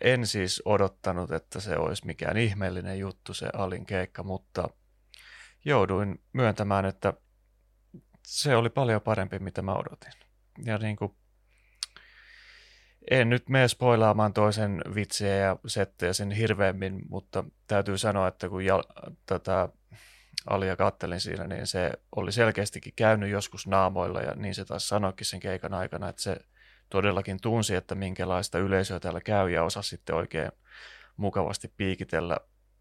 En 0.00 0.26
siis 0.26 0.62
odottanut, 0.64 1.32
että 1.32 1.60
se 1.60 1.76
olisi 1.76 2.06
mikään 2.06 2.36
ihmeellinen 2.36 2.98
juttu 2.98 3.34
se 3.34 3.50
Alin 3.52 3.86
keikka, 3.86 4.22
mutta 4.22 4.68
jouduin 5.64 6.20
myöntämään, 6.32 6.84
että 6.84 7.12
se 8.26 8.56
oli 8.56 8.70
paljon 8.70 9.00
parempi, 9.00 9.38
mitä 9.38 9.62
mä 9.62 9.74
odotin. 9.74 10.12
Ja 10.64 10.78
niin 10.78 10.96
kuin, 10.96 11.14
en 13.10 13.28
nyt 13.30 13.48
mene 13.48 13.68
spoilaamaan 13.68 14.32
toisen 14.32 14.82
vitsiä 14.94 15.36
ja 15.36 15.56
settejä 15.66 16.12
sen 16.12 16.30
hirveämmin, 16.30 17.02
mutta 17.08 17.44
täytyy 17.66 17.98
sanoa, 17.98 18.28
että 18.28 18.48
kun 18.48 18.64
jal, 18.64 18.82
tätä 19.26 19.68
Alia 20.46 20.76
kattelin 20.76 21.20
siinä, 21.20 21.46
niin 21.46 21.66
se 21.66 21.92
oli 22.16 22.32
selkeästikin 22.32 22.92
käynyt 22.96 23.30
joskus 23.30 23.66
naamoilla 23.66 24.20
ja 24.20 24.34
niin 24.34 24.54
se 24.54 24.64
taas 24.64 24.88
sanoikin 24.88 25.26
sen 25.26 25.40
keikan 25.40 25.74
aikana, 25.74 26.08
että 26.08 26.22
se 26.22 26.36
todellakin 26.90 27.40
tunsi, 27.40 27.74
että 27.74 27.94
minkälaista 27.94 28.58
yleisöä 28.58 29.00
täällä 29.00 29.20
käy 29.20 29.50
ja 29.50 29.64
osasi 29.64 29.88
sitten 29.88 30.16
oikein 30.16 30.52
mukavasti 31.16 31.72
piikitellä 31.76 32.36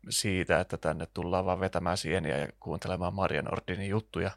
siitä, 0.10 0.60
että 0.60 0.78
tänne 0.78 1.08
tullaan 1.14 1.46
vaan 1.46 1.60
vetämään 1.60 1.98
sieniä 1.98 2.38
ja 2.38 2.48
kuuntelemaan 2.60 3.14
Maria 3.14 3.42
Nordinin 3.42 3.90
juttuja. 3.90 4.32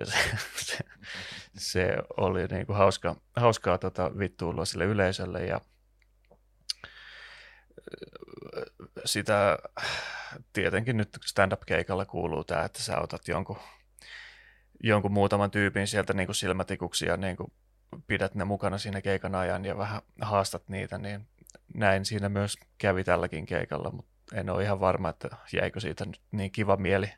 Ja 0.00 0.06
se, 0.06 0.18
se, 0.66 0.78
se 1.56 1.96
oli 2.16 2.46
niin 2.46 2.66
kuin 2.66 2.76
hauska, 2.76 3.16
hauskaa 3.36 3.78
tota 3.78 4.18
vittuilua 4.18 4.64
sille 4.64 4.84
yleisölle 4.84 5.46
ja 5.46 5.60
sitä 9.04 9.58
tietenkin 10.52 10.96
nyt 10.96 11.18
stand-up-keikalla 11.26 12.04
kuuluu 12.04 12.44
tämä, 12.44 12.64
että 12.64 12.82
sä 12.82 13.00
otat 13.00 13.28
jonkun, 13.28 13.58
jonkun 14.82 15.12
muutaman 15.12 15.50
tyypin 15.50 15.86
sieltä 15.86 16.12
niin 16.12 16.26
kuin 16.26 16.36
silmätikuksi 16.36 17.06
ja 17.06 17.16
niin 17.16 17.36
kuin 17.36 17.52
pidät 18.06 18.34
ne 18.34 18.44
mukana 18.44 18.78
siinä 18.78 19.00
keikan 19.00 19.34
ajan 19.34 19.64
ja 19.64 19.78
vähän 19.78 20.02
haastat 20.20 20.68
niitä, 20.68 20.98
niin 20.98 21.28
näin 21.74 22.04
siinä 22.04 22.28
myös 22.28 22.58
kävi 22.78 23.04
tälläkin 23.04 23.46
keikalla, 23.46 23.90
mutta 23.90 24.12
en 24.34 24.50
ole 24.50 24.62
ihan 24.62 24.80
varma, 24.80 25.08
että 25.08 25.28
jäikö 25.52 25.80
siitä 25.80 26.04
nyt 26.04 26.20
niin 26.30 26.52
kiva 26.52 26.76
mieli, 26.76 27.12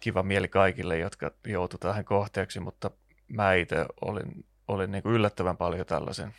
kiva 0.00 0.22
mieli 0.22 0.48
kaikille, 0.48 0.98
jotka 0.98 1.30
joutu 1.46 1.78
tähän 1.78 2.04
kohteeksi, 2.04 2.60
mutta 2.60 2.90
mä 3.28 3.54
itse 3.54 3.86
olin, 4.00 4.46
olin 4.68 4.92
niin 4.92 5.02
kuin 5.02 5.14
yllättävän 5.14 5.56
paljon 5.56 5.86
tällaisen, 5.86 6.34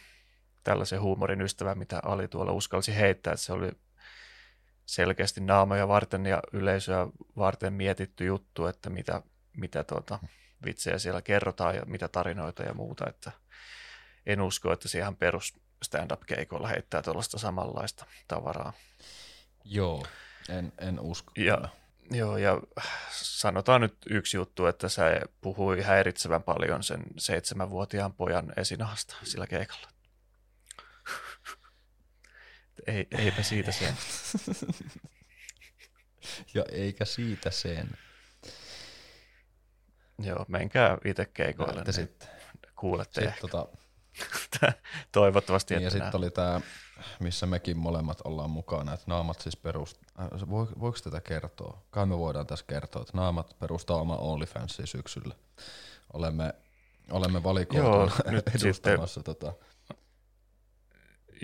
tällaisen 0.64 1.02
huumorin 1.02 1.42
ystävä, 1.42 1.76
mitä 1.76 2.00
Ali 2.04 2.28
tuolla 2.28 2.52
uskalsi 2.52 2.96
heittää, 2.96 3.34
että 3.34 3.46
se 3.46 3.54
oli 3.54 3.72
selkeästi 4.86 5.42
naamoja 5.42 5.88
varten 5.88 6.26
ja 6.26 6.42
yleisöä 6.54 7.08
varten 7.38 7.74
mietitty 7.74 8.26
juttu, 8.26 8.66
että 8.66 8.90
mitä, 8.90 9.22
mitä 9.58 9.84
tuota, 9.84 10.20
vitsejä 10.66 11.00
siellä 11.00 11.22
kerrotaan 11.22 11.76
ja 11.76 11.86
mitä 11.86 12.08
tarinoita 12.08 12.64
ja 12.64 12.74
muuta, 12.74 13.10
että 13.10 13.32
en 14.26 14.42
usko, 14.42 14.74
että 14.74 14.88
se 14.88 14.98
ihan 14.98 15.16
perus 15.16 15.54
stand-up-keikolla 15.84 16.68
heittää 16.68 17.02
tuollaista 17.02 17.38
samanlaista 17.38 18.06
tavaraa. 18.28 18.74
Joo, 19.64 20.06
en, 20.50 20.74
en 20.78 21.00
usko. 21.00 21.32
Ja, 21.38 21.70
joo, 22.12 22.38
ja 22.38 22.62
sanotaan 23.12 23.82
nyt 23.82 23.98
yksi 24.10 24.38
juttu, 24.38 24.66
että 24.66 24.90
se 24.90 25.22
puhui 25.42 25.82
häiritsevän 25.82 26.44
paljon 26.44 26.84
sen 26.84 27.04
seitsemänvuotiaan 27.18 28.14
pojan 28.14 28.54
esinahasta 28.58 29.16
sillä 29.24 29.48
keikalla. 29.48 29.93
Ei, 32.88 33.08
eipä 33.18 33.44
siitä 33.44 33.72
sen. 33.72 33.98
ja 36.54 36.64
eikä 36.72 37.06
siitä 37.06 37.52
sen. 37.52 37.90
Joo, 40.20 40.46
menkää 40.48 40.98
itse 41.06 41.26
keikoille. 41.26 41.74
Näette 41.74 41.92
niin 41.92 42.08
sitten. 42.08 42.30
Kuulette 42.76 43.14
Sitten 43.22 43.28
ehkä. 43.28 43.48
tota, 43.48 43.68
Toivottavasti 45.12 45.74
Niin 45.74 45.84
ja 45.84 45.90
sitten 45.90 46.16
oli 46.16 46.32
tämä, 46.32 46.62
missä 47.20 47.46
mekin 47.46 47.78
molemmat 47.78 48.22
ollaan 48.24 48.50
mukana, 48.50 48.94
että 48.94 49.06
Naamat 49.08 49.42
siis 49.42 49.58
perust... 49.58 49.98
Äh, 50.20 50.50
voi, 50.50 50.68
voiko 50.80 50.98
tätä 51.04 51.22
kertoa? 51.22 51.82
Kai 51.90 52.06
me 52.06 52.18
voidaan 52.18 52.48
tässä 52.48 52.66
kertoa, 52.68 53.02
että 53.02 53.18
Naamat 53.18 53.56
perustaa 53.60 53.98
oma 53.98 54.16
OnlyFansin 54.16 54.88
syksyllä. 54.88 55.36
Olemme, 56.14 56.54
olemme 57.12 57.42
Joo, 57.74 58.10
nyt 58.26 58.48
edustamassa 58.56 59.24
tota, 59.24 59.54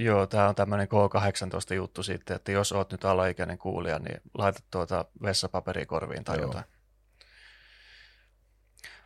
Joo, 0.02 0.28
tämä 0.28 0.50
on 0.50 0.56
tämmöinen 0.56 0.88
K18 0.88 1.76
juttu 1.76 2.04
sitten, 2.04 2.36
että 2.36 2.52
jos 2.52 2.72
oot 2.72 2.92
nyt 2.92 3.06
alaikäinen 3.06 3.58
kuulija, 3.58 4.00
niin 4.00 4.22
laita 4.34 4.60
tuota 4.72 5.06
vessapaperia 5.22 5.86
korviin 5.86 6.24
tai 6.24 6.38
Joo. 6.38 6.46
jotain. 6.46 6.66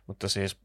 Mutta 0.06 0.28
siis 0.28 0.58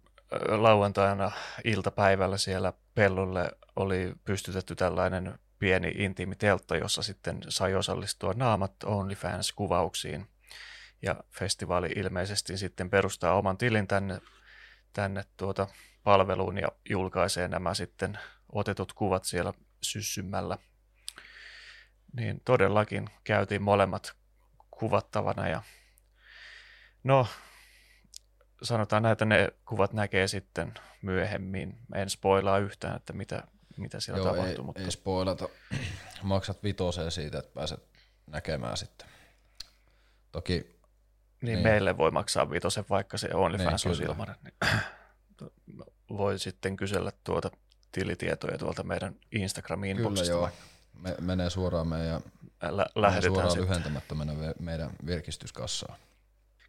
lauantaina 0.47 1.32
iltapäivällä 1.63 2.38
siellä 2.38 2.73
pellolle 2.95 3.51
oli 3.75 4.13
pystytetty 4.23 4.75
tällainen 4.75 5.39
pieni 5.59 5.88
intiimi 5.97 6.36
teltta, 6.36 6.77
jossa 6.77 7.03
sitten 7.03 7.39
sai 7.49 7.75
osallistua 7.75 8.34
naamat 8.34 8.71
OnlyFans-kuvauksiin. 8.86 10.27
Ja 11.01 11.15
festivaali 11.32 11.88
ilmeisesti 11.95 12.57
sitten 12.57 12.89
perustaa 12.89 13.38
oman 13.38 13.57
tilin 13.57 13.88
tänne, 13.88 14.21
tänne 14.93 15.23
tuota 15.38 15.67
palveluun 16.03 16.57
ja 16.57 16.67
julkaisee 16.89 17.47
nämä 17.47 17.73
sitten 17.73 18.19
otetut 18.51 18.93
kuvat 18.93 19.23
siellä 19.23 19.53
syssymällä. 19.82 20.57
Niin 22.13 22.41
todellakin 22.45 23.09
käytiin 23.23 23.61
molemmat 23.61 24.13
kuvattavana 24.71 25.47
ja 25.47 25.61
no 27.03 27.27
sanotaan 28.63 29.03
näitä 29.03 29.25
ne 29.25 29.49
kuvat 29.65 29.93
näkee 29.93 30.27
sitten 30.27 30.73
myöhemmin. 31.01 31.77
En 31.95 32.09
spoilaa 32.09 32.57
yhtään, 32.57 32.95
että 32.95 33.13
mitä, 33.13 33.43
mitä 33.77 33.99
siellä 33.99 34.19
Joo, 34.19 34.30
tapahtui, 34.30 34.55
ei, 34.55 34.61
mutta 34.61 34.82
ei 34.82 34.91
spoilata. 34.91 35.49
Maksat 36.23 36.63
vitoseen 36.63 37.11
siitä, 37.11 37.39
että 37.39 37.53
pääset 37.53 37.84
näkemään 38.27 38.77
sitten. 38.77 39.07
Toki 40.32 40.53
niin, 40.53 40.65
niin. 41.41 41.53
niin, 41.53 41.63
meille 41.63 41.97
voi 41.97 42.11
maksaa 42.11 42.49
vitosen, 42.49 42.86
vaikka 42.89 43.17
se 43.17 43.30
OnlyFans 43.34 43.86
Niin, 43.86 43.97
kyllä. 43.97 44.11
ilmainen. 44.11 44.36
Niin, 44.43 45.51
voi 46.09 46.39
sitten 46.39 46.77
kysellä 46.77 47.11
tuota 47.23 47.51
tilitietoja 47.92 48.58
tuolta 48.58 48.84
meidän 48.84 49.16
Instagram 49.32 49.80
kyllä 49.82 50.24
joo, 50.28 50.50
me, 51.02 51.16
menee 51.22 51.50
suoraan 51.50 51.88
meidän, 51.88 52.22
Lä- 52.70 52.86
lähdetään 52.96 53.34
suoraan 53.34 53.52
sitten. 53.52 53.70
lyhentämättömänä 53.70 54.34
meidän 54.60 54.90
virkistyskassaan. 55.06 56.00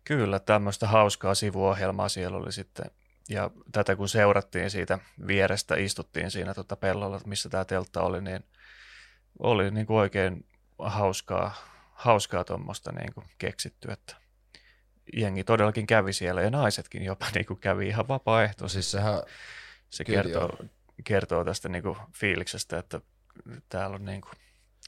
Kyllä, 0.05 0.39
tämmöistä 0.39 0.87
hauskaa 0.89 1.35
sivuohjelmaa 1.35 2.09
siellä 2.09 2.37
oli 2.39 2.53
sitten. 2.53 2.91
Ja 3.29 3.51
tätä 3.73 3.97
kun 3.97 4.09
seurattiin 4.09 4.71
siitä 4.71 4.99
vierestä, 5.27 5.75
istuttiin 5.77 6.31
siinä 6.31 6.55
tota 6.55 6.77
pellolla, 6.77 7.21
missä 7.27 7.49
tämä 7.49 7.64
teltta 7.64 8.03
oli, 8.03 8.21
niin 8.21 8.45
oli 9.39 9.71
niin 9.71 9.87
kuin 9.87 9.97
oikein 9.99 10.47
hauskaa, 10.79 11.55
hauskaa 11.93 12.45
tuommoista 12.45 12.93
niin 12.93 13.14
kuin 13.14 13.27
keksitty, 13.39 13.91
että 13.93 14.16
jengi 15.16 15.45
todellakin 15.45 15.87
kävi 15.87 16.12
siellä 16.12 16.43
ja 16.43 16.51
naisetkin 16.51 17.03
jopa 17.05 17.27
niin 17.35 17.47
kuin 17.47 17.61
kävi 17.61 17.89
ihan 17.89 18.05
No 18.05 18.09
vapaaehtoisesti. 18.09 18.83
siis 18.83 18.91
sehän, 18.91 19.23
Se 19.91 20.05
kertoo, 20.05 20.59
kertoo 21.05 21.44
tästä 21.44 21.68
niin 21.68 21.82
kuin 21.82 21.96
fiiliksestä, 22.12 22.78
että 22.78 23.01
täällä 23.68 23.94
on 23.94 24.05
niin 24.05 24.20
kuin 24.20 24.32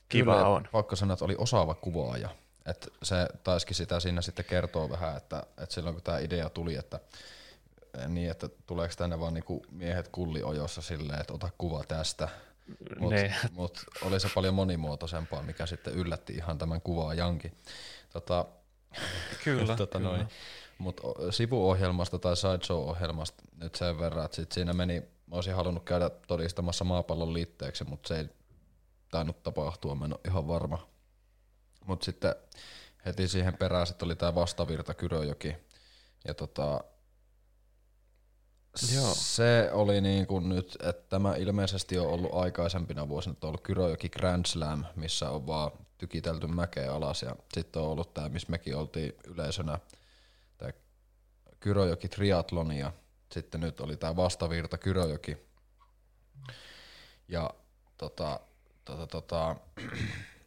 kiva 0.09 0.35
kyllä, 0.35 0.47
on. 0.49 0.69
pakko 0.73 0.97
sanoa, 0.97 1.13
että 1.13 1.25
oli 1.25 1.35
osaava 1.39 1.75
kuvaaja. 1.75 2.29
Että 2.67 2.87
se 3.03 3.17
taisikin 3.45 3.77
sitä 3.77 4.01
siinä 4.01 4.23
sitten 4.23 4.45
kertoo 4.45 4.91
vähän, 4.91 5.17
että, 5.17 5.43
että 5.59 5.75
silloin 5.75 5.95
kun 5.95 6.03
tämä 6.05 6.19
idea 6.19 6.51
tuli, 6.51 6.75
että 6.75 7.01
niin, 8.09 8.31
että 8.31 8.49
tuleeko 8.67 8.95
tänne 8.97 9.21
vaan 9.21 9.35
niinku 9.35 9.67
miehet 9.71 10.09
kulliojossa 10.09 10.83
silleen, 10.83 11.21
että 11.21 11.33
ota 11.33 11.51
kuva 11.59 11.85
tästä. 11.85 12.29
Mutta 12.99 13.17
Niin. 13.17 13.35
mut 13.53 13.85
oli 14.03 14.21
se 14.21 14.29
paljon 14.35 14.55
monimuotoisempaa, 14.55 15.43
mikä 15.43 15.67
sitten 15.67 15.95
yllätti 15.95 16.33
ihan 16.33 16.59
tämän 16.59 16.81
kuvaajankin. 16.81 17.57
Tota, 18.13 18.47
Kyllä, 19.45 19.77
tota 19.77 19.99
kyllä. 19.99 20.11
noin. 20.11 20.29
Mutta 20.83 21.03
sivuohjelmasta 21.31 22.19
tai 22.19 22.37
sideshow-ohjelmasta 22.37 23.43
nyt 23.57 23.75
sen 23.75 23.99
verran, 23.99 24.25
että 24.25 24.37
sit 24.37 24.53
siinä 24.53 24.73
meni, 24.73 25.01
mä 25.01 25.35
olisin 25.35 25.55
halunnut 25.55 25.85
käydä 25.85 26.11
todistamassa 26.11 26.85
maapallon 26.85 27.35
liitteeksi, 27.35 27.85
mutta 27.85 28.09
se 28.09 28.19
ei 28.19 28.29
tainnut 29.11 29.43
tapahtua, 29.43 29.95
mä 29.95 30.05
en 30.05 30.13
ole 30.13 30.21
ihan 30.29 30.49
varma. 30.49 30.89
Mutta 31.87 32.05
sitten 32.05 32.35
heti 33.07 33.29
siihen 33.29 33.57
perään 33.57 33.87
sitten 33.87 34.07
oli 34.07 34.17
tämä 34.17 34.35
vastavirta 34.35 34.95
Kyröjoki. 34.95 35.57
Ja 36.25 36.35
tota, 36.35 36.85
Joo. 38.95 39.15
se 39.15 39.71
oli 39.73 40.01
niin 40.01 40.27
kuin 40.27 40.49
nyt, 40.49 40.77
että 40.83 41.03
tämä 41.09 41.37
ilmeisesti 41.37 41.99
on 41.99 42.07
ollut 42.07 42.35
aikaisempina 42.35 43.09
vuosina, 43.09 43.33
että 43.33 43.47
on 43.47 43.49
ollut 43.49 43.63
Kyröjoki 43.63 44.09
Grand 44.09 44.47
Slam, 44.47 44.85
missä 44.97 45.31
on 45.31 45.47
vaan 45.47 45.71
tykitelty 45.99 46.47
mäkeä 46.47 46.95
alas 46.95 47.23
ja 47.23 47.37
sitten 47.55 47.83
on 47.83 47.89
ollut 47.89 48.15
tämä, 48.15 48.29
missä 48.29 48.51
mekin 48.51 48.77
oltiin 48.77 49.13
yleisönä, 49.27 49.79
Kyröjoki 51.63 52.09
Triathlon 52.09 52.73
ja 52.73 52.93
sitten 53.33 53.61
nyt 53.61 53.81
oli 53.81 53.97
tämä 53.97 54.17
vastavirta 54.17 54.79
Kyröjoki. 54.79 55.37
Ja 57.29 57.51
tota, 57.99 58.41
tota, 58.85 59.07
tota, 59.07 59.57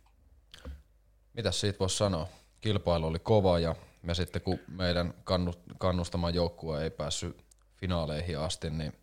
mitäs 1.38 1.60
siitä 1.60 1.80
voisi 1.80 1.98
sanoa? 1.98 2.28
Kilpailu 2.62 3.08
oli 3.08 3.20
kova 3.20 3.60
ja 3.60 3.76
me 4.02 4.16
sitten 4.16 4.42
kun 4.42 4.60
meidän 4.68 5.14
kannu- 5.24 5.76
kannustama 5.78 6.30
joukkue 6.30 6.84
ei 6.84 6.90
päässyt 6.90 7.46
finaaleihin 7.78 8.40
asti, 8.40 8.70
niin 8.70 8.94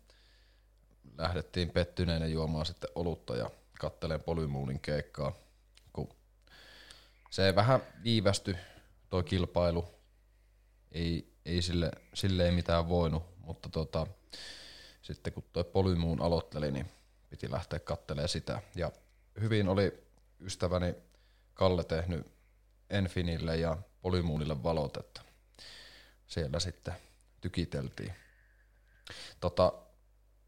lähdettiin 1.17 1.69
pettyneenä 1.69 2.25
juomaan 2.25 2.65
sitten 2.65 2.89
olutta 2.95 3.35
ja 3.35 3.51
katteleen 3.79 4.23
Polymoonin 4.23 4.79
keikkaa, 4.79 5.33
kun 5.93 6.09
se 7.29 7.55
vähän 7.55 7.81
viivästy 8.03 8.57
toi 9.09 9.23
kilpailu, 9.23 9.85
ei, 10.91 11.32
ei 11.45 11.61
sille, 11.61 11.91
sille 12.13 12.45
ei 12.45 12.51
mitään 12.51 12.89
voinut, 12.89 13.23
mutta 13.37 13.69
tota, 13.69 14.07
sitten 15.01 15.33
kun 15.33 15.43
toi 15.53 15.63
Polymoon 15.63 16.21
aloitteli, 16.21 16.71
niin 16.71 16.91
piti 17.29 17.51
lähteä 17.51 17.79
kattelemaan 17.79 18.29
sitä. 18.29 18.61
Ja 18.75 18.91
hyvin 19.41 19.67
oli 19.67 20.03
ystäväni 20.41 20.95
Kalle 21.53 21.83
tehnyt 21.83 22.27
Enfinille 22.89 23.57
ja 23.57 23.77
Polymoonille 24.01 24.63
valot, 24.63 24.97
että 24.97 25.21
siellä 26.27 26.59
sitten 26.59 26.93
tykiteltiin. 27.41 28.13
Tota, 29.39 29.73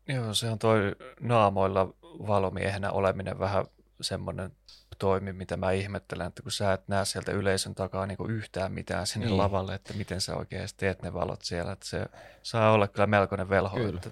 Joo, 0.07 0.33
se 0.33 0.49
on 0.49 0.59
toi 0.59 0.95
naamoilla 1.19 1.93
valomiehenä 2.03 2.91
oleminen 2.91 3.39
vähän 3.39 3.65
semmoinen 4.01 4.51
toimi, 4.99 5.33
mitä 5.33 5.57
mä 5.57 5.71
ihmettelen, 5.71 6.27
että 6.27 6.43
kun 6.43 6.51
sä 6.51 6.73
et 6.73 6.87
näe 6.87 7.05
sieltä 7.05 7.31
yleisön 7.31 7.75
takaa 7.75 8.05
niin 8.05 8.17
yhtään 8.29 8.71
mitään 8.71 9.07
sinne 9.07 9.25
Niin. 9.25 9.31
niin. 9.31 9.37
lavalle, 9.37 9.75
että 9.75 9.93
miten 9.93 10.21
sä 10.21 10.35
oikein 10.35 10.69
teet 10.77 11.01
ne 11.01 11.13
valot 11.13 11.41
siellä, 11.41 11.71
että 11.71 11.85
se 11.87 12.05
saa 12.43 12.71
olla 12.71 12.87
kyllä 12.87 13.07
melkoinen 13.07 13.49
velho, 13.49 13.77
Kyllä. 13.77 13.95
että 14.05 14.11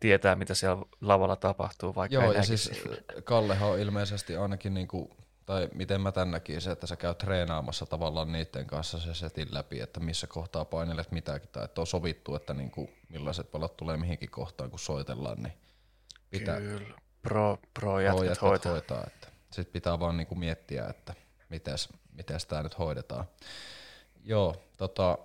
tietää, 0.00 0.34
mitä 0.36 0.54
siellä 0.54 0.82
lavalla 1.00 1.36
tapahtuu, 1.36 1.94
vaikka 1.94 2.14
Joo, 2.14 2.32
ja 2.32 2.42
siis 2.42 2.72
Kallehan 3.24 3.68
on 3.68 3.78
ilmeisesti 3.78 4.36
ainakin, 4.36 4.74
niinku, 4.74 5.16
tai 5.46 5.68
miten 5.74 6.00
mä 6.00 6.12
tän 6.12 6.30
näkisin, 6.30 6.72
että 6.72 6.86
sä 6.86 6.96
käyt 6.96 7.18
treenaamassa 7.18 7.86
tavallaan 7.86 8.32
niiden 8.32 8.66
kanssa 8.66 8.98
se 9.00 9.14
setin 9.14 9.48
läpi, 9.50 9.80
että 9.80 10.00
missä 10.00 10.26
kohtaa 10.26 10.64
painelet 10.64 11.12
mitäkin, 11.12 11.48
tai 11.52 11.64
että 11.64 11.80
on 11.80 11.86
sovittu, 11.86 12.34
että 12.34 12.54
niinku, 12.54 12.90
millaiset 13.08 13.52
valot 13.52 13.76
tulee 13.76 13.96
mihinkin 13.96 14.30
kohtaan, 14.30 14.70
kun 14.70 14.78
soitellaan, 14.78 15.42
niin 15.42 15.52
pitää 16.30 16.60
Kyllä, 16.60 16.94
pro, 17.22 17.56
pro 17.56 17.58
pro 17.80 18.00
jätkät 18.00 18.24
jätkät 18.26 18.42
hoitaa. 18.42 18.72
hoitaa. 18.72 19.04
Että 19.06 19.28
Sitten 19.54 19.72
pitää 19.72 20.00
vaan 20.00 20.16
niinku 20.16 20.34
miettiä, 20.34 20.86
että 20.86 21.14
mites 22.12 22.46
tämä 22.48 22.62
nyt 22.62 22.78
hoidetaan. 22.78 23.24
Joo, 24.24 24.56
tota, 24.76 25.18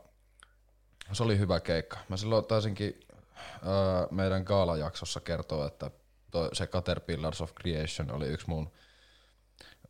se 1.11 1.23
oli 1.23 1.39
hyvä 1.39 1.59
keikka. 1.59 1.97
Mä 2.09 2.17
silloin 2.17 2.45
taisinkin 2.45 2.99
ää, 3.36 4.07
meidän 4.11 4.43
gaalajaksossa 4.43 5.19
kertoa, 5.19 5.67
että 5.67 5.91
toi, 6.32 6.49
se 6.53 6.67
Caterpillars 6.67 7.41
of 7.41 7.53
Creation 7.53 8.11
oli 8.11 8.27
yksi 8.27 8.49
mun 8.49 8.71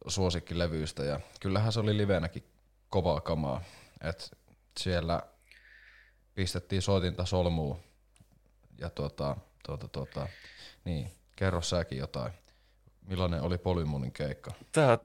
suosikkilevyistä 0.08 1.04
ja 1.04 1.20
kyllähän 1.40 1.72
se 1.72 1.80
oli 1.80 1.98
livenäkin 1.98 2.44
kovaa 2.90 3.22
kamaa. 3.22 3.64
Et 4.02 4.38
siellä 4.78 5.24
pistettiin 6.36 6.82
soitinta 6.82 7.26
solmuun 7.26 7.80
ja 8.78 8.90
tuota, 8.90 9.38
tuota, 9.66 9.88
tuota, 9.88 10.28
niin, 10.86 11.12
kerro 11.36 11.62
säkin 11.62 11.98
jotain. 11.98 12.34
Millainen 13.10 13.42
oli 13.42 13.58
Polymoonin 13.58 14.12
keikka? 14.12 14.52
Tämä, 14.72 14.98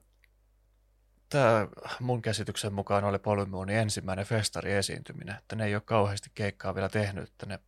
tämä 1.29 1.67
mun 1.99 2.21
käsityksen 2.21 2.73
mukaan 2.73 3.03
oli 3.03 3.19
Polymoonin 3.19 3.77
ensimmäinen 3.77 4.25
festari-esiintyminen, 4.25 5.35
että 5.35 5.55
ne 5.55 5.65
ei 5.65 5.75
ole 5.75 5.81
kauheasti 5.85 6.29
keikkaa 6.35 6.75
vielä 6.75 6.89
tehnyt, 6.89 7.23
että 7.29 7.45
ne 7.45 7.59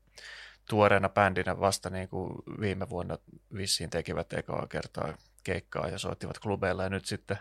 tuoreena 0.69 1.09
bändinä 1.09 1.59
vasta 1.59 1.89
niin 1.89 2.09
kuin 2.09 2.33
viime 2.59 2.89
vuonna 2.89 3.17
vissiin 3.55 3.89
tekivät 3.89 4.33
ekaa 4.33 4.67
kertaa 4.67 5.13
keikkaa 5.43 5.87
ja 5.87 5.97
soittivat 5.97 6.39
klubeilla 6.39 6.83
ja 6.83 6.89
nyt 6.89 7.05
sitten 7.05 7.37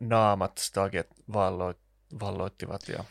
naamat 0.00 0.58
Staget 0.58 1.08
valloit, 1.32 1.78
valloittivat 2.20 2.88
ja 2.88 3.04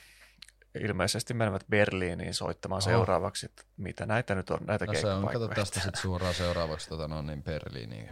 ilmeisesti 0.75 1.33
menevät 1.33 1.65
Berliiniin 1.69 2.33
soittamaan 2.33 2.81
Oho. 2.83 2.89
seuraavaksi, 2.89 3.45
että 3.45 3.63
mitä 3.77 4.05
näitä 4.05 4.35
nyt 4.35 4.49
on, 4.49 4.59
näitä 4.65 4.85
no 4.85 4.93
se 4.93 5.07
on, 5.07 5.27
kato 5.27 5.47
tästä 5.47 5.79
sitten 5.79 6.01
suoraan 6.01 6.33
seuraavaksi 6.33 6.89
tota, 6.89 7.07
no, 7.07 7.21
niin 7.21 7.43
Berliiniin. 7.43 8.09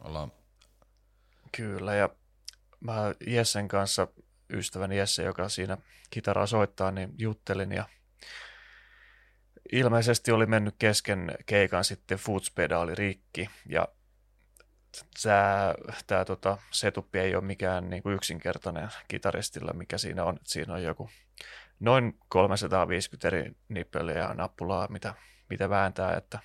Ollaan... 0.00 0.32
Kyllä, 1.56 1.94
ja 1.94 2.08
mä 2.80 3.14
Jessen 3.26 3.68
kanssa, 3.68 4.08
ystäväni 4.50 4.98
Jesse, 4.98 5.22
joka 5.22 5.48
siinä 5.48 5.78
kitaraa 6.10 6.46
soittaa, 6.46 6.90
niin 6.90 7.14
juttelin 7.18 7.72
ja 7.72 7.84
ilmeisesti 9.72 10.32
oli 10.32 10.46
mennyt 10.46 10.74
kesken 10.78 11.36
keikan 11.46 11.84
sitten 11.84 12.18
footspedaali 12.18 12.94
rikki 12.94 13.50
ja 13.66 13.88
tämä, 15.22 15.74
tämä 16.06 16.24
tota, 16.24 16.58
setuppi 16.70 17.18
ei 17.18 17.34
ole 17.34 17.44
mikään 17.44 17.90
niin 17.90 18.02
kuin 18.02 18.14
yksinkertainen 18.14 18.88
kitaristilla, 19.08 19.72
mikä 19.72 19.98
siinä 19.98 20.24
on. 20.24 20.38
Siinä 20.44 20.74
on 20.74 20.82
joku 20.82 21.10
noin 21.80 22.18
350 22.28 23.28
eri 23.28 23.52
nippeliä 23.68 24.18
ja 24.18 24.34
nappulaa, 24.34 24.88
mitä, 24.90 25.14
mitä 25.50 25.70
vääntää, 25.70 26.16
että 26.16 26.38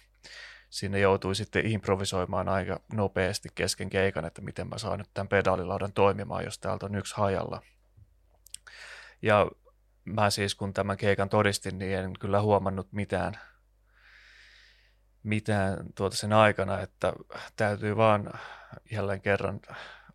sinne 0.69 0.99
joutui 0.99 1.35
sitten 1.35 1.65
improvisoimaan 1.65 2.49
aika 2.49 2.79
nopeasti 2.93 3.49
kesken 3.55 3.89
keikan, 3.89 4.25
että 4.25 4.41
miten 4.41 4.67
mä 4.67 4.77
saan 4.77 4.99
nyt 4.99 5.09
tämän 5.13 5.27
pedaalilaudan 5.27 5.93
toimimaan, 5.93 6.43
jos 6.43 6.59
täältä 6.59 6.85
on 6.85 6.95
yksi 6.95 7.15
hajalla. 7.17 7.61
Ja 9.21 9.47
mä 10.05 10.29
siis 10.29 10.55
kun 10.55 10.73
tämän 10.73 10.97
keikan 10.97 11.29
todistin, 11.29 11.79
niin 11.79 11.97
en 11.97 12.13
kyllä 12.19 12.41
huomannut 12.41 12.91
mitään, 12.91 13.39
mitään 15.23 15.77
tuota 15.95 16.15
sen 16.15 16.33
aikana, 16.33 16.79
että 16.79 17.13
täytyy 17.55 17.97
vaan 17.97 18.33
jälleen 18.91 19.21
kerran 19.21 19.59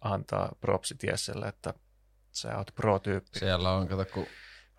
antaa 0.00 0.52
propsit 0.60 1.02
Jesselle, 1.02 1.48
että 1.48 1.74
sä 2.32 2.58
oot 2.58 2.70
pro-tyyppi. 2.74 3.38
Siellä 3.38 3.72
on, 3.72 3.88
kato, 3.88 4.04
kun 4.04 4.26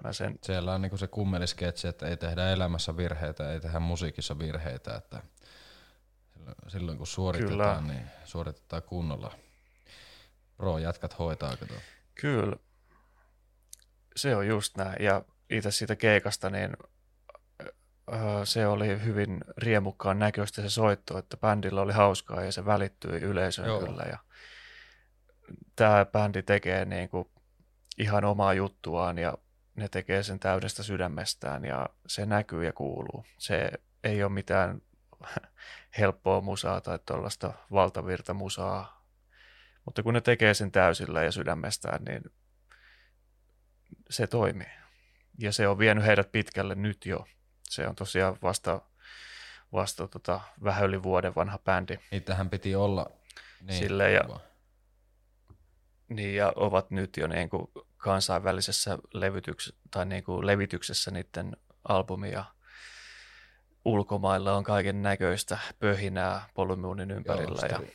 Mä 0.03 0.13
sen... 0.13 0.39
Siellä 0.43 0.73
on 0.73 0.81
niinku 0.81 0.97
se 0.97 1.07
kummelisketsi, 1.07 1.87
että 1.87 2.07
ei 2.07 2.17
tehdä 2.17 2.49
elämässä 2.49 2.97
virheitä, 2.97 3.51
ei 3.51 3.59
tehdä 3.59 3.79
musiikissa 3.79 4.39
virheitä, 4.39 4.95
että 4.95 5.23
silloin 6.67 6.97
kun 6.97 7.07
suoritetaan, 7.07 7.83
Kyllä. 7.83 7.93
niin 7.93 8.07
suoritetaan 8.25 8.83
kunnolla. 8.83 9.35
Pro-jätkät 10.57 11.19
hoitaa, 11.19 11.57
kato. 11.57 11.73
Kyllä. 12.15 12.55
Se 14.15 14.35
on 14.35 14.47
just 14.47 14.77
näin. 14.77 15.03
Ja 15.03 15.21
itse 15.49 15.71
siitä 15.71 15.95
keikasta, 15.95 16.49
niin 16.49 16.77
se 18.43 18.67
oli 18.67 19.03
hyvin 19.03 19.41
riemukkaan 19.57 20.19
näköistä 20.19 20.61
se 20.61 20.69
soitto, 20.69 21.17
että 21.17 21.37
bändillä 21.37 21.81
oli 21.81 21.93
hauskaa 21.93 22.43
ja 22.43 22.51
se 22.51 22.65
välittyi 22.65 23.19
yleisöön 23.19 23.67
Joo. 23.67 23.79
kyllä. 23.79 24.03
Ja 24.03 24.17
tämä 25.75 26.05
bändi 26.05 26.43
tekee 26.43 26.85
niin 26.85 27.09
kuin 27.09 27.29
ihan 27.97 28.25
omaa 28.25 28.53
juttuaan 28.53 29.17
ja 29.17 29.37
ne 29.79 29.89
tekee 29.89 30.23
sen 30.23 30.39
täydestä 30.39 30.83
sydämestään 30.83 31.65
ja 31.65 31.89
se 32.07 32.25
näkyy 32.25 32.65
ja 32.65 32.73
kuuluu. 32.73 33.25
Se 33.37 33.71
ei 34.03 34.23
ole 34.23 34.31
mitään 34.31 34.81
helppoa 35.99 36.41
musaa 36.41 36.81
tai 36.81 36.99
tuollaista 37.05 37.53
valtavirta 37.71 38.33
musaa, 38.33 39.05
mutta 39.85 40.03
kun 40.03 40.13
ne 40.13 40.21
tekee 40.21 40.53
sen 40.53 40.71
täysillä 40.71 41.23
ja 41.23 41.31
sydämestään, 41.31 42.03
niin 42.03 42.23
se 44.09 44.27
toimii. 44.27 44.71
Ja 45.37 45.51
se 45.51 45.67
on 45.67 45.79
vienyt 45.79 46.05
heidät 46.05 46.31
pitkälle 46.31 46.75
nyt 46.75 47.05
jo. 47.05 47.25
Se 47.69 47.87
on 47.87 47.95
tosiaan 47.95 48.37
vasta, 48.41 48.81
vasta 49.73 50.07
tota, 50.07 50.41
vähän 50.63 50.85
yli 50.85 51.03
vuoden 51.03 51.35
vanha 51.35 51.57
bändi. 51.57 51.97
Niitähän 52.11 52.49
piti 52.49 52.75
olla 52.75 53.11
niin, 53.61 53.77
Sille 53.77 54.11
ja, 54.11 54.21
niin, 56.09 56.35
ja 56.35 56.53
ovat 56.55 56.91
nyt 56.91 57.17
jo 57.17 57.27
niin 57.27 57.49
kuin 57.49 57.71
kansainvälisessä 57.99 58.97
levytyks- 59.13 59.73
tai 59.91 60.05
niin 60.05 60.23
kuin 60.23 60.47
levityksessä 60.47 61.11
niiden 61.11 61.57
albumia 61.83 62.45
ulkomailla 63.85 64.55
on 64.55 64.63
kaiken 64.63 65.01
näköistä 65.01 65.57
pöhinää 65.79 66.49
Polymoonin 66.53 67.11
ympärillä 67.11 67.67
Joo, 67.69 67.81
ja 67.81 67.89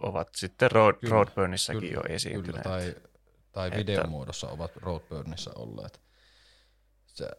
ovat 0.00 0.28
sitten 0.34 0.70
Road, 0.70 0.94
kyllä, 0.94 1.12
Roadburnissakin 1.12 1.80
kyllä, 1.80 1.94
jo 1.94 2.14
esiintyneet. 2.14 2.62
Kyllä, 2.62 2.76
tai, 2.76 2.94
tai 3.52 3.70
videon 3.70 4.08
muodossa 4.10 4.48
ovat 4.48 4.76
Roadburnissa 4.76 5.50
olleet. 5.56 6.00
Se, 7.06 7.30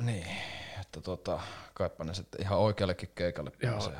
niin, 0.00 0.26
että 0.80 1.00
tota, 1.00 1.40
kaipa 1.74 2.04
ne 2.04 2.14
sitten 2.14 2.40
ihan 2.40 2.58
oikeallekin 2.58 3.12
keikalle 3.14 3.50
pääsee. 3.50 3.98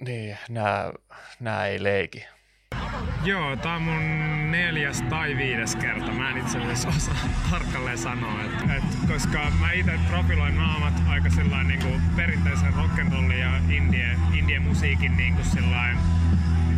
Niin, 0.00 0.38
nämä, 0.48 0.92
nämä 1.40 1.66
ei 1.66 1.82
leiki. 1.82 2.26
Joo, 3.24 3.56
tää 3.56 3.74
on 3.74 3.82
mun 3.82 4.02
neljäs 4.50 5.02
tai 5.02 5.36
viides 5.36 5.76
kerta. 5.76 6.12
Mä 6.12 6.30
en 6.30 6.36
itse 6.36 6.58
asiassa 6.58 6.88
osaa 6.88 7.14
tarkalleen 7.50 7.98
sanoa, 7.98 8.42
et, 8.42 8.70
et, 8.76 9.08
koska 9.08 9.38
mä 9.60 9.72
itse 9.72 9.98
profiloin 10.08 10.56
naamat 10.56 10.94
aika 11.08 11.30
sellainen 11.30 11.68
niinku 11.68 12.00
perinteisen 12.16 12.74
rock'n'rollin 12.74 13.32
ja 13.32 13.56
indie, 13.68 14.16
indie 14.32 14.58
musiikin 14.58 15.16
niinku 15.16 15.44
sellainen 15.44 15.98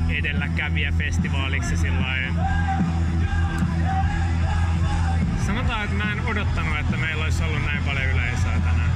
edelläkävijä 0.08 0.92
festivaaliksi 0.92 1.76
sellainen 1.76 2.34
Sanotaan, 5.46 5.84
että 5.84 5.96
mä 5.96 6.12
en 6.12 6.26
odottanut, 6.26 6.78
että 6.78 6.96
meillä 6.96 7.24
olisi 7.24 7.44
ollut 7.44 7.64
näin 7.64 7.84
paljon 7.84 8.04
yleisöä 8.04 8.60
tänään. 8.64 8.90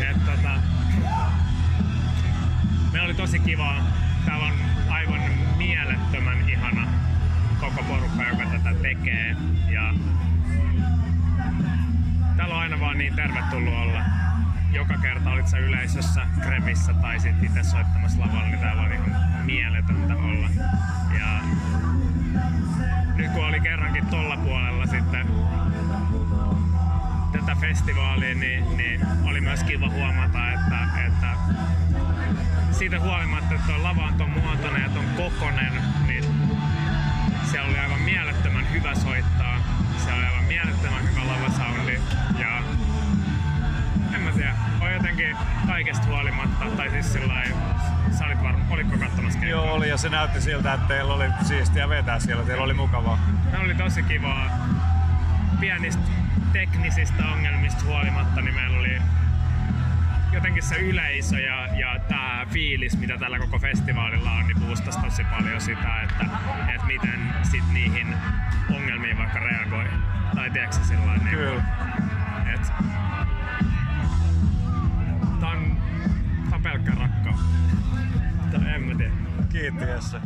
Et, 0.10 0.24
tota, 0.26 0.60
meillä 2.92 3.06
oli 3.06 3.14
tosi 3.14 3.38
kivaa. 3.38 3.82
Täällä 4.30 4.46
on 4.46 4.52
aivan 4.88 5.20
mielettömän 5.56 6.50
ihana 6.50 6.86
koko 7.60 7.82
porukka, 7.82 8.22
joka 8.22 8.50
tätä 8.50 8.74
tekee. 8.82 9.36
Ja 9.68 9.94
täällä 12.36 12.54
on 12.54 12.60
aina 12.60 12.80
vaan 12.80 12.98
niin 12.98 13.14
tervetullut 13.16 13.74
olla. 13.74 14.00
Joka 14.72 14.94
kerta 14.98 15.30
olit 15.30 15.48
sä 15.48 15.58
yleisössä, 15.58 16.26
krevissä 16.42 16.94
tai 16.94 17.20
sitten 17.20 17.44
itse 17.44 17.62
soittamassa 17.62 18.20
lavalla, 18.20 18.44
niin 18.44 18.58
täällä 18.58 18.82
on 18.82 18.92
ihan 18.92 19.44
mieletöntä 19.44 20.14
olla. 20.14 20.48
Ja 21.18 21.40
nyt 23.16 23.32
kun 23.32 23.44
oli 23.46 23.60
kerrankin 23.60 24.06
tolla 24.06 24.36
puolella 24.36 24.86
sitten 24.86 25.26
tätä 27.32 27.56
festivaalia, 27.60 28.34
niin, 28.34 28.76
niin 28.76 29.00
oli 29.24 29.40
myös 29.40 29.64
kiva 29.64 29.88
huomata, 29.88 30.50
että, 30.52 30.78
että 31.06 31.09
siitä 32.80 33.00
huolimatta, 33.00 33.54
että 33.54 33.66
tuo 33.66 33.82
lava 33.82 34.02
on 34.02 34.14
ton 34.14 34.30
muotoinen 34.30 34.82
ja 34.82 34.88
ton 34.88 35.04
kokonen, 35.16 35.72
niin 36.06 36.24
se 37.50 37.60
oli 37.60 37.78
aivan 37.78 38.00
mielettömän 38.00 38.70
hyvä 38.70 38.94
soittaa. 38.94 39.56
Se 40.04 40.12
oli 40.12 40.24
aivan 40.24 40.44
mielettömän 40.44 41.02
hyvä 41.10 41.20
lavasoundi. 41.26 42.00
Ja 42.38 42.62
en 44.14 44.20
mä 44.20 44.32
tiedä, 44.32 44.54
on 44.80 44.92
jotenkin 44.92 45.36
kaikesta 45.66 46.06
huolimatta, 46.06 46.64
tai 46.76 46.90
siis 46.90 47.12
sillä 47.12 47.42
sä 48.18 48.26
olit 48.26 48.42
varma, 48.42 48.64
olitko 48.70 48.98
katsomassa 48.98 49.38
keikkaa? 49.38 49.64
Joo, 49.64 49.74
oli 49.74 49.88
ja 49.88 49.96
se 49.96 50.08
näytti 50.08 50.40
siltä, 50.40 50.72
että 50.72 50.86
teillä 50.86 51.14
oli 51.14 51.26
siistiä 51.42 51.88
vetää 51.88 52.18
siellä, 52.18 52.42
teillä 52.42 52.64
oli 52.64 52.74
mukavaa. 52.74 53.18
Me 53.52 53.58
oli 53.58 53.74
tosi 53.74 54.02
kivaa. 54.02 54.50
Pienistä 55.60 56.02
teknisistä 56.52 57.28
ongelmista 57.32 57.84
huolimatta, 57.84 58.40
niin 58.40 58.54
meillä 58.54 58.78
oli 58.78 59.02
jotenkin 60.32 60.62
se 60.62 60.76
yleisö 60.76 61.40
ja, 61.40 61.66
ja 61.76 61.98
tämä 62.08 62.46
fiilis, 62.50 62.98
mitä 62.98 63.18
tällä 63.18 63.38
koko 63.38 63.58
festivaalilla 63.58 64.30
on, 64.30 64.46
niin 64.46 64.60
boostasi 64.60 64.98
tosi 65.00 65.24
paljon 65.24 65.60
sitä, 65.60 66.02
että, 66.02 66.24
että 66.74 66.86
miten 66.86 67.34
sit 67.50 67.64
niihin 67.72 68.16
ongelmiin 68.74 69.18
vaikka 69.18 69.38
reagoi. 69.38 69.84
Tai 70.34 70.50
tiedätkö 70.50 70.84
sillä 70.84 71.16
niin 71.16 71.30
Kyllä. 71.30 71.62
Et, 72.54 72.66
tää 75.40 75.50
on, 75.50 75.76
tää 76.48 76.56
on 76.56 76.62
pelkkä 76.62 76.90
rakkautta. 76.90 77.44
Tai 78.50 78.74
en 78.74 78.82
mä 78.82 78.94
tiedä. 78.94 79.12
Kiitos. 79.52 80.16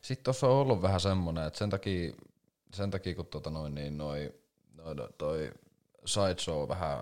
Sitten 0.00 0.24
tuossa 0.24 0.46
on 0.46 0.52
ollut 0.52 0.82
vähän 0.82 1.00
semmoinen, 1.00 1.46
että 1.46 1.58
sen 1.58 1.70
takia, 1.70 2.12
sen 2.74 2.90
takia 2.90 3.14
kun 3.14 3.26
tuota 3.26 3.50
noin, 3.50 3.74
niin 3.74 3.98
noi, 3.98 4.34
noi, 4.76 5.08
toi 5.18 5.52
sideshow 6.04 6.68
vähän 6.68 6.98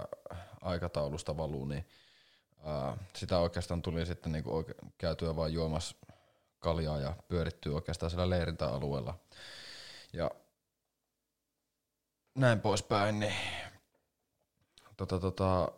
aikataulusta 0.66 1.36
valuu, 1.36 1.64
niin 1.64 1.88
ää, 2.64 2.96
sitä 3.16 3.38
oikeastaan 3.38 3.82
tuli 3.82 4.06
sitten 4.06 4.32
niinku 4.32 4.50
oike- 4.62 4.86
käytyä 4.98 5.36
vaan 5.36 5.52
juomassa 5.52 5.96
kaljaa 6.58 7.00
ja 7.00 7.16
pyörittyy 7.28 7.74
oikeastaan 7.74 8.10
siellä 8.10 8.30
leirintäalueella. 8.30 9.18
Ja 10.12 10.30
näin 12.34 12.60
poispäin, 12.60 13.20
niin 13.20 13.34
tota, 14.96 15.20
tota, 15.20 15.72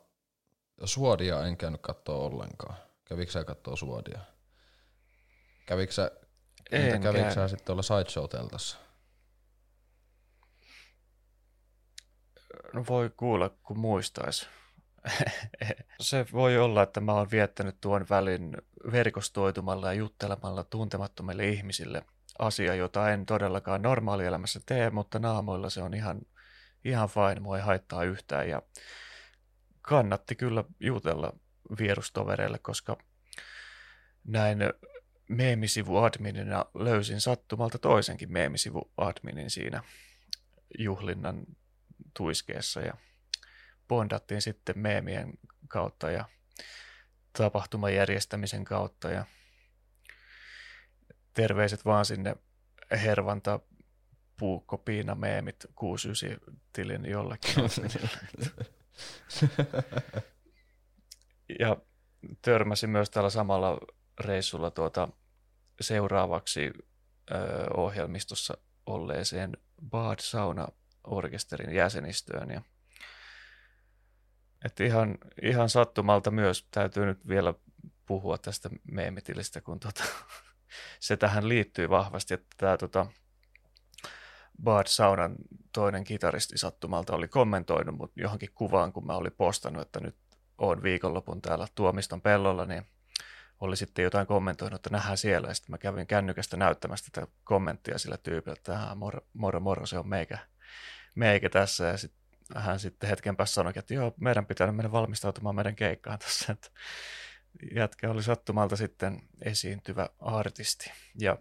suodia 0.84 1.46
en 1.46 1.56
käynyt 1.56 1.80
katsoa 1.80 2.16
ollenkaan. 2.16 2.76
Kävikö 3.04 3.32
sä 3.32 3.44
kattoo 3.44 3.76
suodia? 3.76 4.20
Kävikö 5.66 5.92
sä, 5.92 6.10
En 6.70 6.82
entä 6.82 6.98
kävikö 6.98 7.28
sä 7.28 7.34
käynyt. 7.34 7.50
sitten 7.50 7.72
olla 7.72 7.82
sideshow-teltassa? 7.82 8.78
No 12.72 12.84
voi 12.88 13.10
kuulla, 13.16 13.48
kun 13.48 13.78
muistais. 13.78 14.48
Se 16.00 16.26
voi 16.32 16.58
olla, 16.58 16.82
että 16.82 17.00
mä 17.00 17.12
oon 17.12 17.30
viettänyt 17.30 17.80
tuon 17.80 18.06
välin 18.10 18.56
verkostoitumalla 18.92 19.86
ja 19.86 19.92
juttelemalla 19.92 20.64
tuntemattomille 20.64 21.48
ihmisille 21.48 22.04
asia, 22.38 22.74
jota 22.74 23.10
en 23.10 23.26
todellakaan 23.26 23.82
normaalielämässä 23.82 24.60
tee, 24.66 24.90
mutta 24.90 25.18
naamoilla 25.18 25.70
se 25.70 25.82
on 25.82 25.94
ihan, 25.94 26.20
ihan 26.84 27.08
fine, 27.08 27.40
mua 27.40 27.56
ei 27.56 27.62
haittaa 27.62 28.04
yhtään. 28.04 28.48
Ja 28.48 28.62
kannatti 29.82 30.34
kyllä 30.34 30.64
jutella 30.80 31.32
vierustovereille, 31.78 32.58
koska 32.58 32.96
näin 34.24 34.58
meemisivuadminina 35.28 36.64
löysin 36.74 37.20
sattumalta 37.20 37.78
toisenkin 37.78 38.32
meemisivuadminin 38.32 39.50
siinä 39.50 39.82
juhlinnan 40.78 41.46
tuiskeessa. 42.16 42.80
Ja 42.80 42.94
bondattiin 43.88 44.42
sitten 44.42 44.78
meemien 44.78 45.32
kautta 45.68 46.10
ja 46.10 46.24
tapahtuman 47.32 47.94
järjestämisen 47.94 48.64
kautta 48.64 49.10
ja 49.10 49.24
terveiset 51.34 51.84
vaan 51.84 52.04
sinne 52.04 52.36
Hervanta 52.90 53.60
Puukko 54.38 54.78
Piina 54.78 55.14
Meemit 55.14 55.66
69 55.74 56.38
tilin 56.72 57.06
jollekin 57.06 57.54
ja 61.60 61.76
törmäsin 62.42 62.90
myös 62.90 63.10
tällä 63.10 63.30
samalla 63.30 63.78
reissulla 64.20 64.70
tuota 64.70 65.08
seuraavaksi 65.80 66.72
ö, 67.30 67.34
ohjelmistossa 67.76 68.58
olleeseen 68.86 69.56
Bad 69.90 70.18
Sauna 70.20 70.68
orkesterin 71.04 71.74
jäsenistöön. 71.74 72.50
Ja, 72.50 72.62
että 74.64 74.84
ihan, 74.84 75.18
ihan 75.42 75.68
sattumalta 75.68 76.30
myös 76.30 76.68
täytyy 76.70 77.06
nyt 77.06 77.28
vielä 77.28 77.54
puhua 78.06 78.38
tästä 78.38 78.70
meemitilistä, 78.92 79.60
kun 79.60 79.80
tota, 79.80 80.04
se 81.00 81.16
tähän 81.16 81.48
liittyy 81.48 81.90
vahvasti, 81.90 82.34
että 82.34 82.48
tämä 82.56 82.76
tota, 82.76 83.06
Bad 84.62 84.86
Saunan 84.86 85.34
toinen 85.72 86.04
kitaristi 86.04 86.58
sattumalta 86.58 87.16
oli 87.16 87.28
kommentoinut 87.28 87.96
mut 87.96 88.12
johonkin 88.16 88.52
kuvaan, 88.54 88.92
kun 88.92 89.06
mä 89.06 89.12
olin 89.12 89.32
postannut, 89.32 89.82
että 89.82 90.00
nyt 90.00 90.16
on 90.58 90.82
viikonlopun 90.82 91.42
täällä 91.42 91.66
Tuomiston 91.74 92.20
pellolla, 92.20 92.64
niin 92.64 92.86
oli 93.60 93.76
sitten 93.76 94.02
jotain 94.02 94.26
kommentoinut, 94.26 94.78
että 94.78 94.90
nähdään 94.90 95.16
siellä. 95.18 95.48
Ja 95.48 95.54
sitten 95.54 95.70
mä 95.70 95.78
kävin 95.78 96.06
kännykästä 96.06 96.56
näyttämästä 96.56 97.08
tätä 97.12 97.32
kommenttia 97.44 97.98
sillä 97.98 98.16
tyypillä, 98.16 98.56
että 98.56 98.80
"Aa, 98.80 98.94
moro, 98.94 99.20
moro, 99.34 99.60
moro, 99.60 99.86
se 99.86 99.98
on 99.98 100.08
meikä, 100.08 100.38
meikä 101.14 101.48
tässä. 101.48 101.84
Ja 101.84 101.96
sitten 101.96 102.17
hän 102.56 102.80
sitten 102.80 103.10
hetken 103.10 103.36
päästä 103.36 103.54
sanoi, 103.54 103.72
että 103.76 103.94
joo, 103.94 104.14
meidän 104.20 104.46
pitää 104.46 104.72
mennä 104.72 104.92
valmistautumaan 104.92 105.54
meidän 105.54 105.76
keikkaan 105.76 106.18
tässä. 106.18 106.52
Että 106.52 106.70
jätkä 107.74 108.10
oli 108.10 108.22
sattumalta 108.22 108.76
sitten 108.76 109.22
esiintyvä 109.42 110.08
artisti. 110.18 110.92
Ja 111.20 111.38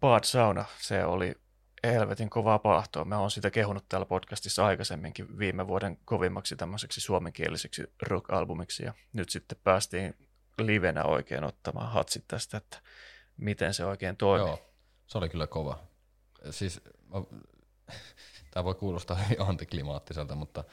Bad 0.00 0.24
Sauna, 0.24 0.64
se 0.78 1.04
oli 1.04 1.34
helvetin 1.84 2.30
kovaa 2.30 2.58
pahtoa. 2.58 3.04
Mä 3.04 3.18
oon 3.18 3.30
sitä 3.30 3.50
kehunut 3.50 3.88
täällä 3.88 4.06
podcastissa 4.06 4.66
aikaisemminkin 4.66 5.38
viime 5.38 5.66
vuoden 5.66 5.98
kovimmaksi 6.04 6.56
tämmöiseksi 6.56 7.00
suomenkieliseksi 7.00 7.82
rock-albumiksi. 8.02 8.84
Ja 8.84 8.94
nyt 9.12 9.30
sitten 9.30 9.58
päästiin 9.64 10.14
livenä 10.58 11.04
oikein 11.04 11.44
ottamaan 11.44 11.92
hatsit 11.92 12.24
tästä, 12.28 12.56
että 12.56 12.82
miten 13.36 13.74
se 13.74 13.84
oikein 13.84 14.16
toimii. 14.16 14.48
Joo, 14.48 14.72
se 15.06 15.18
oli 15.18 15.28
kyllä 15.28 15.46
kova. 15.46 15.88
Siis, 16.50 16.80
tämä 18.58 18.64
voi 18.64 18.74
kuulostaa 18.74 19.16
hyvin 19.22 19.40
antiklimaattiselta, 19.40 20.34
mutta 20.34 20.64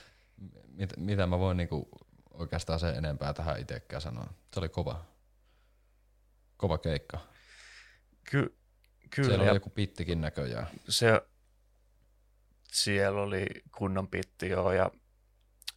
mit, 0.67 0.93
mitä 0.97 1.27
mä 1.27 1.39
voin 1.39 1.57
niinku 1.57 1.89
oikeastaan 2.33 2.79
sen 2.79 2.95
enempää 2.95 3.33
tähän 3.33 3.59
itsekään 3.59 4.01
sanoa. 4.01 4.33
Se 4.53 4.59
oli 4.59 4.69
kova. 4.69 5.05
Kova 6.57 6.77
keikka. 6.77 7.19
Ky- 8.31 8.57
kyllä. 9.09 9.27
Siellä 9.29 9.43
oli 9.43 9.55
joku 9.55 9.69
pittikin 9.69 10.21
näköjään. 10.21 10.67
se, 10.89 11.21
siellä 12.71 13.21
oli 13.21 13.45
kunnon 13.77 14.07
pitti 14.07 14.49
joo, 14.49 14.71
ja 14.71 14.91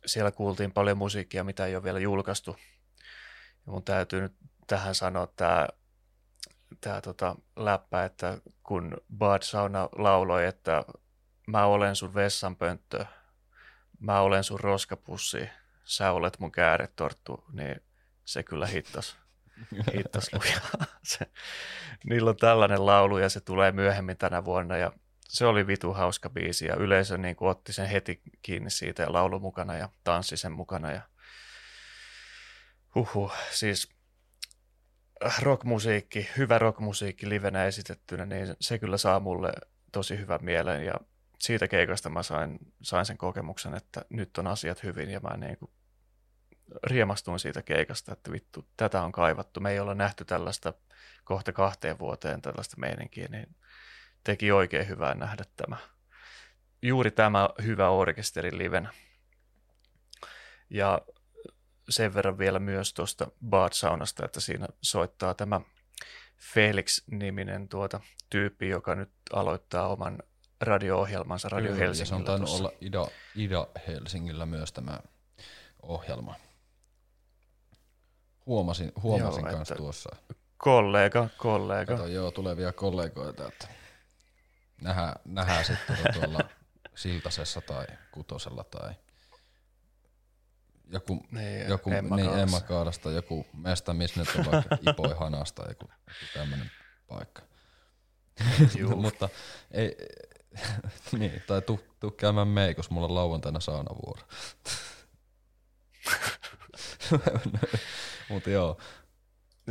siellä 0.06 0.30
kuultiin 0.30 0.72
paljon 0.72 0.98
musiikkia, 0.98 1.44
mitä 1.44 1.66
ei 1.66 1.76
ole 1.76 1.84
vielä 1.84 1.98
julkaistu. 1.98 2.56
Ja 3.66 3.72
mun 3.72 3.84
täytyy 3.84 4.20
nyt 4.20 4.36
tähän 4.66 4.94
sanoa 4.94 5.26
tämä 5.36 5.68
tää 6.80 7.00
tota 7.00 7.36
läppä, 7.56 8.04
että 8.04 8.38
kun 8.62 8.96
Bad 9.18 9.42
Sauna 9.42 9.88
lauloi, 9.92 10.46
että 10.46 10.84
mä 11.48 11.64
olen 11.64 11.96
sun 11.96 12.14
vessanpönttö, 12.14 13.06
mä 14.00 14.20
olen 14.20 14.44
sun 14.44 14.60
roskapussi, 14.60 15.48
sä 15.84 16.12
olet 16.12 16.38
mun 16.38 16.52
kääretorttu, 16.52 17.44
niin 17.52 17.80
se 18.24 18.42
kyllä 18.42 18.66
hittas. 18.66 19.16
Hittas 19.96 20.30
lujaa. 20.32 20.86
Se, 21.02 21.26
niillä 22.04 22.30
on 22.30 22.36
tällainen 22.36 22.86
laulu 22.86 23.18
ja 23.18 23.28
se 23.28 23.40
tulee 23.40 23.72
myöhemmin 23.72 24.16
tänä 24.16 24.44
vuonna 24.44 24.76
ja 24.76 24.92
se 25.28 25.46
oli 25.46 25.66
vitu 25.66 25.92
hauska 25.92 26.30
biisi 26.30 26.66
ja 26.66 26.76
yleisö 26.76 27.18
niin 27.18 27.36
kuin 27.36 27.48
otti 27.48 27.72
sen 27.72 27.88
heti 27.88 28.22
kiinni 28.42 28.70
siitä 28.70 29.02
ja 29.02 29.12
laulu 29.12 29.40
mukana 29.40 29.76
ja 29.76 29.88
tanssi 30.04 30.36
sen 30.36 30.52
mukana 30.52 30.92
ja 30.92 31.02
huhu, 32.94 33.32
siis 33.50 33.88
rockmusiikki, 35.42 36.28
hyvä 36.36 36.58
rockmusiikki 36.58 37.28
livenä 37.28 37.64
esitettynä, 37.64 38.26
niin 38.26 38.56
se 38.60 38.78
kyllä 38.78 38.98
saa 38.98 39.20
mulle 39.20 39.52
tosi 39.92 40.18
hyvän 40.18 40.44
mielen 40.44 40.84
ja 40.84 40.94
siitä 41.38 41.68
keikasta 41.68 42.10
mä 42.10 42.22
sain, 42.22 42.58
sain 42.82 43.06
sen 43.06 43.18
kokemuksen, 43.18 43.74
että 43.74 44.04
nyt 44.10 44.38
on 44.38 44.46
asiat 44.46 44.82
hyvin 44.82 45.10
ja 45.10 45.20
mä 45.20 45.36
niin 45.36 45.56
kuin 45.56 45.70
riemastuin 46.84 47.38
siitä 47.38 47.62
keikasta, 47.62 48.12
että 48.12 48.32
vittu, 48.32 48.68
tätä 48.76 49.02
on 49.02 49.12
kaivattu. 49.12 49.60
Me 49.60 49.70
ei 49.70 49.80
olla 49.80 49.94
nähty 49.94 50.24
tällaista 50.24 50.74
kohta 51.24 51.52
kahteen 51.52 51.98
vuoteen 51.98 52.42
tällaista 52.42 52.76
meininkiä, 52.80 53.28
niin 53.30 53.56
teki 54.24 54.52
oikein 54.52 54.88
hyvää 54.88 55.14
nähdä 55.14 55.44
tämä. 55.56 55.76
Juuri 56.82 57.10
tämä 57.10 57.48
hyvä 57.62 57.88
orkesteri 57.88 58.58
livenä. 58.58 58.92
Ja 60.70 61.00
sen 61.88 62.14
verran 62.14 62.38
vielä 62.38 62.58
myös 62.58 62.94
tuosta 62.94 63.30
Bad 63.48 63.72
Saunasta, 63.72 64.24
että 64.24 64.40
siinä 64.40 64.66
soittaa 64.82 65.34
tämä 65.34 65.60
Felix-niminen 66.54 67.68
tuota 67.68 68.00
tyyppi, 68.30 68.68
joka 68.68 68.94
nyt 68.94 69.10
aloittaa 69.32 69.88
oman 69.88 70.22
radio-ohjelmansa 70.60 71.48
Radio 71.48 71.72
Kyllä, 71.72 71.84
ja 71.84 71.94
se 71.94 72.14
on 72.14 72.20
Helsingillä. 72.20 72.26
tainnut 72.26 72.48
tuossa. 72.48 72.64
olla 72.64 72.72
Ida, 72.80 73.06
Ida 73.34 73.66
Helsingillä 73.86 74.46
myös 74.46 74.72
tämä 74.72 75.00
ohjelma. 75.82 76.34
Huomasin, 78.46 78.92
huomasin 79.02 79.44
Joo, 79.44 79.52
kanssa 79.56 79.74
tuossa. 79.74 80.10
Kollega, 80.56 81.28
kollega. 81.38 81.96
Kato, 81.96 82.06
joo, 82.08 82.30
tulevia 82.30 82.72
kollegoita, 82.72 83.48
että 83.48 83.68
nähdään, 84.82 85.14
nähdään 85.24 85.64
sitten 85.86 85.96
tuolla 86.14 86.40
Siltasessa 86.94 87.60
tai 87.60 87.86
Kutosella 88.12 88.64
tai 88.64 88.94
joku, 90.90 91.26
Niin, 91.30 91.68
joku 91.68 91.90
Emma 91.90 92.16
niin, 92.16 92.26
Kaalassa. 92.26 92.56
Emma 92.56 92.60
Kaalasta, 92.60 93.10
joku 93.10 93.46
mesta, 93.52 93.94
missä 93.94 94.20
nyt 94.20 94.46
on 94.46 94.52
vaikka 94.52 94.78
Ipoi 94.90 95.14
Hanasta, 95.18 95.62
joku, 95.68 95.84
joku 96.06 96.32
tämmöinen 96.34 96.70
paikka. 97.08 97.42
Mutta 99.02 99.28
ei, 99.70 99.96
niin, 101.18 101.42
tai 101.46 101.62
tuu, 101.62 101.80
tuu 102.00 102.10
käymään 102.10 102.48
meikos, 102.48 102.90
mulla 102.90 103.06
on 103.06 103.14
lauantaina 103.14 103.60
saunavuoro. 103.60 104.22
Mutta 108.30 108.50
joo, 108.50 108.78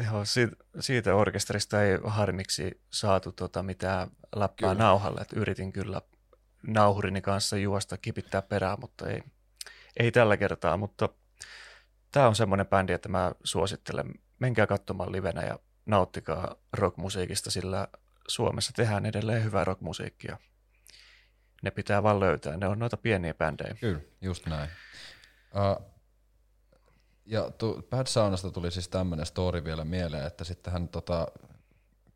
Joo, 0.03 0.25
siitä, 0.25 0.55
siitä 0.79 1.15
orkesterista 1.15 1.83
ei 1.83 1.97
harmiksi 2.03 2.81
saatu 2.89 3.31
tota 3.31 3.63
mitään 3.63 4.09
läppää 4.35 4.69
Kyllä. 4.69 4.83
nauhalle. 4.83 5.21
Et 5.21 5.33
yritin 5.33 5.73
kyllä 5.73 6.01
nauhurini 6.67 7.21
kanssa 7.21 7.57
juosta 7.57 7.97
kipittää 7.97 8.41
perään, 8.41 8.77
mutta 8.81 9.09
ei, 9.09 9.23
ei 9.99 10.11
tällä 10.11 10.37
kertaa. 10.37 10.77
Mutta 10.77 11.09
tämä 12.11 12.27
on 12.27 12.35
semmoinen 12.35 12.67
bändi, 12.67 12.93
että 12.93 13.09
mä 13.09 13.31
suosittelen, 13.43 14.13
menkää 14.39 14.67
katsomaan 14.67 15.11
livenä 15.11 15.43
ja 15.43 15.59
nauttikaa 15.85 16.55
rockmusiikista, 16.73 17.51
sillä 17.51 17.87
Suomessa 18.27 18.71
tehdään 18.75 19.05
edelleen 19.05 19.43
hyvää 19.43 19.63
rockmusiikkia. 19.63 20.37
Ne 21.63 21.71
pitää 21.71 22.03
vaan 22.03 22.19
löytää, 22.19 22.57
ne 22.57 22.67
on 22.67 22.79
noita 22.79 22.97
pieniä 22.97 23.33
bändejä. 23.33 23.75
Kyllä, 23.79 23.99
just 24.21 24.45
näin. 24.45 24.69
Uh, 25.55 25.85
ja 27.25 27.51
tu, 27.51 27.87
Bad 27.89 28.07
Saunasta 28.07 28.51
tuli 28.51 28.71
siis 28.71 28.87
tämmöinen 28.87 29.25
story 29.25 29.63
vielä 29.63 29.85
mieleen, 29.85 30.27
että 30.27 30.43
sitten 30.43 30.73
hän 30.73 30.87
tota, 30.87 31.27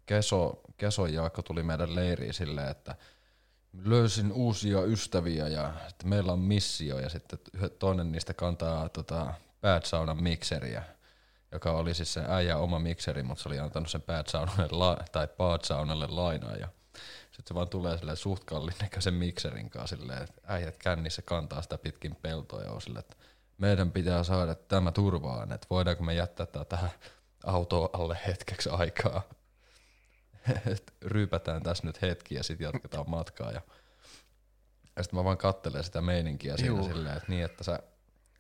Keso, 0.06 0.62
Keso 0.78 1.06
Jaakko 1.06 1.42
tuli 1.42 1.64
meidän 1.64 1.96
leiriin 1.96 2.34
silleen, 2.34 2.68
että 2.68 2.96
löysin 3.84 4.32
uusia 4.32 4.82
ystäviä 4.82 5.48
ja 5.48 5.74
että 5.90 6.08
meillä 6.08 6.34
on 6.34 6.40
missio 6.40 7.00
ja 7.00 7.10
sitten 7.10 7.40
toinen 7.80 8.12
niistä 8.12 8.34
kantaa 8.34 8.90
tota, 8.90 9.34
Bad 9.62 9.82
Saunan 9.86 10.24
mikseriä, 10.24 10.84
joka 11.52 11.72
oli 11.72 11.94
siis 11.94 12.14
se 12.14 12.22
äijä 12.28 12.58
oma 12.58 12.80
mikseri, 12.80 13.24
mutta 13.24 13.44
se 13.44 13.50
oli 13.50 13.60
antanut 13.60 13.90
sen 13.90 14.02
Bad 14.02 14.28
Saunalle 14.28 15.06
tai 15.12 15.28
Bad 15.38 15.60
Saunalle 15.64 16.08
lainaa 16.08 16.56
ja 16.56 16.68
sitten 17.32 17.48
se 17.48 17.54
vaan 17.54 17.70
tulee 17.70 17.98
silleen 17.98 18.18
suht 18.18 18.44
kallin 18.44 18.74
näköisen 18.82 19.14
mikserin 19.14 19.70
kanssa 19.70 19.96
silleen, 19.96 20.24
että 20.24 20.42
äijät 20.44 20.78
kännissä 20.78 21.22
kantaa 21.22 21.62
sitä 21.62 21.78
pitkin 21.78 22.16
peltoa 22.16 22.62
ja 22.62 22.72
on 22.72 22.82
silleen, 22.82 23.00
että 23.00 23.16
meidän 23.58 23.92
pitää 23.92 24.24
saada 24.24 24.56
tämä 24.56 24.92
turvaan, 24.92 25.52
että 25.52 25.68
voidaanko 25.70 26.04
me 26.04 26.14
jättää 26.14 26.46
tämä 26.46 26.66
tähän 26.66 26.92
autoon 27.44 27.90
alle 27.94 28.18
hetkeksi 28.28 28.70
aikaa. 28.70 29.24
Ryypätään 31.02 31.64
tässä 31.64 31.88
nyt 31.88 32.02
hetki 32.02 32.36
ja 32.36 32.44
sitten 32.44 32.66
jatketaan 32.66 33.10
matkaa. 33.10 33.52
Ja, 33.52 33.62
ja 34.96 35.04
sitten 35.04 35.20
mä 35.20 35.24
vaan 35.24 35.38
kattelen 35.38 35.84
sitä 35.84 36.02
meininkiä 36.02 36.58
siinä 36.58 36.76
Juu. 36.76 36.88
silleen, 36.88 37.18
että 37.18 37.30
niin, 37.30 37.46
että 37.46 37.64
sä 37.64 37.80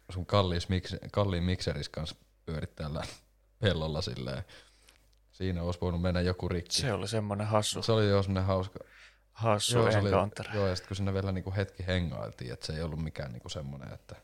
sun 0.09 0.25
kalliin, 0.25 0.61
miksi, 0.69 0.97
kalliin 1.11 1.43
mikseris 1.43 1.89
kanssa 1.89 2.15
pyörit 2.45 2.75
täällä 2.75 3.03
pellolla 3.59 4.01
silleen. 4.01 4.43
Siinä 5.31 5.63
olisi 5.63 5.81
voinut 5.81 6.01
mennä 6.01 6.21
joku 6.21 6.49
rikki. 6.49 6.81
Se 6.81 6.93
oli 6.93 7.07
semmoinen 7.07 7.47
hassu. 7.47 7.83
Se 7.83 7.91
oli 7.91 8.09
jo 8.09 8.23
semmoinen 8.23 8.47
hauska. 8.47 8.79
Hassu 9.31 9.77
joo, 9.77 9.87
encounter. 9.87 10.47
Oli, 10.47 10.55
joo, 10.57 10.67
ja 10.67 10.75
sitten 10.75 10.87
kun 10.87 10.97
siinä 10.97 11.13
vielä 11.13 11.31
niinku 11.31 11.53
hetki 11.55 11.87
hengailtiin, 11.87 12.53
että 12.53 12.65
se 12.65 12.73
ei 12.73 12.81
ollut 12.81 13.03
mikään 13.03 13.31
niinku 13.31 13.49
semmoinen, 13.49 13.93
että 13.93 14.15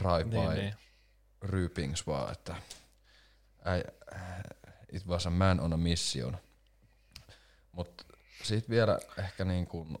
drive-by 0.00 0.36
niin, 0.36 0.54
niin. 0.54 0.74
ryypings 1.42 2.06
vaan, 2.06 2.32
että 2.32 2.54
I, 3.76 3.92
it 4.92 5.06
was 5.06 5.26
a 5.26 5.30
man 5.30 5.60
on 5.60 5.72
a 5.72 5.76
mission. 5.76 6.38
Mutta 7.72 8.04
sitten 8.42 8.70
vielä 8.70 8.98
ehkä 9.18 9.44
niin 9.44 9.66
kuin 9.66 9.98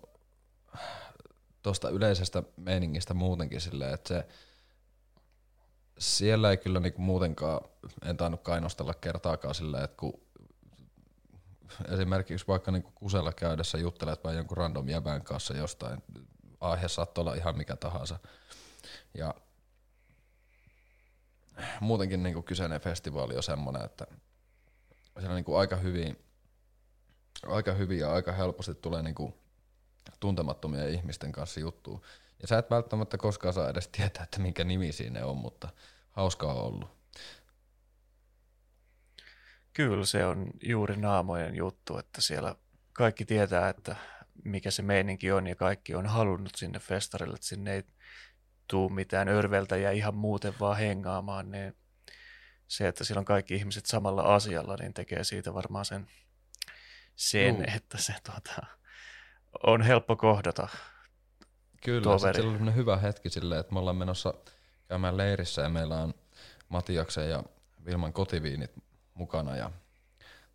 tuosta 1.62 1.90
yleisestä 1.90 2.42
meiningistä 2.56 3.14
muutenkin 3.14 3.60
silleen, 3.60 3.94
että 3.94 4.08
se 4.08 4.26
siellä 5.98 6.50
ei 6.50 6.56
kyllä 6.56 6.80
niinku 6.80 7.02
muutenkaan, 7.02 7.60
en 8.04 8.16
tainnut 8.16 8.42
kainostella 8.42 8.94
kertaakaan 8.94 9.54
silleen, 9.54 9.84
että 9.84 9.96
kun 9.96 10.20
esimerkiksi 11.88 12.46
vaikka 12.48 12.70
niinku 12.70 12.90
kusella 12.94 13.32
käydessä 13.32 13.78
juttelet 13.78 14.24
vai 14.24 14.36
jonkun 14.36 14.56
random 14.56 14.88
jävän 14.88 15.22
kanssa 15.22 15.56
jostain, 15.56 16.02
aihe 16.60 16.88
saattoi 16.88 17.22
olla 17.22 17.34
ihan 17.34 17.56
mikä 17.56 17.76
tahansa. 17.76 18.18
Ja 19.14 19.34
muutenkin 21.80 22.22
niinku 22.22 22.42
kyseinen 22.42 22.80
festivaali 22.80 23.36
on 23.36 23.42
semmoinen, 23.42 23.84
että 23.84 24.06
siellä 25.18 25.34
niinku 25.34 25.56
aika 25.56 25.76
hyvin, 25.76 26.18
aika 27.46 27.72
hyvin 27.72 27.98
ja 27.98 28.12
aika 28.12 28.32
helposti 28.32 28.74
tulee 28.74 29.02
niinku 29.02 29.34
tuntemattomia 30.20 30.88
ihmisten 30.88 31.32
kanssa 31.32 31.60
juttua. 31.60 32.00
Ja 32.42 32.48
sä 32.48 32.58
et 32.58 32.70
välttämättä 32.70 33.18
koskaan 33.18 33.54
saa 33.54 33.70
edes 33.70 33.88
tietää, 33.88 34.24
että 34.24 34.40
minkä 34.40 34.64
nimi 34.64 34.92
siinä 34.92 35.26
on, 35.26 35.36
mutta 35.36 35.68
hauskaa 36.10 36.54
on 36.54 36.64
ollut. 36.64 36.98
Kyllä 39.72 40.06
se 40.06 40.24
on 40.24 40.50
juuri 40.62 40.96
naamojen 40.96 41.56
juttu, 41.56 41.98
että 41.98 42.20
siellä 42.20 42.54
kaikki 42.92 43.24
tietää, 43.24 43.68
että 43.68 43.96
mikä 44.44 44.70
se 44.70 44.82
meininki 44.82 45.32
on 45.32 45.46
ja 45.46 45.54
kaikki 45.54 45.94
on 45.94 46.06
halunnut 46.06 46.54
sinne 46.54 46.78
festarille, 46.78 47.34
että 47.34 47.46
sinne 47.46 47.74
ei 47.74 47.82
tuu 48.68 48.88
mitään 48.88 49.28
örveltä 49.28 49.76
ja 49.76 49.92
ihan 49.92 50.14
muuten 50.14 50.54
vaan 50.60 50.76
hengaamaan, 50.76 51.50
niin 51.50 51.76
se, 52.68 52.88
että 52.88 53.04
siellä 53.04 53.18
on 53.18 53.24
kaikki 53.24 53.54
ihmiset 53.54 53.86
samalla 53.86 54.22
asialla, 54.22 54.76
niin 54.80 54.94
tekee 54.94 55.24
siitä 55.24 55.54
varmaan 55.54 55.84
sen, 55.84 56.06
sen 57.16 57.68
että 57.76 57.98
se 57.98 58.14
tuota, 58.24 58.66
on 59.66 59.82
helppo 59.82 60.16
kohdata 60.16 60.68
Kyllä, 61.84 62.18
se 62.18 62.42
on 62.42 62.74
hyvä 62.74 62.96
hetki 62.96 63.30
silleen, 63.30 63.60
että 63.60 63.72
me 63.72 63.78
ollaan 63.78 63.96
menossa 63.96 64.34
käymään 64.88 65.16
leirissä 65.16 65.62
ja 65.62 65.68
meillä 65.68 65.96
on 65.96 66.14
Matiaksen 66.68 67.30
ja 67.30 67.42
Vilman 67.86 68.12
kotiviinit 68.12 68.70
mukana 69.14 69.56
ja 69.56 69.70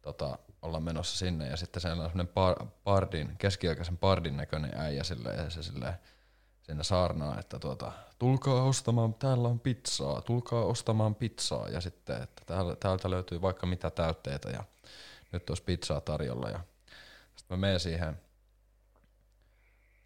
tota, 0.01 0.37
ollaan 0.61 0.83
menossa 0.83 1.17
sinne 1.17 1.47
ja 1.47 1.57
sitten 1.57 1.81
siellä 1.81 2.03
on 2.03 2.09
semmoinen 2.09 2.33
par, 2.33 2.65
pardin, 2.83 3.37
keskiaikaisen 3.37 3.97
pardin 3.97 4.37
näköinen 4.37 4.71
äijä 4.77 5.03
silleen, 5.03 5.43
ja 5.43 5.49
se 5.49 5.63
silleen, 5.63 5.93
siinä 6.61 6.83
saarnaa, 6.83 7.39
että 7.39 7.59
tuota, 7.59 7.91
tulkaa 8.19 8.63
ostamaan, 8.63 9.13
täällä 9.13 9.47
on 9.47 9.59
pizzaa, 9.59 10.21
tulkaa 10.21 10.65
ostamaan 10.65 11.15
pizzaa. 11.15 11.69
Ja 11.69 11.81
sitten, 11.81 12.23
että 12.23 12.41
täältä, 12.45 12.75
täältä 12.75 13.09
löytyy 13.09 13.41
vaikka 13.41 13.67
mitä 13.67 13.89
täytteitä 13.89 14.49
ja 14.49 14.63
nyt 15.31 15.49
olisi 15.49 15.63
pizzaa 15.63 16.01
tarjolla 16.01 16.49
ja 16.49 16.59
sitten 17.35 17.57
mä 17.57 17.61
menen 17.61 17.79
siihen 17.79 18.21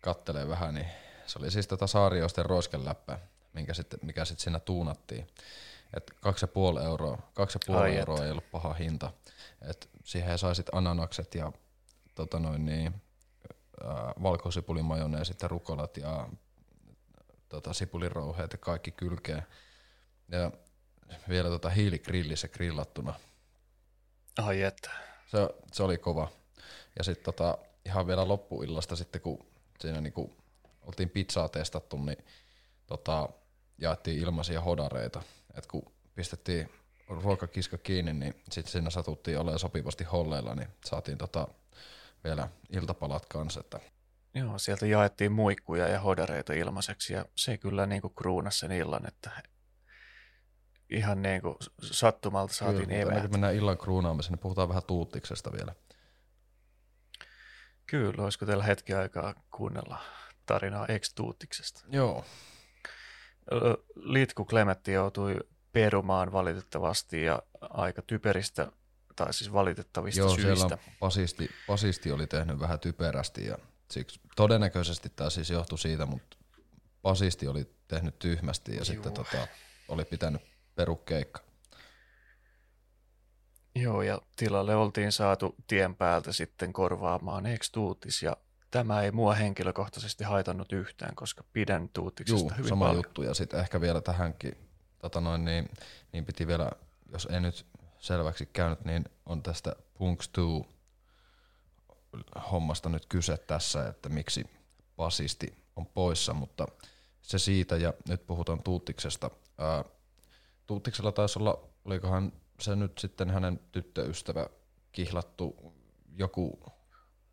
kattelee 0.01 0.47
vähän, 0.47 0.73
niin 0.73 0.87
se 1.27 1.39
oli 1.39 1.51
siis 1.51 1.67
tätä 1.67 1.87
Saarioisten 1.87 2.45
roiskeläppä, 2.45 3.19
minkä 3.53 3.73
sit, 3.73 3.87
mikä 4.01 4.25
sitten 4.25 4.43
siinä 4.43 4.59
tuunattiin. 4.59 5.27
Et 5.93 6.11
kaksi 6.21 6.43
ja 6.43 6.47
puoli 6.47 6.83
euroa, 6.83 7.17
kaksi 7.33 7.55
ja 7.55 7.73
puoli 7.73 7.95
euroa 7.95 8.25
ei 8.25 8.31
ollut 8.31 8.51
paha 8.51 8.73
hinta. 8.73 9.11
Et 9.61 9.89
siihen 10.03 10.37
sai 10.37 10.55
sitten 10.55 10.77
ananakset 10.77 11.35
ja 11.35 11.51
tota 12.15 12.39
noin 12.39 12.65
niin, 12.65 12.93
äh, 13.85 14.23
valkosipulin 14.23 14.85
majoneesit 14.85 15.41
ja 15.41 15.47
rukolat 15.47 15.97
ja 15.97 16.29
tota, 17.49 17.73
sipulirouheet 17.73 18.51
ja 18.51 18.57
kaikki 18.57 18.91
kylkeen. 18.91 19.43
Ja 20.31 20.51
vielä 21.29 21.49
tota 21.49 21.69
hiiligrillissä 21.69 22.47
grillattuna. 22.47 23.13
Ai 24.37 24.61
että. 24.61 24.91
Se, 25.31 25.37
se 25.71 25.83
oli 25.83 25.97
kova. 25.97 26.27
Ja 26.97 27.03
sitten 27.03 27.25
tota, 27.25 27.57
ihan 27.85 28.07
vielä 28.07 28.27
loppuillasta 28.27 28.95
sitten, 28.95 29.21
kun 29.21 29.45
siinä 29.79 30.01
niinku 30.01 30.37
oltiin 30.87 31.09
pizzaa 31.09 31.49
testattu, 31.49 31.97
niin 31.97 32.17
tota, 32.87 33.29
jaettiin 33.77 34.19
ilmaisia 34.19 34.61
hodareita. 34.61 35.21
Et 35.57 35.67
kun 35.67 35.93
pistettiin 36.15 36.69
ruokakiska 37.07 37.77
kiinni, 37.77 38.13
niin 38.13 38.33
sitten 38.51 38.71
siinä 38.71 38.89
satuttiin 38.89 39.39
olemaan 39.39 39.59
sopivasti 39.59 40.03
holleilla, 40.03 40.55
niin 40.55 40.67
saatiin 40.85 41.17
tota 41.17 41.47
vielä 42.23 42.49
iltapalat 42.69 43.25
kanssa. 43.25 43.59
Että 43.59 43.79
Joo, 44.33 44.57
sieltä 44.57 44.85
jaettiin 44.85 45.31
muikkuja 45.31 45.87
ja 45.87 45.99
hodareita 45.99 46.53
ilmaiseksi 46.53 47.13
ja 47.13 47.25
se 47.35 47.57
kyllä 47.57 47.85
niin 47.85 48.01
kuin 48.01 48.13
kruunasi 48.15 48.59
sen 48.59 48.71
illan, 48.71 49.07
että 49.07 49.31
ihan 50.89 51.21
niin 51.21 51.41
kuin 51.41 51.55
sattumalta 51.81 52.53
saatiin 52.53 52.87
Kyllä, 52.89 53.01
eväät. 53.01 53.31
mennään 53.31 53.55
illan 53.55 53.77
kruunaamiseen, 53.77 54.31
niin 54.31 54.39
puhutaan 54.39 54.69
vähän 54.69 54.83
tuuttiksesta 54.87 55.51
vielä. 55.51 55.75
Kyllä, 57.85 58.23
olisiko 58.23 58.45
teillä 58.45 58.63
hetki 58.63 58.93
aikaa 58.93 59.33
kuunnella 59.51 60.01
tarinaa 60.47 60.87
ex-tuuttiksesta? 60.87 61.81
Joo. 61.89 62.25
Litku 63.95 64.45
Klemetti 64.45 64.91
joutui 64.91 65.35
perumaan 65.71 66.31
valitettavasti 66.31 67.23
ja 67.23 67.43
aika 67.61 68.01
typeristä, 68.01 68.71
tai 69.15 69.33
siis 69.33 69.53
valitettavista 69.53 70.19
Joo, 70.19 70.35
syistä. 70.35 70.55
siellä 70.55 70.77
pasisti, 70.99 71.49
pasisti 71.67 72.11
oli 72.11 72.27
tehnyt 72.27 72.59
vähän 72.59 72.79
typerästi 72.79 73.45
ja 73.45 73.57
siksi 73.91 74.19
todennäköisesti 74.35 75.09
tämä 75.15 75.29
siis 75.29 75.49
johtui 75.49 75.79
siitä, 75.79 76.05
mutta 76.05 76.37
pasisti 77.01 77.47
oli 77.47 77.73
tehnyt 77.87 78.19
tyhmästi 78.19 78.71
ja 78.71 78.77
Juu. 78.77 78.85
sitten 78.85 79.13
tota, 79.13 79.47
oli 79.87 80.05
pitänyt 80.05 80.41
perukkeikka. 80.75 81.41
Joo, 83.75 84.01
ja 84.01 84.21
tilalle 84.35 84.75
oltiin 84.75 85.11
saatu 85.11 85.55
tien 85.67 85.95
päältä 85.95 86.31
sitten 86.31 86.73
korvaamaan 86.73 87.45
ex 87.45 87.71
tuutis 87.71 88.23
ja 88.23 88.37
tämä 88.71 89.01
ei 89.01 89.11
mua 89.11 89.33
henkilökohtaisesti 89.33 90.23
haitannut 90.23 90.71
yhtään, 90.71 91.15
koska 91.15 91.43
pidän 91.53 91.89
tuutiksesta 91.89 92.41
Juu, 92.41 92.57
hyvin 92.57 92.69
sama 92.69 92.85
paljon. 92.85 93.03
juttu. 93.05 93.23
Ja 93.23 93.33
sitten 93.33 93.59
ehkä 93.59 93.81
vielä 93.81 94.01
tähänkin, 94.01 94.57
tota 94.99 95.21
noin, 95.21 95.45
niin, 95.45 95.69
niin 96.13 96.25
piti 96.25 96.47
vielä, 96.47 96.71
jos 97.11 97.27
ei 97.31 97.41
nyt 97.41 97.65
selväksi 97.99 98.45
käynyt, 98.45 98.85
niin 98.85 99.05
on 99.25 99.43
tästä 99.43 99.75
Punks 99.93 100.27
2 100.27 100.77
hommasta 102.51 102.89
nyt 102.89 103.05
kyse 103.05 103.37
tässä, 103.37 103.87
että 103.87 104.09
miksi 104.09 104.45
basisti 104.97 105.57
on 105.75 105.85
poissa, 105.85 106.33
mutta 106.33 106.67
se 107.21 107.39
siitä 107.39 107.77
ja 107.77 107.93
nyt 108.07 108.27
puhutaan 108.27 108.63
Tuuttiksesta. 108.63 109.31
Ää, 109.57 109.83
Tuuttiksella 110.67 111.11
taisi 111.11 111.39
olla, 111.39 111.69
olikohan 111.85 112.31
se 112.59 112.75
nyt 112.75 112.97
sitten 112.97 113.29
hänen 113.29 113.59
tyttöystävä 113.71 114.47
kihlattu 114.91 115.73
joku 116.15 116.59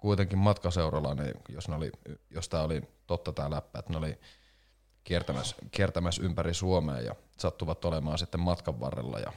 kuitenkin 0.05 0.39
matkaseuralla, 0.39 1.15
niin 1.15 1.35
jos, 1.49 1.69
ne 1.69 1.75
oli, 1.75 1.91
jos 2.31 2.49
tämä 2.49 2.63
oli 2.63 2.83
totta 3.07 3.33
tämä 3.33 3.51
läppä, 3.51 3.79
että 3.79 3.93
ne 3.93 3.99
oli 3.99 4.19
kiertämässä, 5.05 5.57
kiertämässä 5.71 6.23
ympäri 6.23 6.55
Suomea 6.55 7.01
ja 7.01 7.15
sattuvat 7.39 7.85
olemaan 7.85 8.19
sitten 8.19 8.41
matkan 8.41 8.81
varrella 8.81 9.19
ja 9.19 9.33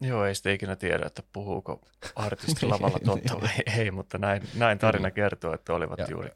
Joo, 0.00 0.24
ei 0.24 0.34
sitä 0.34 0.50
ikinä 0.50 0.76
tiedä, 0.76 1.06
että 1.06 1.22
puhuuko 1.32 1.80
artisti 2.16 2.66
lavalla 2.72 2.98
totta 3.04 3.40
vai 3.40 3.78
ei, 3.78 3.90
mutta 3.90 4.18
näin, 4.18 4.42
näin 4.54 4.78
tarina 4.78 5.10
kertoo, 5.10 5.54
että 5.54 5.72
olivat 5.72 5.98
ja, 5.98 6.06
juuri 6.10 6.30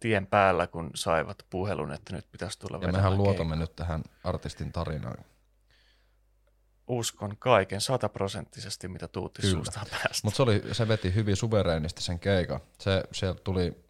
tien 0.00 0.26
päällä, 0.26 0.66
kun 0.66 0.90
saivat 0.94 1.46
puhelun, 1.50 1.92
että 1.92 2.16
nyt 2.16 2.26
pitäisi 2.32 2.58
tulla 2.58 2.78
Ja 2.82 2.92
mehän 2.92 3.16
luotamme 3.16 3.56
keikka. 3.56 3.56
nyt 3.56 3.76
tähän 3.76 4.02
artistin 4.24 4.72
tarinaan. 4.72 5.24
Uskon 6.90 7.36
kaiken 7.38 7.80
sataprosenttisesti, 7.80 8.88
mitä 8.88 9.08
Tuutti 9.08 9.50
suusta 9.50 9.80
päästä. 9.90 10.20
Mutta 10.24 10.36
se, 10.36 10.42
oli, 10.42 10.62
se 10.72 10.88
veti 10.88 11.14
hyvin 11.14 11.36
suvereenisti 11.36 12.02
sen 12.02 12.18
keikan. 12.18 12.60
Se, 12.78 13.02
sieltä 13.12 13.40
tuli 13.44 13.84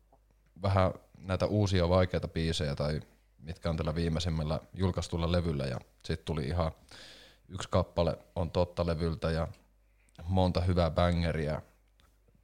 vähän 0.63 0.93
näitä 1.19 1.47
uusia 1.47 1.89
vaikeita 1.89 2.29
biisejä 2.29 2.75
tai 2.75 3.01
mitkä 3.39 3.71
on 3.71 3.77
tällä 3.77 3.95
viimeisimmällä 3.95 4.61
julkaistulla 4.75 5.33
levyllä 5.33 5.67
ja 5.67 5.79
sitten 6.05 6.25
tuli 6.25 6.45
ihan 6.45 6.73
yksi 7.49 7.69
kappale 7.71 8.19
on 8.37 8.51
totta 8.51 8.87
levyltä 8.87 9.31
ja 9.31 9.49
monta 10.25 10.61
hyvää 10.61 10.91
bangeriä 10.91 11.63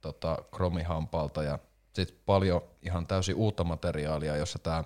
tota, 0.01 0.37
kromihampalta 0.55 1.43
ja 1.43 1.59
sitten 1.93 2.19
paljon 2.25 2.61
ihan 2.81 3.07
täysin 3.07 3.35
uutta 3.35 3.63
materiaalia, 3.63 4.37
jossa 4.37 4.59
tämä 4.59 4.83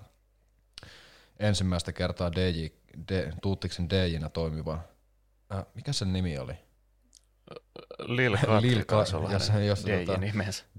ensimmäistä 1.38 1.92
kertaa 1.92 2.32
DJ, 2.32 2.66
D, 3.08 3.32
Tuuttiksen 3.42 3.90
DJnä 3.90 4.28
toimiva, 4.28 4.91
äh, 5.54 5.64
mikä 5.74 5.92
sen 5.92 6.12
nimi 6.12 6.38
oli? 6.38 6.54
Lil 7.98 8.36
Katri 8.36 8.60
Lil 8.70 8.84
Katri, 8.84 9.32
ja 9.32 9.38
se, 9.38 9.64
jos 9.64 9.84
DJ 9.86 10.04
tota, 10.04 10.20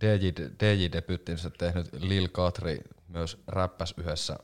DJ, 0.02 0.30
DJ-debyttinsä 0.60 1.50
tehnyt 1.58 1.94
Lil 1.94 2.28
Katri 2.28 2.80
myös 3.08 3.44
räppäs 3.48 3.94
yhdessä 3.98 4.40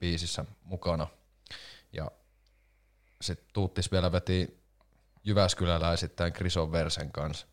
biisissä 0.00 0.44
mukana. 0.62 1.06
Ja 1.92 2.10
sitten 3.20 3.46
Tuuttis 3.52 3.92
vielä 3.92 4.12
veti 4.12 4.60
Jyväskyläläisittäin 5.24 6.32
Krison 6.32 6.72
Versen 6.72 7.12
kanssa. 7.12 7.46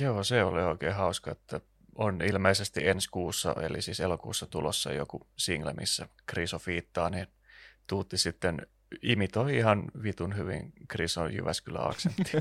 Joo, 0.00 0.24
se 0.24 0.44
oli 0.44 0.62
oikein 0.62 0.94
hauska, 0.94 1.30
että 1.30 1.60
on 1.94 2.22
ilmeisesti 2.22 2.88
ensi 2.88 3.08
kuussa, 3.10 3.54
eli 3.60 3.82
siis 3.82 4.00
elokuussa 4.00 4.46
tulossa 4.46 4.92
joku 4.92 5.26
single, 5.36 5.72
missä 5.72 6.08
Kriso 6.26 6.58
fiittaa, 6.58 7.10
niin 7.10 7.26
Tuutti 7.86 8.18
sitten 8.18 8.66
imitoi 9.02 9.56
ihan 9.56 9.84
vitun 10.02 10.36
hyvin 10.36 10.72
Krison 10.88 11.34
Jyväskylä-aksentti. 11.34 12.32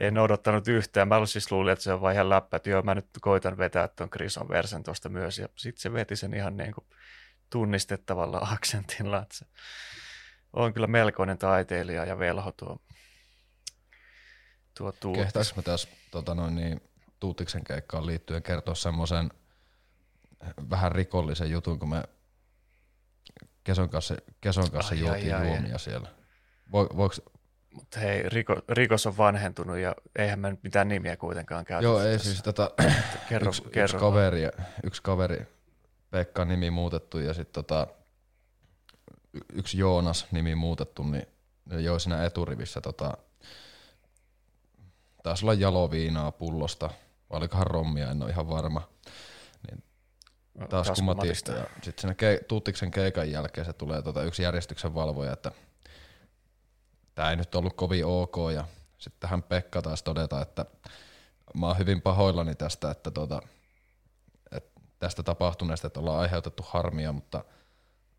en 0.00 0.18
odottanut 0.18 0.68
yhtään. 0.68 1.08
Mä 1.08 1.26
siis 1.26 1.52
luulin, 1.52 1.72
että 1.72 1.82
se 1.82 1.92
on 1.92 2.00
vaan 2.00 2.14
ihan 2.14 2.28
läppä, 2.28 2.56
että 2.56 2.70
joo, 2.70 2.82
mä 2.82 2.94
nyt 2.94 3.06
koitan 3.20 3.58
vetää 3.58 3.88
tuon 3.88 4.10
Krison 4.10 4.48
versen 4.48 4.82
tuosta 4.82 5.08
myös. 5.08 5.38
Ja 5.38 5.48
sitten 5.56 5.82
se 5.82 5.92
veti 5.92 6.16
sen 6.16 6.34
ihan 6.34 6.56
niin 6.56 6.74
kuin 6.74 6.86
tunnistettavalla 7.50 8.48
aksentilla. 8.52 9.26
Se 9.32 9.46
on 10.52 10.74
kyllä 10.74 10.86
melkoinen 10.86 11.38
taiteilija 11.38 12.04
ja 12.04 12.18
velho 12.18 12.52
tuo, 12.52 12.78
tuo 14.78 14.92
Tuutti. 14.92 15.22
Kehtaanko 15.22 15.52
mä 15.56 15.62
tässä 15.62 15.88
tota 16.10 16.34
noin, 16.34 16.54
niin, 16.54 16.80
Tuutiksen 17.20 17.64
keikkaan 17.64 18.06
liittyen 18.06 18.42
kertoa 18.42 18.74
semmoisen 18.74 19.30
vähän 20.70 20.92
rikollisen 20.92 21.50
jutun, 21.50 21.78
kun 21.78 21.88
me 21.88 22.02
Keson 23.64 23.88
kanssa, 23.88 24.14
Keson 24.40 24.70
kanssa 24.70 24.94
ai, 24.94 25.00
juotiin 25.00 25.34
ai, 25.34 25.46
juomia 25.46 25.72
ai. 25.72 25.78
siellä. 25.78 26.08
Vo, 26.72 26.88
voiko... 26.96 27.14
Mutta 27.74 28.00
hei, 28.00 28.28
riko, 28.28 28.56
rikos 28.68 29.06
on 29.06 29.16
vanhentunut 29.16 29.78
ja 29.78 29.94
eihän 30.18 30.38
me 30.38 30.50
nyt 30.50 30.62
mitään 30.62 30.88
nimiä 30.88 31.16
kuitenkaan 31.16 31.64
käytä. 31.64 31.84
Joo, 31.84 32.00
ei 32.00 32.18
siis 32.18 32.42
tota, 32.42 32.70
kerro, 33.28 33.48
yksi, 33.48 33.62
kerro 33.62 33.84
yksi, 33.84 33.96
kaveri, 33.96 34.42
yksi 34.84 35.02
kaveri, 35.02 35.46
Pekka 36.10 36.44
nimi 36.44 36.70
muutettu 36.70 37.18
ja 37.18 37.34
sitten 37.34 37.64
tota, 37.64 37.86
yksi 39.52 39.78
Joonas 39.78 40.26
nimi 40.30 40.54
muutettu, 40.54 41.02
niin 41.02 41.26
ne 41.64 41.80
joi 41.80 42.00
siinä 42.00 42.24
eturivissä 42.24 42.80
tota, 42.80 43.16
taisi 45.22 45.44
olla 45.44 45.54
jaloviinaa 45.54 46.32
pullosta, 46.32 46.90
vai 47.30 47.38
olikohan 47.38 47.66
rommia, 47.66 48.10
en 48.10 48.22
ole 48.22 48.30
ihan 48.30 48.48
varma. 48.48 48.88
Taas 50.68 50.90
kummatista. 50.90 51.52
Ja 51.52 51.66
sitten 51.82 52.00
siinä 52.00 52.12
ke- 52.14 52.44
Tuuttiksen 52.48 52.90
keikan 52.90 53.30
jälkeen 53.30 53.64
se 53.64 53.72
tulee 53.72 54.02
tota 54.02 54.22
yksi 54.22 54.42
järjestyksen 54.42 54.94
valvoja, 54.94 55.32
että 55.32 55.52
tämä 57.14 57.30
ei 57.30 57.36
nyt 57.36 57.54
ollut 57.54 57.76
kovin 57.76 58.06
ok. 58.06 58.36
Ja 58.54 58.64
sitten 58.98 59.20
tähän 59.20 59.42
Pekka 59.42 59.82
taas 59.82 60.02
todeta, 60.02 60.42
että 60.42 60.66
mä 61.54 61.66
oon 61.66 61.78
hyvin 61.78 62.02
pahoillani 62.02 62.54
tästä, 62.54 62.90
että, 62.90 63.10
tota, 63.10 63.42
että 64.52 64.80
tästä 64.98 65.22
tapahtuneesta, 65.22 65.86
että 65.86 66.00
ollaan 66.00 66.20
aiheutettu 66.20 66.64
harmia, 66.68 67.12
mutta 67.12 67.44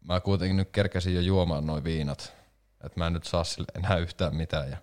mä 0.07 0.19
kuitenkin 0.19 0.57
nyt 0.57 0.71
kerkesin 0.71 1.15
jo 1.15 1.21
juomaan 1.21 1.67
noin 1.67 1.83
viinat, 1.83 2.33
että 2.83 2.99
mä 2.99 3.07
en 3.07 3.13
nyt 3.13 3.23
saa 3.23 3.43
sille 3.43 3.67
enää 3.75 3.97
yhtään 3.97 4.35
mitään. 4.35 4.71
Ja 4.71 4.77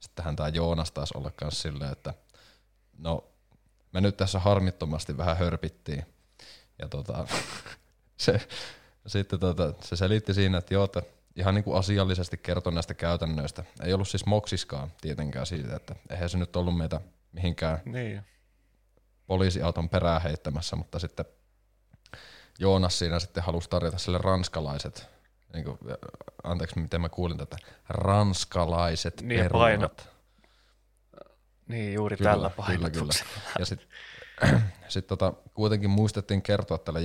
sittenhän 0.00 0.36
tämä 0.36 0.48
Joonas 0.48 0.92
taas 0.92 1.12
olla 1.12 1.30
kanssa 1.30 1.62
silleen, 1.62 1.92
että 1.92 2.14
no 2.98 3.24
me 3.92 4.00
nyt 4.00 4.16
tässä 4.16 4.38
harmittomasti 4.38 5.16
vähän 5.16 5.36
hörpittiin. 5.36 6.17
Ja 6.78 6.88
tota, 6.88 7.26
se, 8.16 8.48
sitten 9.06 9.40
tota, 9.40 9.74
se 9.80 9.96
selitti 9.96 10.34
siinä, 10.34 10.58
että 10.58 10.74
joo, 10.74 10.84
että 10.84 11.02
ihan 11.36 11.54
niin 11.54 11.64
kuin 11.64 11.78
asiallisesti 11.78 12.36
kertoi 12.36 12.72
näistä 12.72 12.94
käytännöistä. 12.94 13.64
Ei 13.82 13.92
ollut 13.92 14.08
siis 14.08 14.26
moksiskaan 14.26 14.92
tietenkään 15.00 15.46
siitä, 15.46 15.76
että 15.76 15.94
eihän 16.10 16.28
se 16.28 16.38
nyt 16.38 16.56
ollut 16.56 16.76
meitä 16.76 17.00
mihinkään 17.32 17.78
niin. 17.84 18.22
poliisiauton 19.26 19.88
perään 19.88 20.22
heittämässä, 20.22 20.76
mutta 20.76 20.98
sitten 20.98 21.24
Joonas 22.58 22.98
siinä 22.98 23.18
sitten 23.18 23.42
halusi 23.42 23.70
tarjota 23.70 23.98
sille 23.98 24.18
ranskalaiset, 24.18 25.08
niin 25.52 25.64
kuin, 25.64 25.78
anteeksi 26.44 26.78
miten 26.78 27.00
mä 27.00 27.08
kuulin 27.08 27.38
tätä, 27.38 27.56
ranskalaiset 27.88 29.22
niin, 29.22 29.40
perunat. 29.40 29.62
Painot. 29.62 30.08
Niin, 31.68 31.94
juuri 31.94 32.16
kyllä, 32.16 32.30
tällä 32.30 32.50
painotuksella. 32.50 33.12
Kyllä, 33.12 33.40
kyllä. 33.44 33.56
Ja 33.58 33.66
sitten 33.66 33.88
sit 34.88 35.06
tota, 35.06 35.32
kuitenkin 35.54 35.90
muistettiin 35.90 36.42
kertoa 36.42 36.78
tälle, 36.78 37.00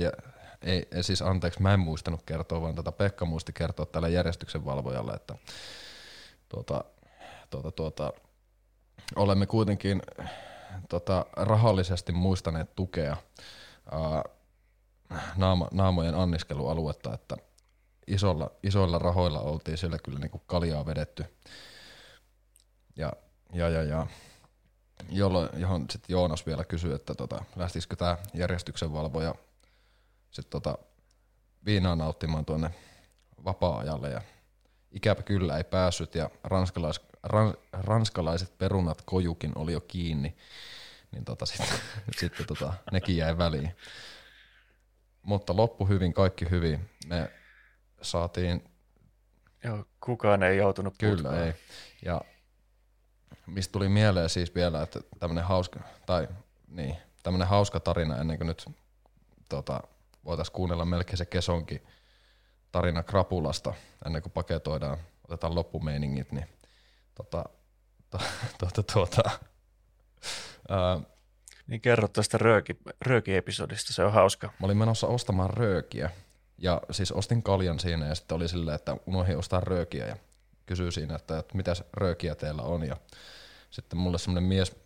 ei, 0.62 0.88
ei, 0.92 1.02
siis 1.02 1.22
anteeksi, 1.22 1.62
mä 1.62 1.74
en 1.74 1.80
muistanut 1.80 2.22
kertoa, 2.26 2.60
vaan 2.60 2.74
tota 2.74 2.92
Pekka 2.92 3.24
muisti 3.24 3.52
kertoa 3.52 3.86
tälle 3.86 4.10
järjestyksen 4.10 4.64
valvojalle, 4.64 5.12
että 5.12 5.34
tuota, 6.48 6.84
tuota, 7.50 7.70
tuota, 7.70 8.12
olemme 9.16 9.46
kuitenkin 9.46 10.02
tota, 10.88 11.26
rahallisesti 11.32 12.12
muistaneet 12.12 12.74
tukea 12.74 13.16
ää, 13.90 14.24
naama, 15.36 15.68
naamojen 15.72 16.14
anniskelualuetta, 16.14 17.14
että 17.14 17.36
isolla, 18.06 18.50
isoilla 18.62 18.98
rahoilla 18.98 19.40
oltiin 19.40 19.78
siellä 19.78 19.98
kyllä 19.98 20.18
niin 20.18 20.30
kuin 20.30 20.42
kaljaa 20.46 20.86
vedetty. 20.86 21.24
Ja, 22.96 23.12
ja, 23.52 23.68
ja, 23.68 23.82
ja 23.82 24.06
jolloin, 25.08 25.48
johon 25.56 25.86
sitten 25.90 26.14
Joonas 26.14 26.46
vielä 26.46 26.64
kysyi, 26.64 26.92
että 26.92 27.14
tota, 27.14 27.44
lähtisikö 27.56 27.96
tämä 27.96 28.18
järjestyksenvalvoja 28.34 29.34
sitten 30.30 30.50
tota, 30.50 30.78
viinaa 31.64 31.96
nauttimaan 31.96 32.44
tuonne 32.44 32.70
vapaa-ajalle 33.44 34.10
ja 34.10 34.20
ikäpä 34.90 35.22
kyllä 35.22 35.56
ei 35.56 35.64
päässyt 35.64 36.14
ja 36.14 36.30
ranskalais, 36.44 37.00
ran, 37.22 37.54
ranskalaiset 37.72 38.58
perunat 38.58 39.02
kojukin 39.04 39.52
oli 39.58 39.72
jo 39.72 39.80
kiinni, 39.80 40.36
niin 41.10 41.24
tota, 41.24 41.46
sitten 41.50 41.68
sit, 42.18 42.32
tota, 42.46 42.74
nekin 42.92 43.16
jäi 43.16 43.38
väliin. 43.38 43.76
Mutta 45.22 45.56
loppu 45.56 45.86
hyvin, 45.88 46.12
kaikki 46.12 46.50
hyvin. 46.50 46.90
Me 47.06 47.30
saatiin... 48.02 48.64
Joo, 49.64 49.84
kukaan 50.00 50.42
ei 50.42 50.56
joutunut 50.56 50.94
Kyllä 50.98 51.16
putkaan. 51.16 51.44
ei. 51.44 51.52
Ja 52.04 52.20
mistä 53.46 53.72
tuli 53.72 53.88
mieleen 53.88 54.28
siis 54.28 54.54
vielä, 54.54 54.82
että 54.82 55.00
tämmöinen 55.18 55.44
hauska, 55.44 55.80
tai 56.06 56.28
niin, 56.68 56.96
tämmöinen 57.22 57.48
hauska 57.48 57.80
tarina 57.80 58.18
ennen 58.18 58.38
kuin 58.38 58.46
nyt 58.46 58.70
tota, 59.48 59.80
voitaisiin 60.24 60.54
kuunnella 60.54 60.84
melkein 60.84 61.18
se 61.18 61.26
kesonkin 61.26 61.86
tarina 62.72 63.02
Krapulasta 63.02 63.74
ennen 64.06 64.22
kuin 64.22 64.32
paketoidaan, 64.32 64.98
otetaan 65.24 65.54
loppumeiningit, 65.54 66.32
niin 66.32 66.48
tota, 67.14 67.44
to, 68.10 68.18
tuota, 68.58 68.82
tuota, 68.82 69.30
ää, 70.68 71.00
niin 71.66 71.80
kerro 71.80 72.08
tästä 72.08 72.38
rööki, 72.38 72.76
rööki-episodista, 73.00 73.92
se 73.92 74.04
on 74.04 74.12
hauska. 74.12 74.46
Mä 74.46 74.64
olin 74.64 74.76
menossa 74.76 75.06
ostamaan 75.06 75.50
röökiä, 75.50 76.10
ja 76.58 76.80
siis 76.90 77.12
ostin 77.12 77.42
kaljan 77.42 77.78
siinä, 77.78 78.06
ja 78.06 78.14
sitten 78.14 78.36
oli 78.36 78.48
silleen, 78.48 78.74
että 78.74 78.96
unohdin 79.06 79.38
ostaa 79.38 79.60
röökiä, 79.60 80.06
ja 80.06 80.16
kysyy 80.66 80.90
siinä, 80.90 81.14
että, 81.14 81.38
että 81.38 81.56
mitä 81.56 81.72
röökiä 81.92 82.34
teillä 82.34 82.62
on, 82.62 82.86
ja 82.86 82.96
sitten 83.70 83.98
mulle 83.98 84.18
semmoinen 84.18 84.48
mies 84.48 84.76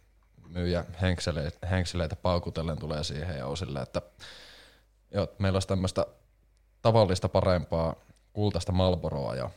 myyjä 0.48 0.84
henkseleitä, 1.02 1.66
henkseleitä 1.66 2.16
paukutellen 2.16 2.78
tulee 2.78 3.04
siihen 3.04 3.38
ja 3.38 3.46
on 3.46 3.56
silleen, 3.56 3.82
että 3.82 4.02
joo, 5.10 5.28
meillä 5.38 5.56
olisi 5.56 5.68
tämmöistä 5.68 6.06
tavallista 6.82 7.28
parempaa 7.28 7.96
kultaista 8.32 8.72
Malboroa 8.72 9.34
ja 9.34 9.50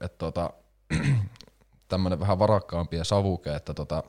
että 0.00 0.18
tota, 0.18 0.50
tämmöinen 1.88 2.20
vähän 2.20 2.38
varakkaampi 2.38 2.96
ja 2.96 3.04
savuke, 3.04 3.54
että 3.54 3.74
tota, 3.74 4.02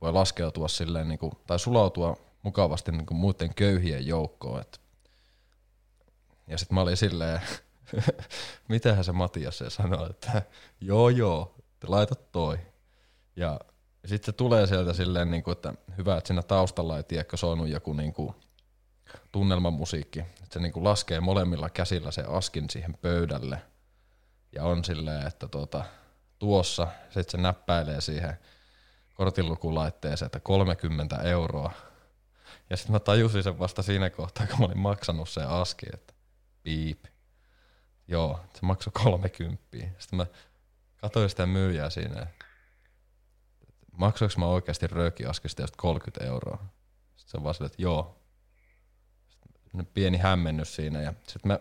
voi 0.00 0.12
laskeutua 0.12 0.68
silleen, 0.68 1.08
niin 1.08 1.18
kuin, 1.18 1.32
tai 1.46 1.58
sulautua 1.58 2.16
mukavasti 2.42 2.92
niin 2.92 3.06
kuin 3.06 3.18
muiden 3.18 3.54
köyhien 3.54 4.06
joukkoon. 4.06 4.60
Et. 4.60 4.80
Ja 6.46 6.58
sitten 6.58 6.74
mä 6.74 6.80
olin 6.80 6.96
silleen, 6.96 7.40
mitähän 8.68 9.04
se 9.04 9.12
Matias 9.12 9.58
se 9.58 9.70
sanoi, 9.70 10.10
että 10.10 10.42
joo 10.80 11.08
joo, 11.08 11.54
te 11.80 11.86
laitat 11.86 12.32
toi. 12.32 12.58
Ja 13.36 13.60
sitten 14.04 14.26
se 14.26 14.32
tulee 14.32 14.66
sieltä 14.66 14.92
silleen, 14.92 15.30
niin 15.30 15.42
kuin, 15.42 15.52
että 15.52 15.74
hyvä, 15.98 16.16
että 16.16 16.28
siinä 16.28 16.42
taustalla 16.42 16.96
ei 16.96 17.02
tiedä, 17.02 17.24
soinut 17.34 17.68
joku 17.68 17.92
niin 17.92 18.12
kuin, 18.12 18.34
tunnelmamusiikki. 19.32 20.20
Että 20.20 20.46
se 20.50 20.60
niin 20.60 20.72
kuin 20.72 20.84
laskee 20.84 21.20
molemmilla 21.20 21.70
käsillä 21.70 22.10
se 22.10 22.22
askin 22.28 22.70
siihen 22.70 22.94
pöydälle. 23.02 23.62
Ja 24.52 24.64
on 24.64 24.84
silleen, 24.84 25.26
että 25.26 25.48
tuota, 25.48 25.84
tuossa, 26.38 26.88
sitten 27.04 27.30
se 27.30 27.38
näppäilee 27.38 28.00
siihen 28.00 28.38
kortinlukulaitteeseen, 29.14 30.26
että 30.26 30.40
30 30.40 31.16
euroa. 31.16 31.72
Ja 32.70 32.76
sitten 32.76 32.92
mä 32.92 33.00
tajusin 33.00 33.42
sen 33.42 33.58
vasta 33.58 33.82
siinä 33.82 34.10
kohtaa, 34.10 34.46
kun 34.46 34.58
mä 34.58 34.64
olin 34.64 34.78
maksanut 34.78 35.28
sen 35.28 35.48
aski, 35.48 35.86
että 35.94 36.14
piip. 36.62 37.04
Joo, 38.08 38.40
se 38.54 38.58
maksoi 38.62 38.92
30. 38.92 39.62
Sitten 39.98 40.16
mä 40.16 40.26
katsoin 40.96 41.30
sitä 41.30 41.46
myyjää 41.46 41.90
siinä, 41.90 42.26
maksoinko 43.92 44.34
mä 44.38 44.46
oikeasti 44.46 44.86
röökiaskista 44.86 45.62
just 45.62 45.76
30 45.76 46.24
euroa. 46.24 46.58
Sitten 47.16 47.30
se 47.30 47.36
on 47.36 47.44
vaan 47.44 47.54
silleen, 47.54 47.70
että 47.70 47.82
joo. 47.82 48.20
Sitten 49.62 49.86
pieni 49.86 50.18
hämmennys 50.18 50.76
siinä 50.76 51.02
ja 51.02 51.12
sitten 51.28 51.52
me 51.52 51.60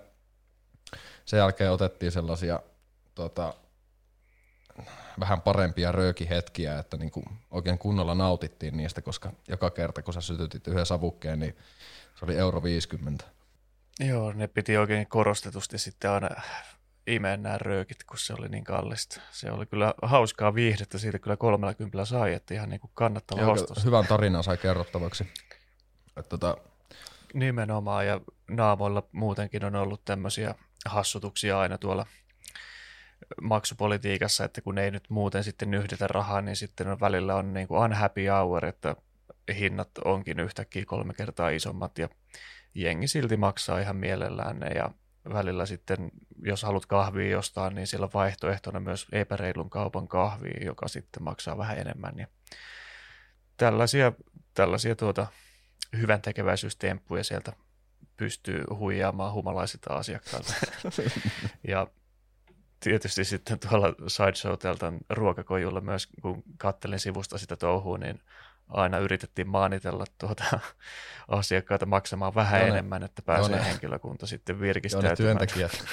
sen 1.26 1.38
jälkeen 1.38 1.72
otettiin 1.72 2.12
sellaisia 2.12 2.60
tota, 3.16 3.54
vähän 5.20 5.42
parempia 5.42 5.92
röökihetkiä, 5.92 6.80
että 6.80 6.98
niinku 6.98 7.24
oikein 7.52 7.78
kunnolla 7.78 8.16
nautittiin 8.16 8.78
niistä, 8.78 9.02
koska 9.02 9.32
joka 9.48 9.70
kerta 9.70 10.02
kun 10.02 10.14
sä 10.14 10.22
sytytit 10.22 10.68
yhden 10.68 10.86
savukkeen, 10.86 11.40
niin 11.40 11.58
se 12.20 12.26
oli 12.26 12.38
euro 12.38 12.64
50. 12.64 13.26
Joo, 14.00 14.34
ne 14.34 14.48
piti 14.48 14.78
oikein 14.78 15.08
korostetusti 15.08 15.78
sitten 15.78 16.12
aina 16.12 16.30
imeä 17.08 17.38
nämä 17.38 17.58
röökit, 17.58 18.04
kun 18.04 18.18
se 18.18 18.34
oli 18.34 18.50
niin 18.50 18.64
kallista. 18.64 19.22
Se 19.32 19.52
oli 19.52 19.66
kyllä 19.66 19.94
hauskaa 20.02 20.56
viihdettä, 20.56 20.98
siitä 20.98 21.20
kyllä 21.20 21.38
30 21.38 22.06
sai, 22.06 22.34
että 22.34 22.54
ihan 22.54 22.70
niin 22.70 22.80
kuin 22.80 22.92
kannattava 22.94 23.42
Joo, 23.42 23.52
ostos. 23.52 23.86
Hyvän 23.86 24.08
tarinan 24.08 24.44
sai 24.44 24.58
kerrottavaksi. 24.58 25.28
Että 26.18 26.30
tota... 26.30 26.58
Nimenomaan, 27.34 28.08
ja 28.08 28.22
naamoilla 28.50 29.04
muutenkin 29.12 29.66
on 29.66 29.76
ollut 29.76 30.06
tämmöisiä 30.06 30.56
hassutuksia 30.86 31.60
aina 31.60 31.78
tuolla 31.78 32.06
maksupolitiikassa, 33.42 34.46
että 34.46 34.62
kun 34.62 34.78
ei 34.78 34.92
nyt 34.92 35.10
muuten 35.10 35.44
sitten 35.44 35.74
yhdetä 35.74 36.08
rahaa, 36.08 36.42
niin 36.42 36.56
sitten 36.56 36.88
on 36.88 37.00
välillä 37.00 37.36
on 37.36 37.54
niin 37.54 37.68
kuin 37.68 37.80
unhappy 37.80 38.26
hour, 38.28 38.66
että 38.66 38.96
hinnat 39.58 39.90
onkin 40.06 40.40
yhtäkkiä 40.40 40.86
kolme 40.86 41.14
kertaa 41.14 41.50
isommat 41.50 41.98
ja 41.98 42.10
jengi 42.76 43.08
silti 43.08 43.38
maksaa 43.38 43.80
ihan 43.80 43.96
mielellään 43.96 44.60
ne 44.60 44.68
ja 44.68 44.90
välillä 45.34 45.66
sitten, 45.66 46.12
jos 46.46 46.64
haluat 46.64 46.86
kahvia 46.86 47.30
jostain, 47.30 47.76
niin 47.76 47.88
siellä 47.88 48.06
on 48.06 48.14
vaihtoehtona 48.14 48.80
myös 48.80 49.08
epäreilun 49.12 49.70
kaupan 49.70 50.08
kahvia, 50.08 50.66
joka 50.66 50.88
sitten 50.88 51.24
maksaa 51.24 51.58
vähän 51.58 51.78
enemmän. 51.78 52.14
Ja 52.18 52.28
tällaisia, 53.58 54.12
tällaisia 54.54 54.96
tuota, 54.96 55.28
hyvän 55.98 56.22
tekeväisyystemppuja 56.22 57.24
sieltä 57.24 57.54
pystyy 58.18 58.64
huijaamaan 58.70 59.34
humalaisilta 59.34 59.94
asiakkailta. 59.94 60.54
ja 61.68 61.88
tietysti 62.80 63.26
sitten 63.26 63.60
tuolla 63.60 63.88
Sideshow-teltan 64.08 65.00
ruokakojulla 65.10 65.82
myös, 65.82 66.08
kun 66.22 66.44
kattelin 66.58 67.00
sivusta 67.00 67.38
sitä 67.38 67.56
touhua, 67.56 67.98
niin 67.98 68.22
aina 68.74 68.98
yritettiin 68.98 69.48
maanitella 69.48 70.06
tuota 70.18 70.44
asiakkaita 71.28 71.86
maksamaan 71.86 72.36
vähän 72.36 72.62
Joo, 72.62 72.70
enemmän, 72.70 73.04
että 73.04 73.22
pääsee 73.22 73.56
ne. 73.56 73.66
henkilökunta 73.66 74.28
sitten 74.28 74.60
virkistäytymään. 74.60 75.16
Joo, 75.20 75.34
ne 75.34 75.36
työntekijät. 75.36 75.72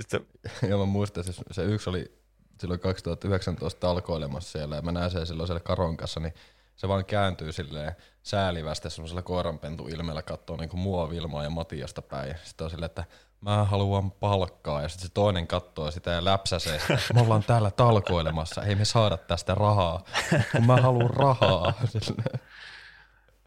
sitten... 0.00 0.26
Joo, 0.70 0.86
mä 0.86 0.92
muistan, 0.92 1.24
se, 1.24 1.32
se 1.50 1.64
yksi 1.64 1.90
oli 1.90 2.18
silloin 2.60 2.80
2019 2.80 3.80
talkoilemassa 3.80 4.50
siellä 4.50 4.76
ja 4.76 4.82
mä 4.82 4.92
näin 4.92 5.10
sen 5.10 5.26
silloin 5.26 5.46
siellä 5.46 5.60
karon 5.60 5.96
kanssa, 5.96 6.20
niin 6.20 6.34
se 6.76 6.88
vaan 6.88 7.04
kääntyy 7.04 7.52
silleen 7.52 7.96
säälivästi 8.22 8.90
semmoisella 8.90 9.22
koiranpentu 9.22 9.88
ilmeellä 9.88 10.22
katsoo 10.22 10.56
niin 10.56 10.78
mua, 10.78 11.10
Vilmaa 11.10 11.44
ja 11.44 11.50
Matiasta 11.50 12.02
päin. 12.02 12.34
Sitten 12.44 12.64
on 12.64 12.70
silleen, 12.70 12.86
että 12.86 13.04
mä 13.44 13.64
haluan 13.64 14.10
palkkaa. 14.10 14.82
Ja 14.82 14.88
sitten 14.88 15.08
se 15.08 15.14
toinen 15.14 15.46
katsoo 15.46 15.90
sitä 15.90 16.10
ja 16.10 16.24
läpsäsee. 16.24 16.80
Me 17.14 17.20
ollaan 17.20 17.44
täällä 17.44 17.70
talkoilemassa, 17.70 18.62
ei 18.62 18.74
me 18.74 18.84
saada 18.84 19.16
tästä 19.16 19.54
rahaa, 19.54 20.04
kun 20.52 20.66
mä 20.66 20.76
haluan 20.76 21.10
rahaa. 21.10 21.72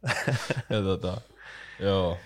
ja 0.69 0.81
tota, 0.81 1.21
joo. 1.79 2.17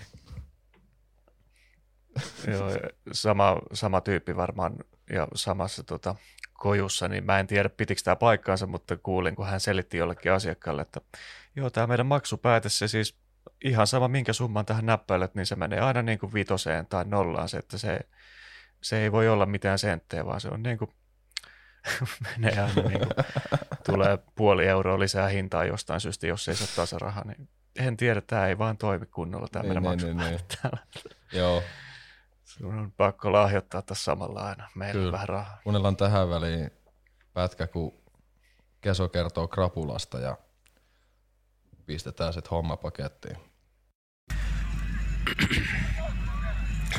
joo, 2.48 2.70
sama, 3.12 3.58
sama 3.74 4.02
tyyppi 4.02 4.36
varmaan 4.36 4.76
ja 5.10 5.28
samassa 5.36 5.84
tota, 5.84 6.16
kojussa, 6.54 7.08
niin 7.08 7.26
mä 7.26 7.40
en 7.40 7.48
tiedä 7.48 7.70
pitikö 7.70 8.02
tämä 8.04 8.16
paikkaansa, 8.16 8.68
mutta 8.68 8.98
kuulin, 8.98 9.36
kun 9.36 9.48
hän 9.48 9.60
selitti 9.60 9.98
jollekin 9.98 10.32
asiakkaalle, 10.32 10.82
että 10.82 11.02
joo, 11.56 11.70
tämä 11.70 11.88
meidän 11.88 12.06
maksupäätös, 12.06 12.80
se 12.80 12.88
siis 12.88 13.16
ihan 13.64 13.88
sama 13.88 14.08
minkä 14.08 14.34
summan 14.34 14.66
tähän 14.66 14.86
näppäilet, 14.86 15.36
niin 15.36 15.46
se 15.46 15.56
menee 15.56 15.80
aina 15.80 16.02
niin 16.02 16.20
kuin 16.20 16.34
vitoseen 16.34 16.86
tai 16.86 17.06
nollaan 17.06 17.50
se, 17.50 17.58
että 17.58 17.78
se, 17.78 18.00
se 18.82 19.00
ei 19.00 19.12
voi 19.12 19.30
olla 19.30 19.46
mitään 19.46 19.80
senttejä, 19.80 20.26
vaan 20.26 20.42
se 20.42 20.48
on 20.48 20.64
niin 20.64 20.78
kuin, 20.78 20.92
menee 22.38 22.60
aina 22.60 22.90
niin 22.90 23.00
kuin, 23.00 23.26
tulee 23.86 24.20
puoli 24.36 24.68
euroa 24.68 25.00
lisää 25.00 25.28
hintaa 25.28 25.66
jostain 25.66 26.02
syystä, 26.02 26.28
jos 26.28 26.48
ei 26.48 26.56
saa 26.56 26.68
tasarahaa, 26.76 27.26
niin 27.26 27.50
en 27.76 27.98
tiedä, 27.98 28.22
tämä 28.22 28.48
ei 28.48 28.58
vaan 28.58 28.78
toimi 28.78 29.06
kunnolla 29.06 29.48
tämä 29.52 29.64
niin, 29.64 29.84
meidän 29.84 29.98
niin, 29.98 30.18
niin, 30.18 30.30
niin. 30.64 30.80
Joo. 31.42 31.64
Sun 32.44 32.80
on 32.80 32.92
pakko 32.92 33.32
lahjoittaa 33.32 33.82
tässä 33.82 34.04
samalla 34.04 34.42
aina. 34.42 34.70
Meillä 34.76 34.94
Kyllä. 34.94 35.08
on 35.08 35.12
vähän 35.12 35.30
rahaa. 35.30 35.58
Kuunnellaan 35.64 35.98
tähän 35.98 36.30
väliin 36.30 36.72
pätkä, 37.34 37.68
kun 37.68 38.02
Keso 38.82 39.10
kertoo 39.10 39.48
krapulasta 39.48 40.20
ja 40.20 40.38
pistetään 41.86 42.34
sitten 42.34 42.50
homma 42.50 42.78
pakettiin. 42.78 43.38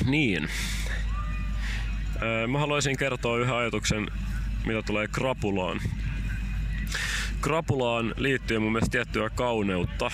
niin. 0.07 0.49
Mä 2.49 2.59
haluaisin 2.59 2.97
kertoa 2.97 3.39
yhden 3.39 3.55
ajatuksen, 3.55 4.07
mitä 4.67 4.83
tulee 4.83 5.09
krapulaan. 5.09 5.81
Krapulaan 7.41 8.15
liittyy 8.17 8.59
mun 8.59 8.73
mielestä 8.73 8.93
tiettyä 8.93 9.31
kauneutta 9.31 10.11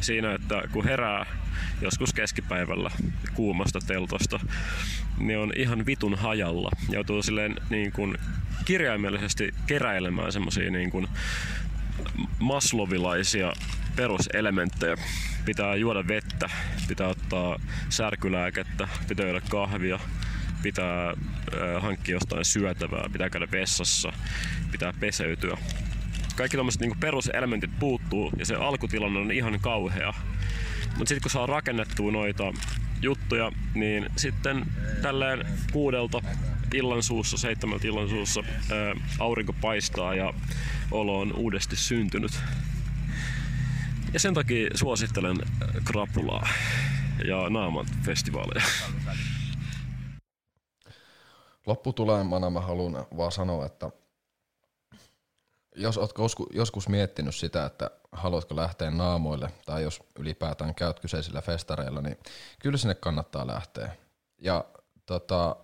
siinä, 0.00 0.34
että 0.34 0.62
kun 0.72 0.84
herää 0.84 1.26
joskus 1.80 2.12
keskipäivällä 2.12 2.90
kuumasta 3.34 3.78
teltosta, 3.86 4.40
niin 5.18 5.38
on 5.38 5.52
ihan 5.56 5.86
vitun 5.86 6.14
hajalla. 6.14 6.70
Joutuu 6.88 7.22
silleen 7.22 7.56
niin 7.70 7.92
kuin 7.92 8.18
kirjaimellisesti 8.64 9.54
keräilemään 9.66 10.32
semmosia 10.32 10.70
niin 10.70 10.90
kuin 10.90 11.08
maslovilaisia 12.38 13.52
peruselementtejä. 13.96 14.96
Pitää 15.44 15.74
juoda 15.74 16.08
vettä, 16.08 16.50
pitää 16.88 17.08
ottaa 17.08 17.60
särkylääkettä, 17.88 18.88
pitää 19.08 19.26
juoda 19.26 19.40
kahvia, 19.40 19.98
pitää 20.62 21.08
äh, 21.08 21.82
hankkia 21.82 22.14
jostain 22.14 22.44
syötävää, 22.44 23.08
pitää 23.12 23.30
käydä 23.30 23.48
vessassa, 23.52 24.12
pitää 24.72 24.92
peseytyä. 25.00 25.56
Kaikki 26.36 26.56
tämmöiset 26.56 26.80
niin 26.80 26.98
peruselementit 27.00 27.70
puuttuu 27.78 28.30
ja 28.38 28.46
se 28.46 28.54
alkutilanne 28.54 29.20
on 29.20 29.32
ihan 29.32 29.60
kauhea. 29.60 30.14
Mutta 30.96 31.08
sitten 31.08 31.22
kun 31.22 31.30
saa 31.30 31.46
rakennettua 31.46 32.12
noita 32.12 32.52
juttuja, 33.02 33.52
niin 33.74 34.06
sitten 34.16 34.64
tälleen 35.02 35.46
kuudelta 35.72 36.22
illan 36.74 37.02
suussa, 37.02 37.36
seitsemältä 37.36 37.86
illan 37.86 38.08
suussa 38.08 38.40
ää, 38.46 38.94
aurinko 39.18 39.52
paistaa 39.60 40.14
ja 40.14 40.34
olo 40.90 41.18
on 41.20 41.36
uudesti 41.36 41.76
syntynyt. 41.76 42.32
Ja 44.12 44.20
sen 44.20 44.34
takia 44.34 44.70
suosittelen 44.74 45.36
krapulaa 45.84 46.48
ja 47.28 47.50
naamat 47.50 47.86
festivaaleja. 48.04 48.66
Lopputulemana 51.66 52.50
mä 52.50 52.60
haluan 52.60 53.06
vaan 53.16 53.32
sanoa, 53.32 53.66
että 53.66 53.90
jos 55.76 55.98
oot 55.98 56.14
joskus 56.52 56.88
miettinyt 56.88 57.34
sitä, 57.34 57.66
että 57.66 57.90
haluatko 58.12 58.56
lähteä 58.56 58.90
naamoille, 58.90 59.50
tai 59.66 59.82
jos 59.82 60.02
ylipäätään 60.18 60.74
käyt 60.74 61.00
kyseisillä 61.00 61.42
festareilla, 61.42 62.00
niin 62.00 62.18
kyllä 62.58 62.78
sinne 62.78 62.94
kannattaa 62.94 63.46
lähteä. 63.46 63.96
Ja 64.38 64.64
tota, 65.06 65.56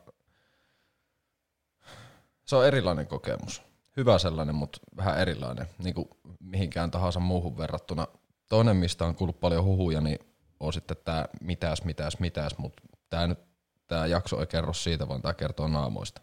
se 2.48 2.56
on 2.56 2.66
erilainen 2.66 3.06
kokemus. 3.06 3.62
Hyvä 3.96 4.18
sellainen, 4.18 4.54
mutta 4.54 4.80
vähän 4.96 5.18
erilainen, 5.18 5.66
niin 5.78 5.94
kuin 5.94 6.08
mihinkään 6.40 6.90
tahansa 6.90 7.20
muuhun 7.20 7.58
verrattuna. 7.58 8.08
Toinen, 8.48 8.76
mistä 8.76 9.04
on 9.04 9.14
kuullut 9.14 9.40
paljon 9.40 9.64
huhuja, 9.64 10.00
niin 10.00 10.18
on 10.60 10.72
sitten 10.72 10.96
tämä 11.04 11.24
mitäs, 11.40 11.84
mitäs, 11.84 12.18
mitäs, 12.18 12.58
mutta 12.58 12.82
tämä 13.10 13.26
nyt 13.26 13.38
tämä 13.86 14.06
jakso 14.06 14.40
ei 14.40 14.46
kerro 14.46 14.72
siitä, 14.72 15.08
vaan 15.08 15.22
tämä 15.22 15.34
kertoo 15.34 15.68
naamoista. 15.68 16.20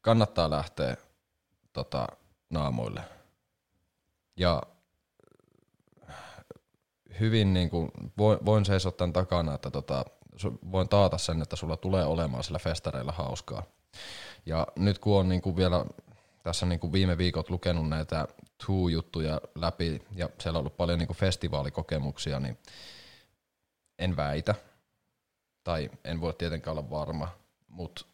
Kannattaa 0.00 0.50
lähteä 0.50 0.96
tota, 1.72 2.06
naamoille. 2.50 3.00
Ja 4.36 4.62
hyvin 7.20 7.54
niin 7.54 7.70
kuin, 7.70 7.90
voin, 8.18 8.38
voin 8.44 8.64
seisoa 8.64 8.92
tämän 8.92 9.12
takana, 9.12 9.54
että 9.54 9.70
tota, 9.70 10.04
voin 10.72 10.88
taata 10.88 11.18
sen, 11.18 11.42
että 11.42 11.56
sulla 11.56 11.76
tulee 11.76 12.04
olemaan 12.04 12.44
sillä 12.44 12.58
festareilla 12.58 13.12
hauskaa. 13.12 13.62
Ja 14.46 14.66
nyt 14.76 14.98
kun 14.98 15.18
on 15.18 15.28
niin 15.28 15.42
kuin 15.42 15.56
vielä 15.56 15.84
tässä 16.42 16.66
niin 16.66 16.80
kuin 16.80 16.92
viime 16.92 17.18
viikot 17.18 17.50
lukenut 17.50 17.88
näitä 17.88 18.28
Tuu-juttuja 18.66 19.40
läpi 19.54 20.02
ja 20.14 20.28
siellä 20.40 20.56
on 20.56 20.60
ollut 20.60 20.76
paljon 20.76 20.98
niin 20.98 21.06
kuin 21.06 21.16
festivaalikokemuksia, 21.16 22.40
niin 22.40 22.58
en 23.98 24.16
väitä, 24.16 24.54
tai 25.64 25.90
en 26.04 26.20
voi 26.20 26.34
tietenkään 26.34 26.78
olla 26.78 26.90
varma, 26.90 27.28
mutta 27.68 28.04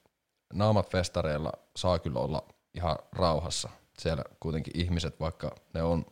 naamat 0.52 0.90
festareilla 0.90 1.52
saa 1.76 1.98
kyllä 1.98 2.20
olla 2.20 2.48
ihan 2.74 2.96
rauhassa. 3.12 3.68
Siellä 3.98 4.24
kuitenkin 4.40 4.80
ihmiset, 4.80 5.20
vaikka 5.20 5.54
ne 5.74 5.82
on 5.82 6.06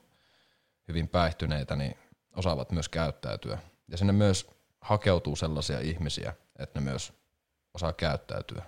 hyvin 0.88 1.08
päihtyneitä, 1.08 1.76
niin 1.76 1.98
osaavat 2.36 2.72
myös 2.72 2.88
käyttäytyä. 2.88 3.58
Ja 3.88 3.96
sinne 3.96 4.12
myös 4.12 4.50
hakeutuu 4.80 5.36
sellaisia 5.36 5.80
ihmisiä, 5.80 6.34
että 6.58 6.80
ne 6.80 6.84
myös 6.84 7.12
osaa 7.74 7.92
käyttäytyä. 7.92 8.62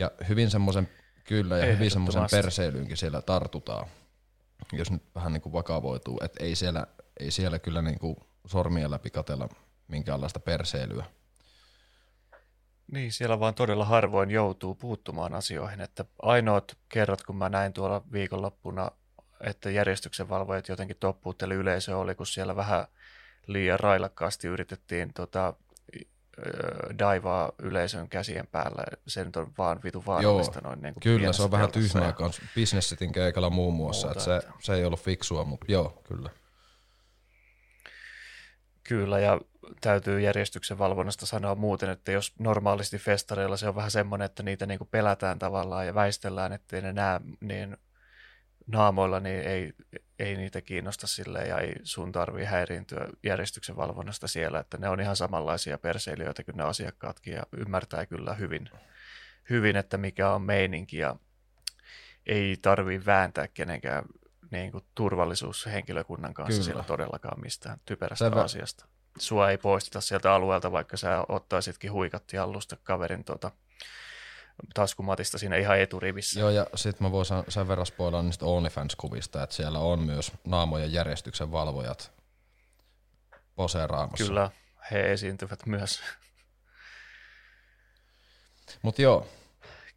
Ja 0.00 0.10
hyvin 0.28 0.50
semmoisen, 0.50 0.88
kyllä, 1.24 1.58
ja 1.58 1.74
hyvin 1.74 1.90
semmoisen 1.90 2.26
perseilyynkin 2.30 2.96
siellä 2.96 3.22
tartutaan, 3.22 3.86
jos 4.72 4.90
nyt 4.90 5.02
vähän 5.14 5.32
niin 5.32 5.40
kuin 5.40 5.52
vakavoituu, 5.52 6.20
että 6.24 6.44
ei 6.44 6.54
siellä, 6.54 6.86
ei 7.20 7.30
siellä 7.30 7.58
kyllä 7.58 7.82
niin 7.82 7.98
kuin 7.98 8.16
sormia 8.46 8.90
läpi 8.90 9.10
katella 9.10 9.48
minkäänlaista 9.88 10.40
perseilyä. 10.40 11.04
Niin, 12.92 13.12
siellä 13.12 13.40
vaan 13.40 13.54
todella 13.54 13.84
harvoin 13.84 14.30
joutuu 14.30 14.74
puuttumaan 14.74 15.34
asioihin, 15.34 15.80
että 15.80 16.04
ainoat 16.22 16.78
kerrat, 16.88 17.22
kun 17.22 17.36
mä 17.36 17.48
näin 17.48 17.72
tuolla 17.72 18.02
viikonloppuna, 18.12 18.90
että 19.40 19.70
järjestyksenvalvojat 19.70 20.68
jotenkin 20.68 20.96
toppuutteli 21.00 21.54
yleisö 21.54 21.98
oli, 21.98 22.14
kun 22.14 22.26
siellä 22.26 22.56
vähän 22.56 22.86
liian 23.46 23.80
railakkaasti 23.80 24.48
yritettiin 24.48 25.12
tota, 25.14 25.54
daivaa 26.98 27.52
yleisön 27.58 28.08
käsien 28.08 28.46
päällä. 28.46 28.84
Se 29.06 29.24
nyt 29.24 29.36
on 29.36 29.52
vaan 29.58 29.80
vitu 29.84 30.02
vaarallista 30.06 30.60
noin 30.60 30.82
niin 30.82 30.94
kuin 30.94 31.02
Kyllä, 31.02 31.32
se 31.32 31.42
on 31.42 31.50
vähän 31.50 31.72
tyhmää 31.72 32.12
kanssa. 32.12 32.42
Businessitin 32.54 33.12
keikalla 33.12 33.50
muun 33.50 33.74
muassa, 33.74 34.06
muuta, 34.06 34.20
että, 34.20 34.36
että 34.36 34.48
se, 34.48 34.52
se 34.60 34.74
ei 34.74 34.84
ollut 34.84 35.00
fiksua, 35.00 35.44
mutta 35.44 35.66
joo, 35.68 36.02
kyllä. 36.08 36.30
Kyllä, 38.84 39.18
ja 39.18 39.40
täytyy 39.80 40.20
järjestyksen 40.20 40.78
valvonnasta 40.78 41.26
sanoa 41.26 41.54
muuten, 41.54 41.90
että 41.90 42.12
jos 42.12 42.32
normaalisti 42.38 42.98
festareilla 42.98 43.56
se 43.56 43.68
on 43.68 43.74
vähän 43.74 43.90
semmoinen, 43.90 44.26
että 44.26 44.42
niitä 44.42 44.66
niin 44.66 44.78
kuin 44.78 44.88
pelätään 44.90 45.38
tavallaan 45.38 45.86
ja 45.86 45.94
väistellään, 45.94 46.52
ettei 46.52 46.82
ne 46.82 46.92
näe, 46.92 47.20
niin 47.40 47.76
naamoilla 48.66 49.20
niin 49.20 49.40
ei, 49.40 49.72
ei 50.20 50.36
niitä 50.36 50.60
kiinnosta 50.60 51.06
sille 51.06 51.38
ja 51.38 51.58
ei 51.58 51.72
sun 51.82 52.12
tarvii 52.12 52.44
häiriintyä 52.44 53.08
järjestyksen 53.22 53.76
valvonnasta 53.76 54.28
siellä, 54.28 54.60
että 54.60 54.78
ne 54.78 54.88
on 54.88 55.00
ihan 55.00 55.16
samanlaisia 55.16 55.78
perseilijöitä 55.78 56.44
kuin 56.44 56.56
ne 56.56 56.62
asiakkaatkin 56.62 57.34
ja 57.34 57.42
ymmärtää 57.56 58.06
kyllä 58.06 58.34
hyvin, 58.34 58.70
hyvin 59.50 59.76
että 59.76 59.98
mikä 59.98 60.30
on 60.30 60.42
meininki 60.42 60.98
ja 60.98 61.16
ei 62.26 62.56
tarvii 62.62 63.06
vääntää 63.06 63.48
kenenkään 63.48 64.04
niin 64.50 64.72
kuin 64.72 64.84
turvallisuushenkilökunnan 64.94 66.34
kanssa 66.34 66.52
Kyllä. 66.52 66.64
siellä 66.64 66.82
todellakaan 66.82 67.40
mistään 67.40 67.80
typerästä 67.84 68.30
Tämä... 68.30 68.42
asiasta. 68.42 68.86
Sua 69.18 69.50
ei 69.50 69.58
poisteta 69.58 70.00
sieltä 70.00 70.32
alueelta, 70.32 70.72
vaikka 70.72 70.96
sä 70.96 71.24
ottaisitkin 71.28 71.92
huikatti 71.92 72.38
allusta 72.38 72.76
kaverin 72.82 73.24
tuota, 73.24 73.50
taskumatista 74.74 75.38
siinä 75.38 75.56
ihan 75.56 75.78
eturivissä. 75.78 76.40
Joo, 76.40 76.50
ja 76.50 76.66
sitten 76.74 77.06
mä 77.06 77.12
voin 77.12 77.26
sen 77.48 77.68
verran 77.68 77.86
spoilaa 77.86 78.22
niistä 78.22 78.46
OnlyFans-kuvista, 78.46 79.42
että 79.42 79.56
siellä 79.56 79.78
on 79.78 80.02
myös 80.02 80.32
naamojen 80.44 80.92
järjestyksen 80.92 81.52
valvojat 81.52 82.12
poseeraamassa. 83.54 84.24
Kyllä, 84.24 84.50
he 84.90 85.12
esiintyvät 85.12 85.66
myös. 85.66 86.02
Mut 88.82 88.98
joo. 88.98 89.26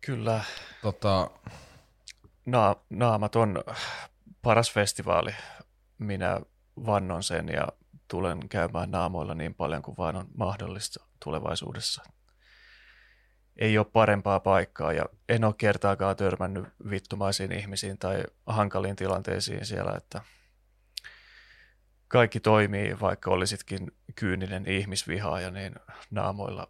Kyllä. 0.02 0.44
Tota... 0.82 1.30
Na- 2.46 2.76
naamat 2.90 3.36
on 3.36 3.64
paras 4.42 4.72
festivaali. 4.72 5.36
Minä 5.98 6.42
vannon 6.86 7.24
sen 7.24 7.50
ja 7.50 7.68
tulen 8.08 8.50
käymään 8.50 8.92
naamoilla 8.92 9.36
niin 9.36 9.56
paljon 9.56 9.82
kuin 9.82 9.98
vain 9.98 10.16
on 10.16 10.28
mahdollista 10.38 11.04
tulevaisuudessa. 11.24 12.04
Ei 13.58 13.78
ole 13.78 13.86
parempaa 13.94 14.40
paikkaa 14.40 14.94
ja 14.94 15.06
en 15.30 15.44
ole 15.44 15.54
kertaakaan 15.58 16.16
törmännyt 16.16 16.66
vittumaisiin 16.90 17.52
ihmisiin 17.52 17.98
tai 17.98 18.24
hankaliin 18.46 18.96
tilanteisiin 18.96 19.66
siellä, 19.66 19.94
että 19.98 20.22
kaikki 22.08 22.40
toimii, 22.40 23.00
vaikka 23.02 23.32
olisitkin 23.32 23.92
kyyninen 24.16 24.68
ihmisvihaaja, 24.68 25.52
niin 25.52 25.76
naamoilla 26.12 26.68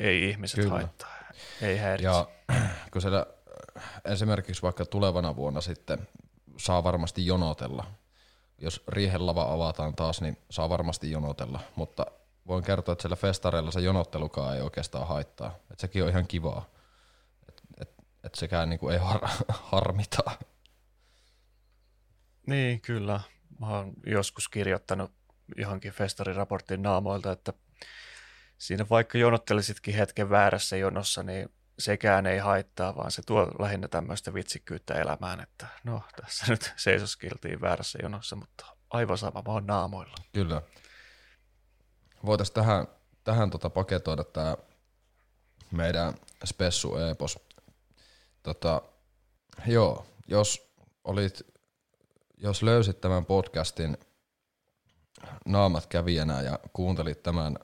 ei 0.00 0.28
ihmiset 0.28 0.60
Kyllä. 0.60 0.74
haittaa, 0.74 1.14
ei 1.62 1.76
häiritse. 1.76 2.06
Ja 2.08 2.28
kun 2.92 3.02
siellä 3.02 3.26
esimerkiksi 4.04 4.62
vaikka 4.62 4.86
tulevana 4.86 5.36
vuonna 5.36 5.60
sitten 5.60 6.08
saa 6.56 6.84
varmasti 6.84 7.26
jonotella. 7.26 7.86
Jos 8.58 8.82
riihen 8.88 9.26
lava 9.26 9.52
avataan 9.52 9.96
taas, 9.96 10.20
niin 10.20 10.38
saa 10.50 10.68
varmasti 10.68 11.10
jonotella, 11.10 11.60
mutta 11.76 12.06
voin 12.46 12.64
kertoa, 12.64 12.92
että 12.92 13.02
siellä 13.02 13.16
festareilla 13.16 13.70
se 13.70 13.80
jonottelukaan 13.80 14.56
ei 14.56 14.62
oikeastaan 14.62 15.06
haittaa. 15.06 15.58
Et 15.70 15.80
sekin 15.80 16.02
on 16.02 16.08
ihan 16.08 16.26
kivaa. 16.26 16.70
Että 17.48 17.62
et, 17.80 17.94
et 18.24 18.34
sekään 18.34 18.68
niinku 18.68 18.88
ei 18.88 18.98
har, 18.98 19.20
harmita. 19.72 20.22
Niin, 22.46 22.80
kyllä. 22.80 23.20
Mä 23.60 23.66
oon 23.66 23.92
joskus 24.06 24.48
kirjoittanut 24.48 25.12
johonkin 25.56 25.92
festariraportin 25.92 26.82
naamoilta, 26.82 27.32
että 27.32 27.52
siinä 28.58 28.86
vaikka 28.90 29.18
jonottelisitkin 29.18 29.94
hetken 29.94 30.30
väärässä 30.30 30.76
jonossa, 30.76 31.22
niin 31.22 31.48
sekään 31.78 32.26
ei 32.26 32.38
haittaa, 32.38 32.96
vaan 32.96 33.10
se 33.10 33.22
tuo 33.26 33.50
lähinnä 33.58 33.88
tämmöistä 33.88 34.34
vitsikkyyttä 34.34 34.94
elämään, 34.94 35.40
että 35.40 35.66
no 35.84 36.02
tässä 36.20 36.44
nyt 36.48 36.72
seisoskiltiin 36.76 37.60
väärässä 37.60 37.98
jonossa, 38.02 38.36
mutta 38.36 38.66
aivan 38.90 39.18
sama, 39.18 39.42
mä 39.46 39.52
oon 39.52 39.66
naamoilla. 39.66 40.14
Kyllä. 40.32 40.62
Voitaisiin 42.26 42.54
tähän, 42.54 42.86
tähän 43.24 43.50
tota 43.50 43.70
paketoida 43.70 44.24
tämä 44.24 44.56
meidän 45.70 46.14
spessu 46.44 46.96
epos. 46.96 47.38
Tota, 48.42 48.82
joo, 49.66 50.06
jos 50.26 50.74
olit, 51.04 51.42
jos 52.38 52.62
löysit 52.62 53.00
tämän 53.00 53.24
podcastin 53.24 53.98
naamat 55.46 55.86
kävijänä 55.86 56.42
ja 56.42 56.58
kuuntelit 56.72 57.22
tämän 57.22 57.56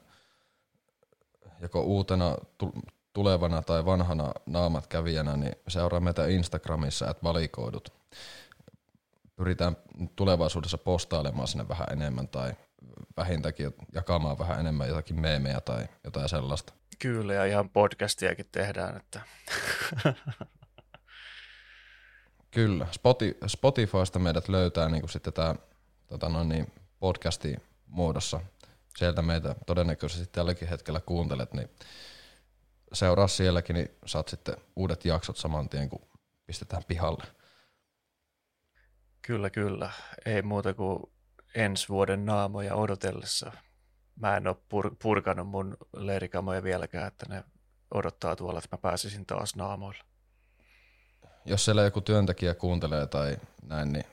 joko 1.60 1.80
uutena 1.80 2.36
tulevana 3.12 3.62
tai 3.62 3.84
vanhana 3.84 4.32
naamat 4.46 4.86
kävijänä, 4.86 5.36
niin 5.36 5.56
seuraa 5.68 6.00
meitä 6.00 6.26
Instagramissa, 6.26 7.10
että 7.10 7.22
valikoidut. 7.22 7.92
Pyritään 9.36 9.76
tulevaisuudessa 10.16 10.78
postailemaan 10.78 11.48
sinne 11.48 11.68
vähän 11.68 11.86
enemmän 11.92 12.28
tai 12.28 12.52
vähintäänkin 13.16 13.74
jakamaan 13.94 14.38
vähän 14.38 14.60
enemmän 14.60 14.88
jotakin 14.88 15.20
meemejä 15.20 15.60
tai 15.60 15.88
jotain 16.04 16.28
sellaista. 16.28 16.72
Kyllä, 16.98 17.34
ja 17.34 17.44
ihan 17.44 17.70
podcastiakin 17.70 18.46
tehdään. 18.52 18.96
Että. 18.96 19.20
Kyllä, 22.50 22.86
Spotifysta 23.46 24.18
meidät 24.18 24.48
löytää 24.48 24.88
niin 24.88 25.00
kuin 25.00 25.10
sitten 25.10 25.32
tämä 25.32 25.54
tota 26.06 26.28
noin 26.28 26.48
niin, 26.48 26.72
podcasti 26.98 27.56
muodossa. 27.86 28.40
Sieltä 28.96 29.22
meitä 29.22 29.54
todennäköisesti 29.66 30.26
tälläkin 30.32 30.68
hetkellä 30.68 31.00
kuuntelet, 31.00 31.52
niin 31.52 31.70
seuraa 32.92 33.28
sielläkin, 33.28 33.74
niin 33.74 33.88
saat 34.06 34.28
sitten 34.28 34.56
uudet 34.76 35.04
jaksot 35.04 35.36
saman 35.36 35.68
tien, 35.68 35.88
kun 35.88 36.08
pistetään 36.46 36.84
pihalle. 36.88 37.24
Kyllä, 39.22 39.50
kyllä. 39.50 39.90
Ei 40.26 40.42
muuta 40.42 40.74
kuin 40.74 41.02
ensi 41.54 41.88
vuoden 41.88 42.26
naamoja 42.26 42.74
odotellessa. 42.74 43.52
Mä 44.16 44.36
en 44.36 44.46
ole 44.46 44.56
pur- 44.56 44.96
purkanut 45.02 45.48
mun 45.48 45.76
leirikamoja 45.96 46.62
vieläkään, 46.62 47.08
että 47.08 47.26
ne 47.28 47.44
odottaa 47.94 48.36
tuolla, 48.36 48.58
että 48.58 48.76
mä 48.76 48.80
pääsisin 48.80 49.26
taas 49.26 49.56
naamoilla. 49.56 50.04
Jos 51.44 51.64
siellä 51.64 51.82
joku 51.82 52.00
työntekijä 52.00 52.54
kuuntelee 52.54 53.06
tai 53.06 53.36
näin, 53.62 53.92
niin 53.92 54.04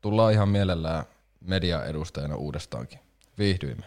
tullaan 0.00 0.32
ihan 0.32 0.48
mielellään 0.48 1.04
mediaedustajana 1.40 2.36
uudestaankin. 2.36 2.98
Viihdyimme. 3.38 3.86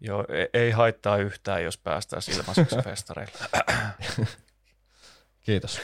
Joo, 0.00 0.24
e- 0.28 0.58
ei 0.60 0.70
haittaa 0.70 1.16
yhtään, 1.16 1.64
jos 1.64 1.78
päästään 1.78 2.22
ilmaiseksi 2.28 2.76
festareille. 2.84 3.38
Kiitos. 5.40 5.80